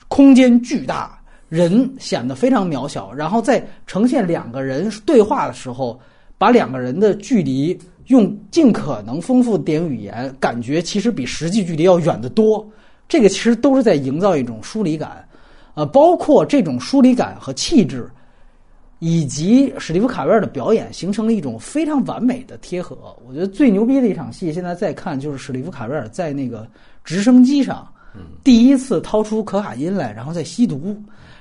[0.07, 1.17] 空间巨大。
[1.49, 5.99] 人显得非常渺小，然后在呈现两个人对话的时候，
[6.37, 7.77] 把两个人的距离
[8.07, 12.65] 用尽可能丰富点语言，感觉其实比实际距离要远得多。
[13.09, 15.27] 这个其实都是在营造一种疏离感，
[15.73, 18.09] 呃，包括这种疏离感和气质，
[19.03, 22.95] 以及史蒂夫·卡维尔的表演，形成了一种非常完美的贴合。
[23.27, 26.67] 我觉得最牛逼的一场戏，现在再看就是史蒂夫·卡维尔在那个
[27.03, 27.87] 直升机上，
[28.43, 30.95] 第一次掏出可卡因来，然后再吸毒。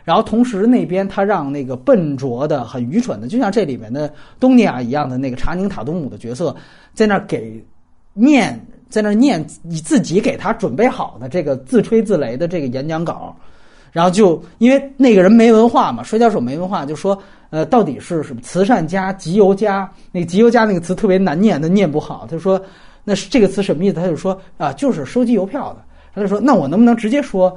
[0.05, 4.11] 然后同时那边他让那个笨拙的、很愚蠢的，就像这里面的
[4.41, 6.57] 东尼亚一样的那个查宁塔图姆的角色，
[6.95, 7.62] 在那儿给
[8.15, 8.59] 念，
[8.89, 13.37] 在那儿念你自己给他准备好的这个自吹自擂的这个演讲稿，
[13.93, 17.16] 然后就因为那个人没文化嘛，摔跤手没文化，就说
[17.51, 19.90] 呃到底是什么慈善家、集邮家？
[20.10, 22.60] 那个集邮家那个词特别难念，他念不好，他说
[23.05, 23.94] 那是这个词什么意思？
[23.94, 25.85] 他就说啊就是收集邮票的。
[26.14, 27.56] 他就说那我能不能直接说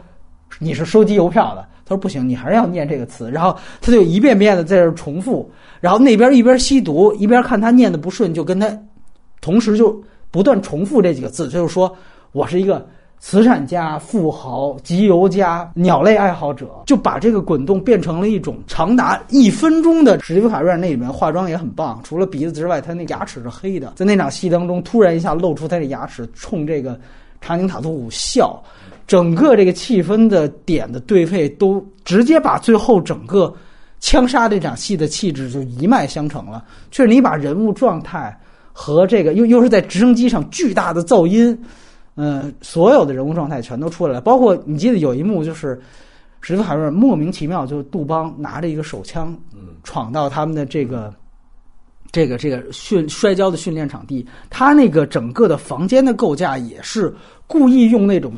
[0.60, 1.66] 你是收集邮票的？
[1.86, 3.30] 他说不行，你还是要念这个词。
[3.32, 8.72] 然后他就一遍遍的在这重复，然后那边一边吸毒，一边看他念的不顺，就跟他
[9.42, 10.02] 同时就
[10.32, 11.94] 不断重复这几个字，就是说
[12.32, 12.88] 我是一个
[13.26, 20.20] 慈善家、富豪、集邮家、鸟类爱好者，就把这个滚动变成了一种长达一分钟的。
[20.20, 23.94] 史蒂夫·卡瑞尔那里面化妆也很棒，除了鼻子之外，他那牙齿是黑的。
[23.96, 27.00] 在那场戏当中，突然一下露出他的牙齿，冲这个
[27.40, 28.62] 查宁塔图姆笑。
[29.08, 33.52] 整个这个气氛的点的对配，都直接把最后整个
[34.02, 36.62] 枪杀这场戏的气质就一脉相承了。
[36.92, 38.38] 确实，你把人物状态
[38.74, 41.58] 和这个又又是在直升机上巨大的噪音，
[42.16, 44.22] 嗯，所有的人物状态全都出来了。
[44.22, 45.82] 包括你记得有一幕，就是
[46.42, 49.36] 史蒂夫·海瑞莫名其妙就杜邦拿着一个手枪，
[49.84, 51.14] 闯到他们的这个
[52.12, 57.14] 这个这个训摔跤的训练场地，他那个整个的房间的构架也是
[57.48, 58.34] 故意用那种。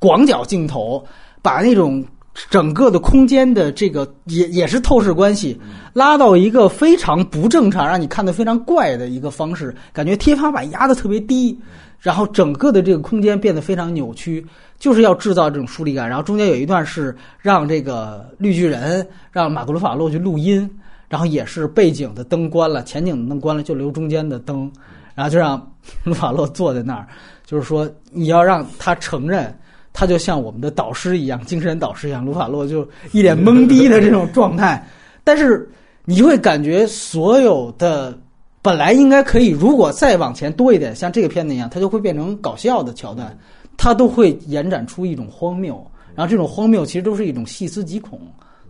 [0.00, 1.04] 广角镜头
[1.42, 2.04] 把那种
[2.48, 5.60] 整个的空间的这个也也是透视关系
[5.92, 11.58] 拉到一个非常不正常，让你看的非常怪的一个方式，感觉天花板压的特别低，
[12.00, 14.44] 然后整个的这个空间变得非常扭曲，
[14.78, 16.08] 就是要制造这种疏离感。
[16.08, 20.68] 然后中间有一段是让这个绿巨人让马格鲁法洛去录音，
[21.08, 24.70] 然后也是背景的灯关了，前景的灯关了，就留中间的灯，
[25.14, 25.60] 然后就让
[26.04, 27.08] 鲁法洛坐在那儿，
[27.44, 29.52] 就是说你要让他承认。
[29.90, 34.86] 他就像我们的导师一样，精神导师一样，卢法洛就一脸懵逼的这种状态。
[35.24, 35.68] 但是
[36.04, 38.16] 你会感觉所有的
[38.60, 43.36] 本来应该可以，如果再往前多一点，像这个片子一样，它就会变成搞笑的桥段，
[43.76, 45.84] 它都会延展出一种荒谬。
[46.14, 48.20] 然后这种荒谬其实都是一种细思极恐，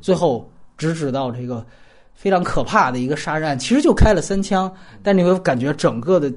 [0.01, 1.65] 最后直指到这个
[2.15, 3.59] 非常可怕的一个杀人案。
[3.59, 4.71] 其实就开了三枪，
[5.03, 6.31] 但你会感觉整个的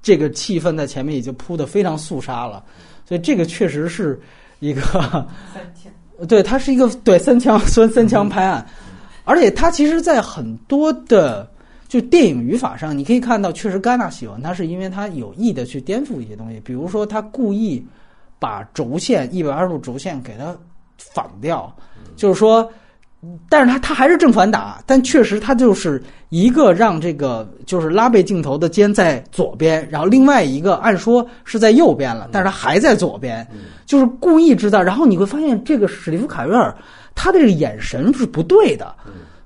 [0.00, 2.64] 这个气氛在前面已经铺的非常肃杀了。
[3.04, 4.18] 所以这个确实是
[4.60, 5.92] 一个三枪，
[6.26, 8.66] 对，它是一个对三枪三三枪拍案，
[9.24, 11.51] 而且它其实，在很多的
[11.92, 17.84] 就电影语法上，你可以看到，确实戛纳喜欢他，是因为他有意的去颠覆一些东西，比如说他故意
[18.38, 20.56] 把轴线一百二十度轴线给它
[20.96, 21.70] 反掉，
[22.16, 22.66] 就是说。
[23.48, 33.46] 但是他他还是正反打，但确实他就是一个让这个就是拉背镜头的肩在左边，然后另外一个按说是在右边了，但是他还在左边，
[33.86, 34.82] 就是故意制造。
[34.82, 36.76] 然后你会发现这个史蒂夫·卡瑞尔
[37.14, 38.92] 他的这个眼神是不对的，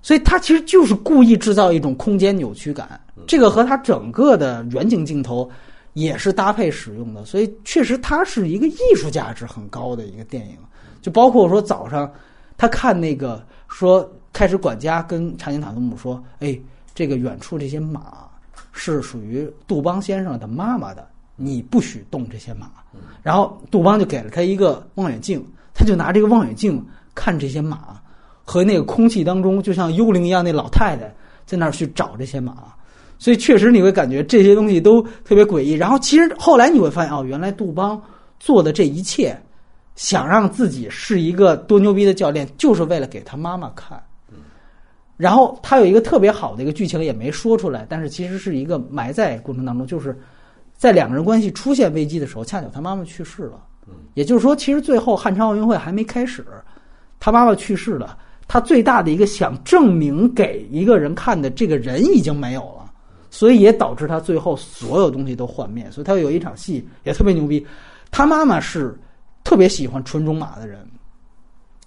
[0.06, 3.00] 所以他其实就是故意制造一种空间扭曲感。
[3.26, 5.50] 这个和他整个的远景镜头
[5.94, 10.56] 也是搭配使用的，所以确实它是一个艺术价值很高的一个电影。
[11.02, 12.08] 就包括说早上
[12.56, 13.44] 他看那个。
[13.68, 16.56] 说开始，管家跟查宁塔图姆说：“哎，
[16.94, 18.28] 这个远处这些马
[18.70, 21.04] 是属于杜邦先生的妈妈的，
[21.34, 22.70] 你不许动这些马。”
[23.24, 28.00] 然后杜邦就给了他一个望远镜，他就拿这个望远镜看这些马，
[28.46, 31.14] 和那个空气当中就像幽灵一样，那老太太
[31.44, 32.56] 在那儿去找这些马。
[33.18, 35.72] 所以确实你会感觉这些东西都特别诡异。
[35.72, 38.00] 然后其实后来你会发现，哦，原来杜邦
[38.40, 39.38] 做的这一切。
[39.94, 43.98] 想让自己是一个多牛逼的教练，就是为了给他妈妈看。
[45.16, 50.14] 然后他有一个特别好的一个剧情也没说出来，但是其实是一个埋在过程当中，就是
[50.74, 53.64] 在两个人关系出现危机的时候，恰巧他妈妈去世了。
[54.12, 56.44] 也就是说，其实最后汉城奥运会还没开始，
[57.18, 58.18] 他妈妈去世了，
[58.48, 62.92] 他最大的一个想证明给一个人看的这个人已经没有了，
[63.30, 65.90] 所以也导致他最后所有东西都幻灭。
[65.90, 67.66] 所以他有一场戏也特别牛逼，
[68.10, 68.96] 他妈妈是
[69.42, 70.88] 特别喜欢纯种马的人，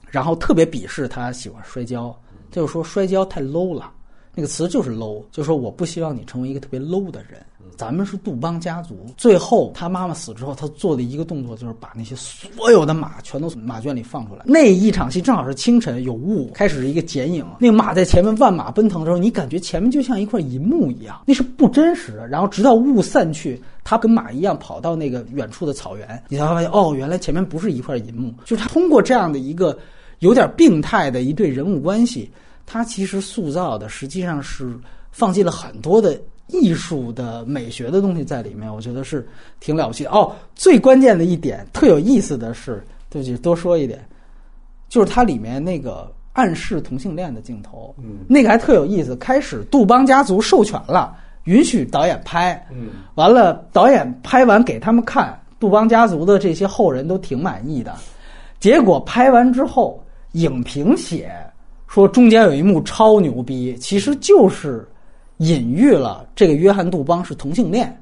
[0.07, 2.13] 然后特别鄙视他喜欢摔跤，
[2.51, 3.91] 就是说摔跤太 low 了。
[4.35, 7.43] 那个词就是 low，就说我不希望你成为一个特别 low 的人。
[7.77, 9.05] 咱们是杜邦家族。
[9.17, 14.43] 最后他妈妈死之后，他做的一个动作就是把那些所有的马全都从马圈里放出来。
[14.45, 22.27] 那一场戏正好是清晨，有雾，开始一个剪影，那个马在前面万马奔腾的时候，你感觉前面就像一块银幕一样，那是不真实的。
[22.27, 28.33] 然后直到雾散去，他跟马一样跑到那个远处的草原，你才发现哦，原来前面不是一块银幕。
[28.45, 29.77] 就是他通过这样的一个
[30.19, 32.29] 有点病态的一对人物关系。
[32.71, 34.77] 他其实塑造的实际上是
[35.11, 39.27] 放进了很多的艺术的美学的东西在里面，我觉得是
[39.59, 40.09] 挺了不起的。
[40.11, 44.03] 哦，最关键的一点，特有意思的是，对不起，多说一点，
[44.89, 49.15] 就是它里面那个暗示同性恋的镜头，嗯，那个还特有意思。
[49.15, 51.15] 开始杜邦家族授权了，
[51.45, 57.95] 允许导演拍，嗯，完了导演拍完给他们看，杜邦家族的这些后人都挺满意的，
[58.59, 60.03] 结果拍完之后，
[60.33, 61.31] 影评写。
[61.87, 64.87] 说中间有一幕超牛逼，其实就是
[65.39, 67.93] 隐喻了这个约翰·杜邦是同性恋。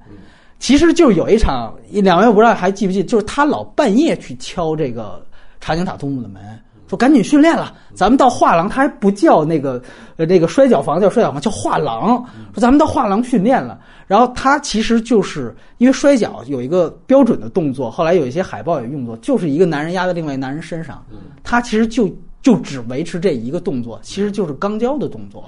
[0.59, 5.23] 其实就是有一场，两位不知道还记不记，就是他老半夜去敲这个
[5.61, 6.41] 查宁塔图姆的门，
[6.87, 9.79] 说赶紧训练了，咱们到画廊，他还不叫那个
[10.15, 13.79] 呃那个摔跤房叫摔跤房，叫画廊，说咱们到画廊训练了。
[14.07, 21.05] 然后他其实就是因为摔跤有一个标准的动作，后来有一些海报也用作，就是一个男人压在另外一个男人身上，
[21.43, 22.09] 他其实就。
[22.43, 25.43] 就只维持这一个动作，其实就是钢胶的动作，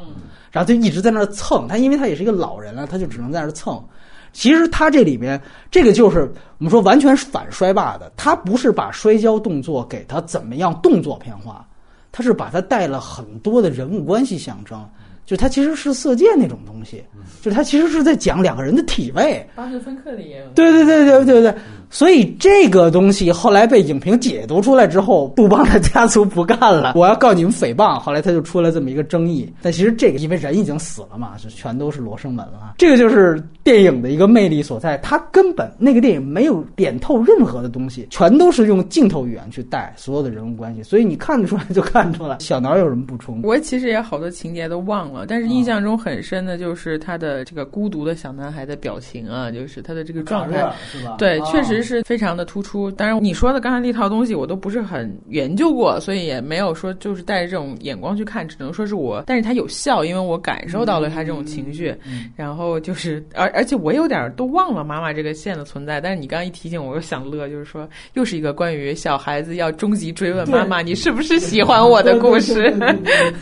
[0.52, 1.68] 然后就一直在那儿蹭。
[1.68, 3.84] 他因为他也是一个老人了，他就只能在那儿蹭。
[4.32, 11.68] 其实他这里面这个就是我们说完全是反摔霸的，他不是把摔跤动作给他怎么样动作片化，
[12.12, 14.88] 他是把他带了很多的人物关系象征。
[15.26, 17.04] 就他其实是色戒那种东西，
[17.40, 19.48] 就他其实是在讲两个人的体位。
[19.56, 20.50] 巴斯芬克里也有。
[20.56, 21.56] 对对对对对对，
[21.90, 27.98] 所以这个东西后来被影评解读出来之后，杜邦的家族不干了，我要告你们诽谤。
[28.00, 29.52] 后来他就出了这么一个争议。
[29.62, 32.76] 但其实这个因为人已经死了嘛，就全都是罗生门了。
[32.78, 42.38] 这个就是电影的一个魅力所在，它根本那个电影没有点透任何的东西，全都是用镜头语言去带所有的人物关系，所以你看得出来就看出来。
[42.40, 43.42] 小脑有什么补充？
[43.44, 45.26] 我其实也好多情节都忘了。
[45.28, 51.16] 但是印象中很深的就是他的这个孤独的小男孩的表情啊，就是他的这个状态，是吧？
[51.18, 52.90] 对，确实是非常的突出。
[52.92, 59.24] 当然，你说的刚才那套东西我都不是很研究过，所以也没有说就是带着这种眼光去看，只能说是我。
[59.28, 61.96] 但是它有效，因为我感受到了他这种情绪。
[62.36, 66.00] 然后就是，而而且我有点都忘了妈妈这个线的存在。
[66.02, 72.74] 但是你刚刚一提醒我，又想乐，就是说又是一个关于小孩子要终极追问妈妈你是不是喜欢我的故事，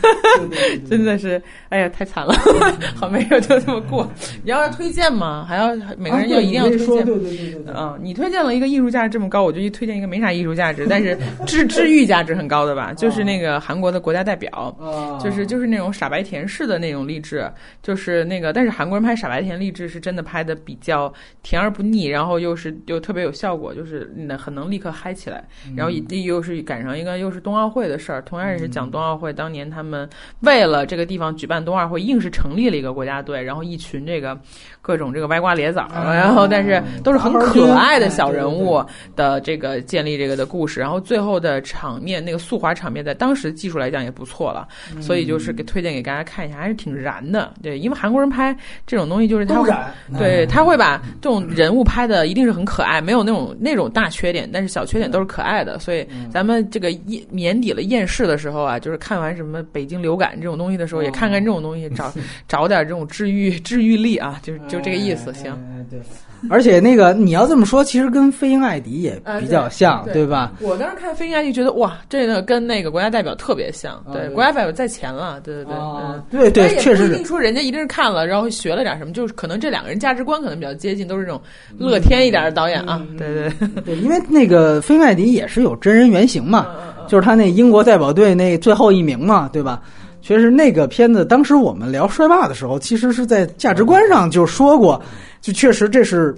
[0.88, 1.40] 真的是。
[1.70, 2.34] 哎呀，太惨了，
[2.96, 4.10] 好没有就这么过。
[4.42, 5.44] 你要推荐吗？
[5.46, 7.04] 还要每个人要一定要推荐？
[7.04, 7.74] 对对对对。
[7.74, 14.74] 嗯，你推荐了一个艺术价值这么高，我就一推荐一个没啥艺术价值，但是治治愈价值很高的吧，就是那个韩国的国家代表，
[15.22, 17.48] 就是就是那种傻白甜式的那种励志，
[17.82, 25.44] 就是那个，但是韩国人拍傻白甜励志是真的拍的比较甜而不腻，然后又是又特别有效果，就是能很能立刻嗨起来，
[25.76, 30.08] 然后又又是赶上一个又是冬奥会的事儿，同样也是讲冬奥会当年他们
[30.40, 31.58] 为了这个地方举办。
[31.68, 34.38] 冬奥会硬是成立了一个国家队，然后一群这个
[34.80, 38.84] 各种这个歪瓜裂枣，然后但是都是很可爱的小人物
[39.14, 44.66] 的这个建立这个的故事，然后最后的场面那个速滑场面，在当时技术来讲也不错了，
[45.00, 47.54] 所以就是给推荐给大家看一下，还是挺燃的。
[47.62, 48.54] 对，因为韩国人拍
[48.84, 49.72] 这种东西就是他会
[50.18, 55.78] 对他会把这种人物拍的一定是很可爱，没有那种那种大缺点，但是小缺点都是可爱的。
[55.78, 61.38] 所以咱们这个年年底了厌世的时候啊，就是看完什么北京流感这种东西的时候，也看看。
[61.38, 62.12] 这种东西找
[62.48, 65.56] 找点这种治愈治愈力啊，就就这个意思，行。
[65.88, 66.00] 对，
[66.50, 70.52] 而且那个你要这么说，其实跟《飞鹰艾迪》也比较像，对吧？
[70.60, 74.02] 我当时看《飞鹰艾迪》，觉得哇，这个跟那个国家代表特别像。
[74.12, 77.08] 对，国家代表在前了，对对对，嗯，对对，确实。
[77.08, 81.40] 不一定说人家一定是看了，然后学了点什么，就是可能这两个人价值观可能比较接近，都是这种
[81.78, 83.02] 乐天一点的导演啊。
[83.16, 86.66] 对对对，因为那个《飞鹰艾迪》也是有真人原型嘛，
[87.06, 89.80] 就是他那英国代表队那最后一名嘛，对吧？
[90.20, 95.00] 确实，那个片子当时我们聊摔霸的时候，其实是在价值观上就说过，
[95.40, 96.34] 就确实这是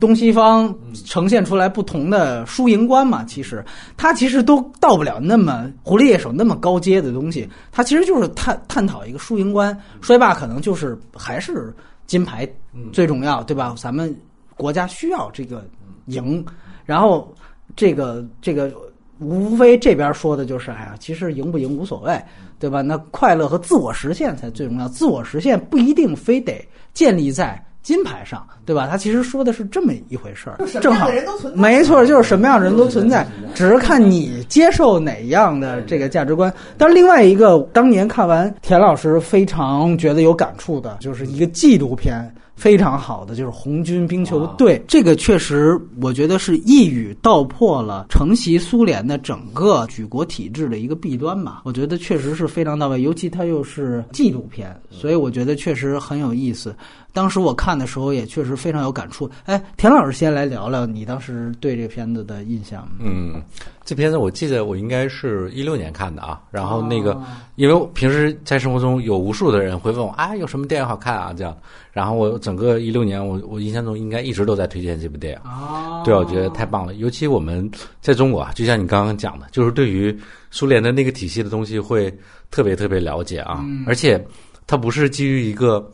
[0.00, 0.74] 东西方
[1.06, 3.24] 呈现出来不同的输赢观嘛。
[3.24, 3.64] 其实
[3.96, 9.76] 它其实都到不了那么狐狸猎手那么高阶的东西，它其实就是探探讨一个输赢观。
[10.00, 11.74] 摔霸可能就是还是
[12.06, 12.48] 金牌
[12.92, 13.74] 最重要，对吧？
[13.76, 14.14] 咱们
[14.56, 15.66] 国家需要这个
[16.06, 16.44] 赢，
[16.84, 17.34] 然后
[17.76, 18.72] 这个这个。
[19.20, 22.20] 无非这边说的就是，哎呀，其实赢不赢无所谓，
[22.58, 22.82] 对吧？
[22.82, 26.62] 那快乐和自我实现才最重要，自我实现不一定非得
[26.92, 27.64] 建立在。
[27.84, 28.88] 金牌上，对吧？
[28.88, 31.08] 他其实说的是这么一回事儿，正好
[31.54, 33.24] 没错，就是什么样的人都存在，
[33.54, 36.52] 只是看你接受哪样的这个价值观。
[36.76, 42.34] 但是另外一个，当年看完田老师非常觉得有感触的，就是一个纪录片。
[42.56, 51.62] 非常好的就是红军冰球队，这个确实我觉得是一语道破了承袭苏联的整个举国体制的一个弊端吧。
[51.64, 56.72] 我觉得确实是非常到位，尤其它又是纪录片，所以我觉得确实很有意思。
[57.14, 59.30] 当时我看的时候也确实非常有感触。
[59.46, 62.86] 哎，田老师先来聊聊你当时对这个片子的印象。
[62.98, 63.42] 嗯。
[63.84, 67.20] 这片子我记得我应该是一六年看的啊，然后那个，
[67.56, 71.54] 因为平时在生活中有无数的人会问我啊，有什么电影好看啊这样，
[71.92, 77.70] 然后我整个一六年我我印象中应该一直都在推荐这部电影，哦对，我觉得太棒了，尤其我们
[78.00, 80.18] 在中国啊，就像你刚刚讲的，就是对于
[80.50, 82.10] 苏联的那个体系的东西会
[82.50, 84.26] 特别特别了解啊，而且
[84.66, 85.86] 它不是基于一个。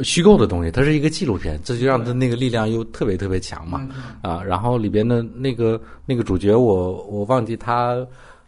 [0.00, 3.86] 虚构的东西，它是一个纪录片，这就让它那个力量又特别特别强嘛
[4.22, 4.42] 啊！
[4.42, 8.04] 然后里边的那个那个主角，我我忘记他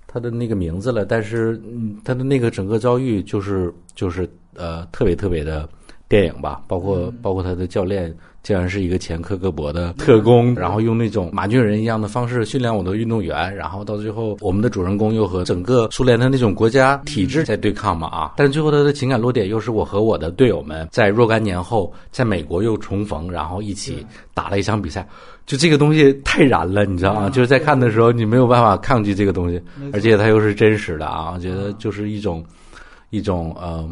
[0.06, 1.60] 他的那个名字了，但是
[2.04, 5.68] 他的那个整个遭遇就是就是呃特别特别的
[6.08, 8.14] 电影吧，包括包括他的教练。
[8.44, 18.34] 竟然是一个前科格勃的特工，然后用那种马俊仁一样的方式训练我的运动员，然后到最后，我们的主人公又和整个苏联的那种国家体制在对抗嘛啊！
[18.36, 24.04] 但是最后他的情感落点又是我和我的队友们在若干年后在美国又重逢，然后一起
[24.34, 25.08] 打了一场比赛，
[25.46, 27.30] 就这个东西太燃了，你知道吗？
[27.30, 29.58] 就是在看的时候你没有办法抗拒这个东西，
[29.90, 31.32] 而且它又是真实的啊！
[31.34, 32.44] 我觉得就是一种
[33.08, 33.88] 一种呃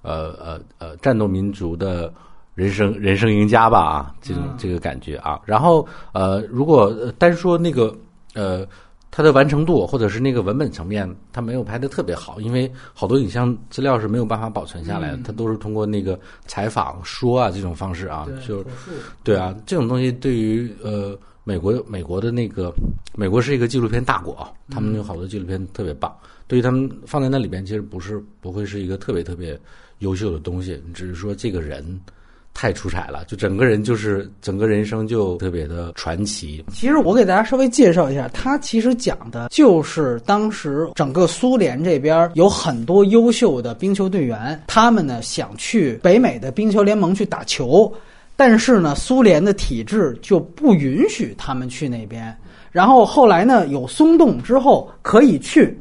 [0.00, 2.10] 呃呃呃战斗民族的。
[2.54, 7.96] 人生人生赢家吧啊，这种这个感觉啊，然后呃，如果单说那个
[8.34, 8.66] 呃，
[9.10, 18.64] 它的完成度或者是那个文本层面，它没有拍的特别好，因为好多影像资料是没有办法保存下来的，它都是通过那个采访说啊这种方式啊，就
[19.24, 22.72] 对啊，这种东西对于呃美国美国的那个
[23.14, 26.14] 美国是一个纪录片大国，他们有好多纪录片特别棒，
[26.46, 29.58] 对于他们放在那里边，其实不是不会是一个特别特别
[30.00, 32.00] 优秀的东西，只是说这个人。
[32.60, 36.62] 太出彩了，就整个人就是整个人生就特别的传奇。
[36.70, 47.90] 其实我给大家稍微介绍一下，他其实讲的就是当时整个苏联这边有很多优秀的冰球队员，他们呢想去北美的冰球联盟去打球，
[48.36, 52.36] 但是呢苏联的体制就不允许他们去那边。
[52.70, 55.74] 然后后来呢有松动之后可以去，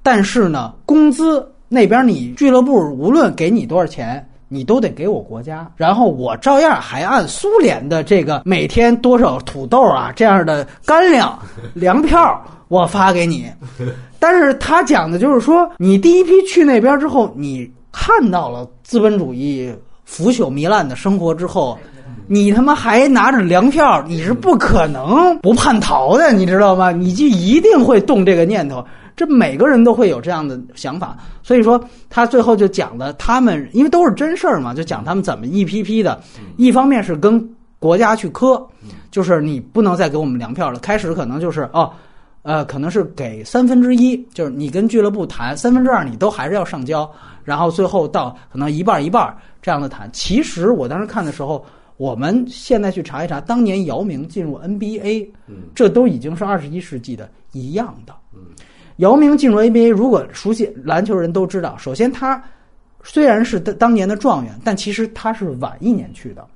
[0.00, 4.24] 但是呢工资那边你俱乐部无论给你多少钱。
[4.52, 11.38] 你都得给我国家，然后我照样还按苏联的这个每天多少土豆啊这样的干粮
[11.72, 13.46] 粮票我发给你，
[14.18, 19.72] 但是他讲的就是说，你第一批去那边之后，你看到了资本主义
[20.04, 21.78] 腐朽糜烂的生活之后，
[22.26, 26.90] 你他妈还拿着粮票，你是不可能不叛逃的，你知道吗？
[26.90, 28.84] 你就一定会动这个念头。
[29.20, 31.78] 这每个人都会有这样的想法，所以说
[32.08, 36.18] 他最后就讲的，他们因为都是真事儿嘛，就讲他们怎么一批批的，
[36.56, 37.46] 一方面是跟
[37.78, 38.66] 国家去磕，
[39.10, 40.78] 就是你不能再给我们粮票了。
[40.78, 41.92] 开始可能就是哦，
[42.40, 47.06] 呃，可能是给三分之一，就是你跟俱乐部谈三分之二，你都还是要上交，
[47.44, 50.08] 然后最后到可能一半一半这样的谈。
[50.14, 51.62] 其实我当时看的时候，
[51.98, 55.28] 我们现在去查一查，当年姚明进入 NBA，
[55.74, 58.14] 这都已经是二十一世纪的一样的。
[59.00, 62.42] 姚明进入 NBA，如果熟悉篮球人都知道，首先他
[63.02, 66.46] 虽然是当年的状元，但其实他是晚一年去的，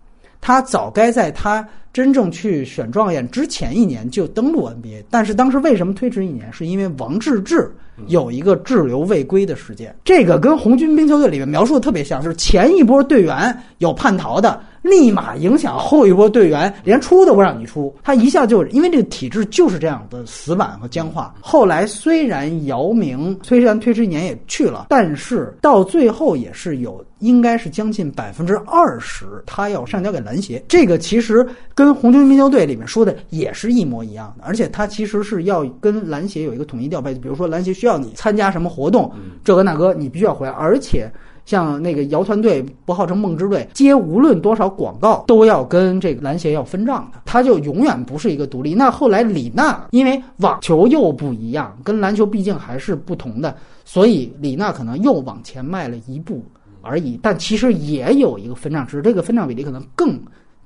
[0.42, 5.04] 他早该在他真正去选状元之前一年就登陆 NBA。
[5.10, 6.52] 但是当时为什么推迟一年？
[6.52, 7.66] 是因为王治郅
[8.08, 14.60] 有一个滞留未归的事件，这个跟红军冰球队里面描述的特别像，就是前一波队员有叛逃的。
[14.84, 21.34] 立马影响后一波队员，连出都不让你出，他一下就因为这个体制就是这样的死板和僵化。
[21.40, 30.62] 后来虽然姚明虽然推迟一年也去了，但是到最后也是有应该是将近百分之二十他要上交给篮协。
[30.68, 39.10] 这个其实跟红军冰球队里面说的也是一模一样的，而且他其实是要跟篮协有一个统一调配，比如说篮协需要你参加什么活动，
[39.42, 41.10] 这个那个你必须要回来，而且。
[41.44, 48.74] 像那个姚团队不号称梦之队，接无论多少广告都要跟这个篮协要分账的，他就永远不是一个独立。
[48.74, 56.42] 那后来李娜因为网球又不一样，跟篮球毕竟还是不同的，所以李娜可能又往前迈了一步
[56.80, 57.18] 而已。
[57.22, 60.18] 但其实也有一个分账，只是这个分账比例可能更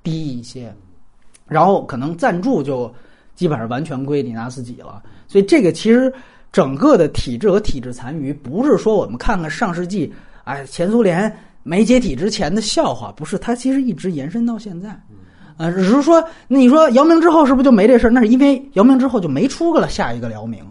[0.02, 0.72] 低一些。
[1.46, 2.92] 然后可能赞助就
[3.34, 5.02] 基本上完全归李娜自己了。
[5.26, 6.12] 所以这个其实
[6.52, 10.12] 整个的体制和体制残余，不是说我们看看上世纪，
[10.48, 11.30] 哎，前苏联
[11.62, 14.88] 没解体之前的笑话，不是，它其实一直延伸到现在。
[15.58, 18.10] 啊，只是说，那你说姚明之后是不是就没这事儿？
[18.10, 20.64] 那是因为姚明之后就没出个了下一个姚明，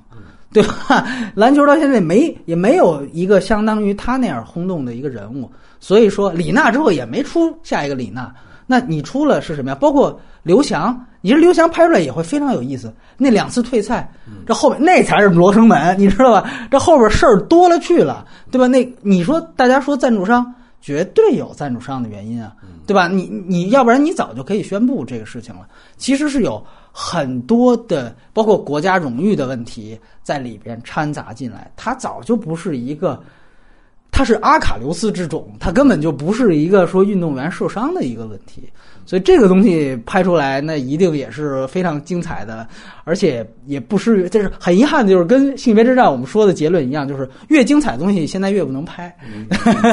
[0.51, 1.05] 对吧？
[1.35, 8.33] 篮球到现在没也没有一个相当于他那样轰动的一个人物，所以说李娜之后也没出下一个李娜。
[8.65, 9.75] 那你出了是什么呀？
[9.75, 12.91] 包括刘翔，你说刘翔拍出来也会非常有意思。
[13.17, 14.09] 那两次退赛，
[14.47, 16.49] 这后面那才是罗生门，你知道吧？
[16.71, 18.65] 这后边事儿多了去了，对吧？
[18.65, 20.53] 那你说大家说赞助商。
[20.79, 22.53] 绝对有赞助商的原因啊，
[22.85, 23.09] 对吧？
[23.09, 25.67] 你你要不然你早就可以宣布这个事情了。
[25.97, 26.63] 其实是有
[26.93, 31.69] 很多的，包括国家荣誉的问题在里边掺杂进来。
[31.75, 33.21] 它早就不是一个，
[34.17, 38.63] 它是阿卡琉斯之种，它根本就不是一个说运动员受伤的一个问题。
[39.05, 42.67] 所以这个东西拍出来，那一定也是非常精彩的，
[43.05, 49.15] 而且也不是，就是很遗憾的，就是跟性别之战我们说的结论一样，就是越精彩的东西现在越不能拍。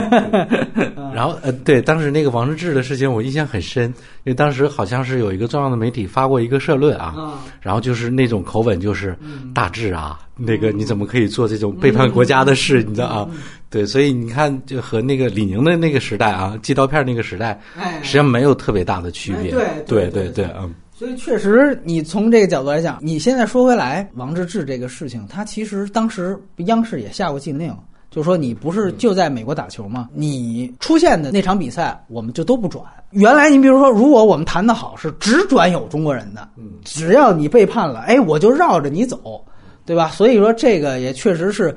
[1.14, 3.84] 然后呃，对，当时那个王治郅的事情我印象很深，
[4.24, 9.16] 因为当时好像是有一个重要的媒体发过一个社论啊，然后就是那种口吻就是
[9.54, 12.82] 大志啊，那个你怎么可以做这种背叛国家的事？
[12.82, 13.28] 你知道啊？
[13.74, 17.60] 对，所以你看，就和那个李宁的那个时代啊，寄刀片那个时代，
[18.02, 19.50] 实际上没有特别大的区别。
[19.50, 20.72] 对对对对，嗯。
[20.96, 27.76] 所以确实，你从这个角度来讲，你现在说回来，王治郅这个事情，他其实当时央视也下过禁令，
[28.12, 30.08] 就说你不是就在美国打球吗？
[30.14, 32.84] 你出现的那场比赛，我们就都不转。
[33.10, 36.48] 原来你比如说，如果我们谈的好是只转有中国人的，
[36.84, 39.44] 只要你背叛了，哎，我就绕着你走，
[39.84, 40.10] 对吧？
[40.10, 41.74] 所以说这个也确实是。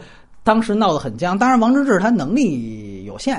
[0.48, 3.38] 当时闹得很僵，当然王治郅他能力有限，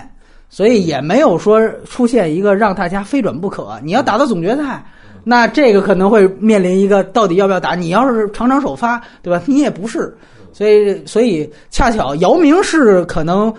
[0.51, 3.81] 所以也没有说出现一个让大家非转不可。
[3.83, 4.85] 你要打到总决赛，
[5.25, 7.75] 那这个可能会面临一个到底要不要打。
[7.75, 9.43] 你要是场场首发，对吧？
[9.47, 10.15] 你也不是，
[10.53, 13.51] 所以所以恰巧姚明是可能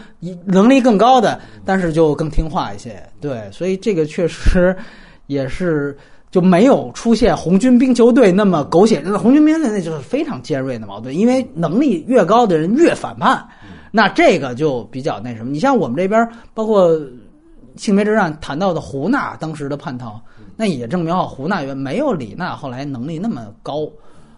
[0.45, 3.01] 能力更高的，但是就更听话一些。
[3.19, 4.77] 对，所以这个确实
[5.25, 5.97] 也是。
[6.31, 9.01] 就没有出现红军冰球队那么狗血。
[9.03, 13.47] 那红军兵队那就是非常尖锐的矛盾，因为能力越高的人越反叛，
[13.91, 15.51] 那这个就比较那什么。
[15.51, 16.95] 你像我们这边，包括
[17.75, 20.21] 性别之战谈到的胡娜当时的叛逃，
[20.55, 23.89] 那也证明啊胡娜原没有李娜后来能力那么高，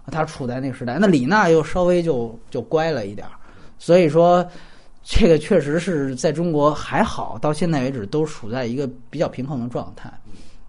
[0.07, 0.97] 他处在那个时代。
[0.99, 3.27] 那李娜又稍微就就乖了一点，
[3.77, 4.45] 所以说
[5.03, 10.09] 这个确实是在中国还好，到现在为止都处在一个比较平衡的状态。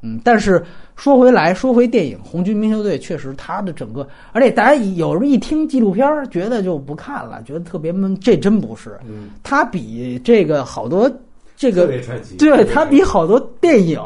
[0.04, 0.60] 嗯，但是
[0.96, 8.18] 说回来，说回电影《红军冰球队》，确实它的整个，而且大家有时候一听纪录片儿，觉得就不看了，觉得特别闷。
[8.18, 8.98] 这真不是，
[9.44, 11.08] 它比这个好多
[11.56, 11.86] 这个，
[12.36, 14.00] 对它比好多电影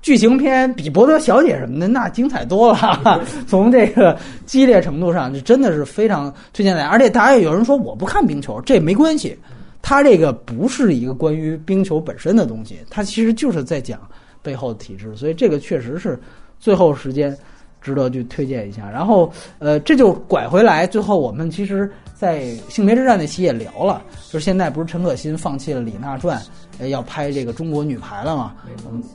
[0.00, 3.22] 剧情片，比《伯德小姐》什么的那精彩多了。
[3.46, 4.16] 从这个
[4.46, 6.88] 激烈程度上，就真的是非常推荐大家。
[6.88, 9.38] 而且大家有人说我不看冰球，这没关系，
[9.82, 14.00] 它这个不是一个关于冰球本身的东西，它其实就是在讲。
[14.44, 16.20] 背后的体制，所以这个确实是
[16.60, 17.36] 最后时间
[17.80, 18.88] 值得去推荐一下。
[18.90, 26.40] 然后，呃，这就拐回来，最后我们其实，在性别之战那期也聊了，就是现在不是陈可辛放弃了《李娜传》，
[26.86, 28.54] 要拍这个中国女排了嘛？
[28.66, 29.08] 没放弃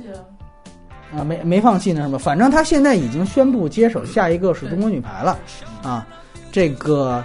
[1.16, 5.38] 啊，没没放弃那什么，反正他现在已经宣布接手下一个是中国女排了
[5.84, 6.08] 啊。
[6.52, 7.24] 这个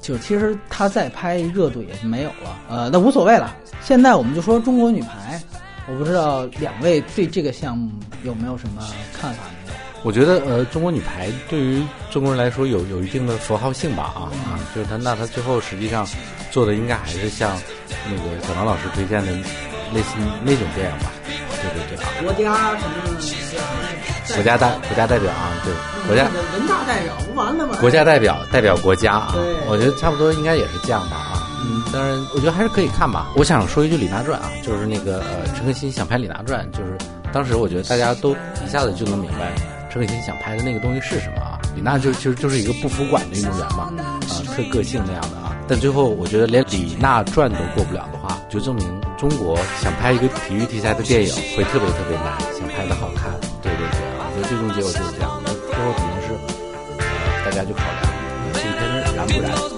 [0.00, 3.54] 就其实他再拍热度也没有了，呃，那无所谓了。
[3.82, 5.38] 现在我们就说中国女排。
[5.86, 7.90] 我不知道两位对这个项目
[8.22, 8.82] 有没有什么
[9.12, 9.44] 看法？
[10.02, 16.06] 我觉得，呃，中国女排对于中国人来说有有一定的符号性吧，啊啊，就是他，那他最后实际上
[16.50, 17.56] 做的应该还是像
[18.06, 21.10] 那个小王老师推荐的类似那种电影吧？
[21.62, 24.34] 对对对啊，国家什么？
[24.34, 25.72] 国家代国家代表啊，对，
[26.06, 27.76] 国家人大代表不完了吗？
[27.80, 29.34] 国家代表代表国家啊，
[29.68, 31.33] 我觉得差不多应该也是这样吧啊。
[31.66, 33.32] 嗯，当然，我觉得还是可以看吧。
[33.34, 36.98] 我想说一句《李娜传》啊，就是那个呃，陈可辛想拍《李娜传》，就是
[37.32, 38.32] 当时我觉得大家都
[38.64, 39.52] 一下子就能明白
[39.90, 41.58] 陈可辛想拍的那个东西是什么啊。
[41.74, 44.20] 李娜就其实就是一个不服管的运动员嘛，啊，
[44.54, 45.56] 特个性那样的啊。
[45.66, 53.32] 但最后我觉得连《李娜传》都过不了的话，就证明中国想拍一个体育题材的电影会特别特别难，想拍的好看。
[53.62, 55.40] 对对对，我觉得最终结果就是这样。
[55.42, 56.34] 那最后肯定是
[56.98, 58.12] 呃大家就考量
[58.52, 59.73] 纪录片燃不燃。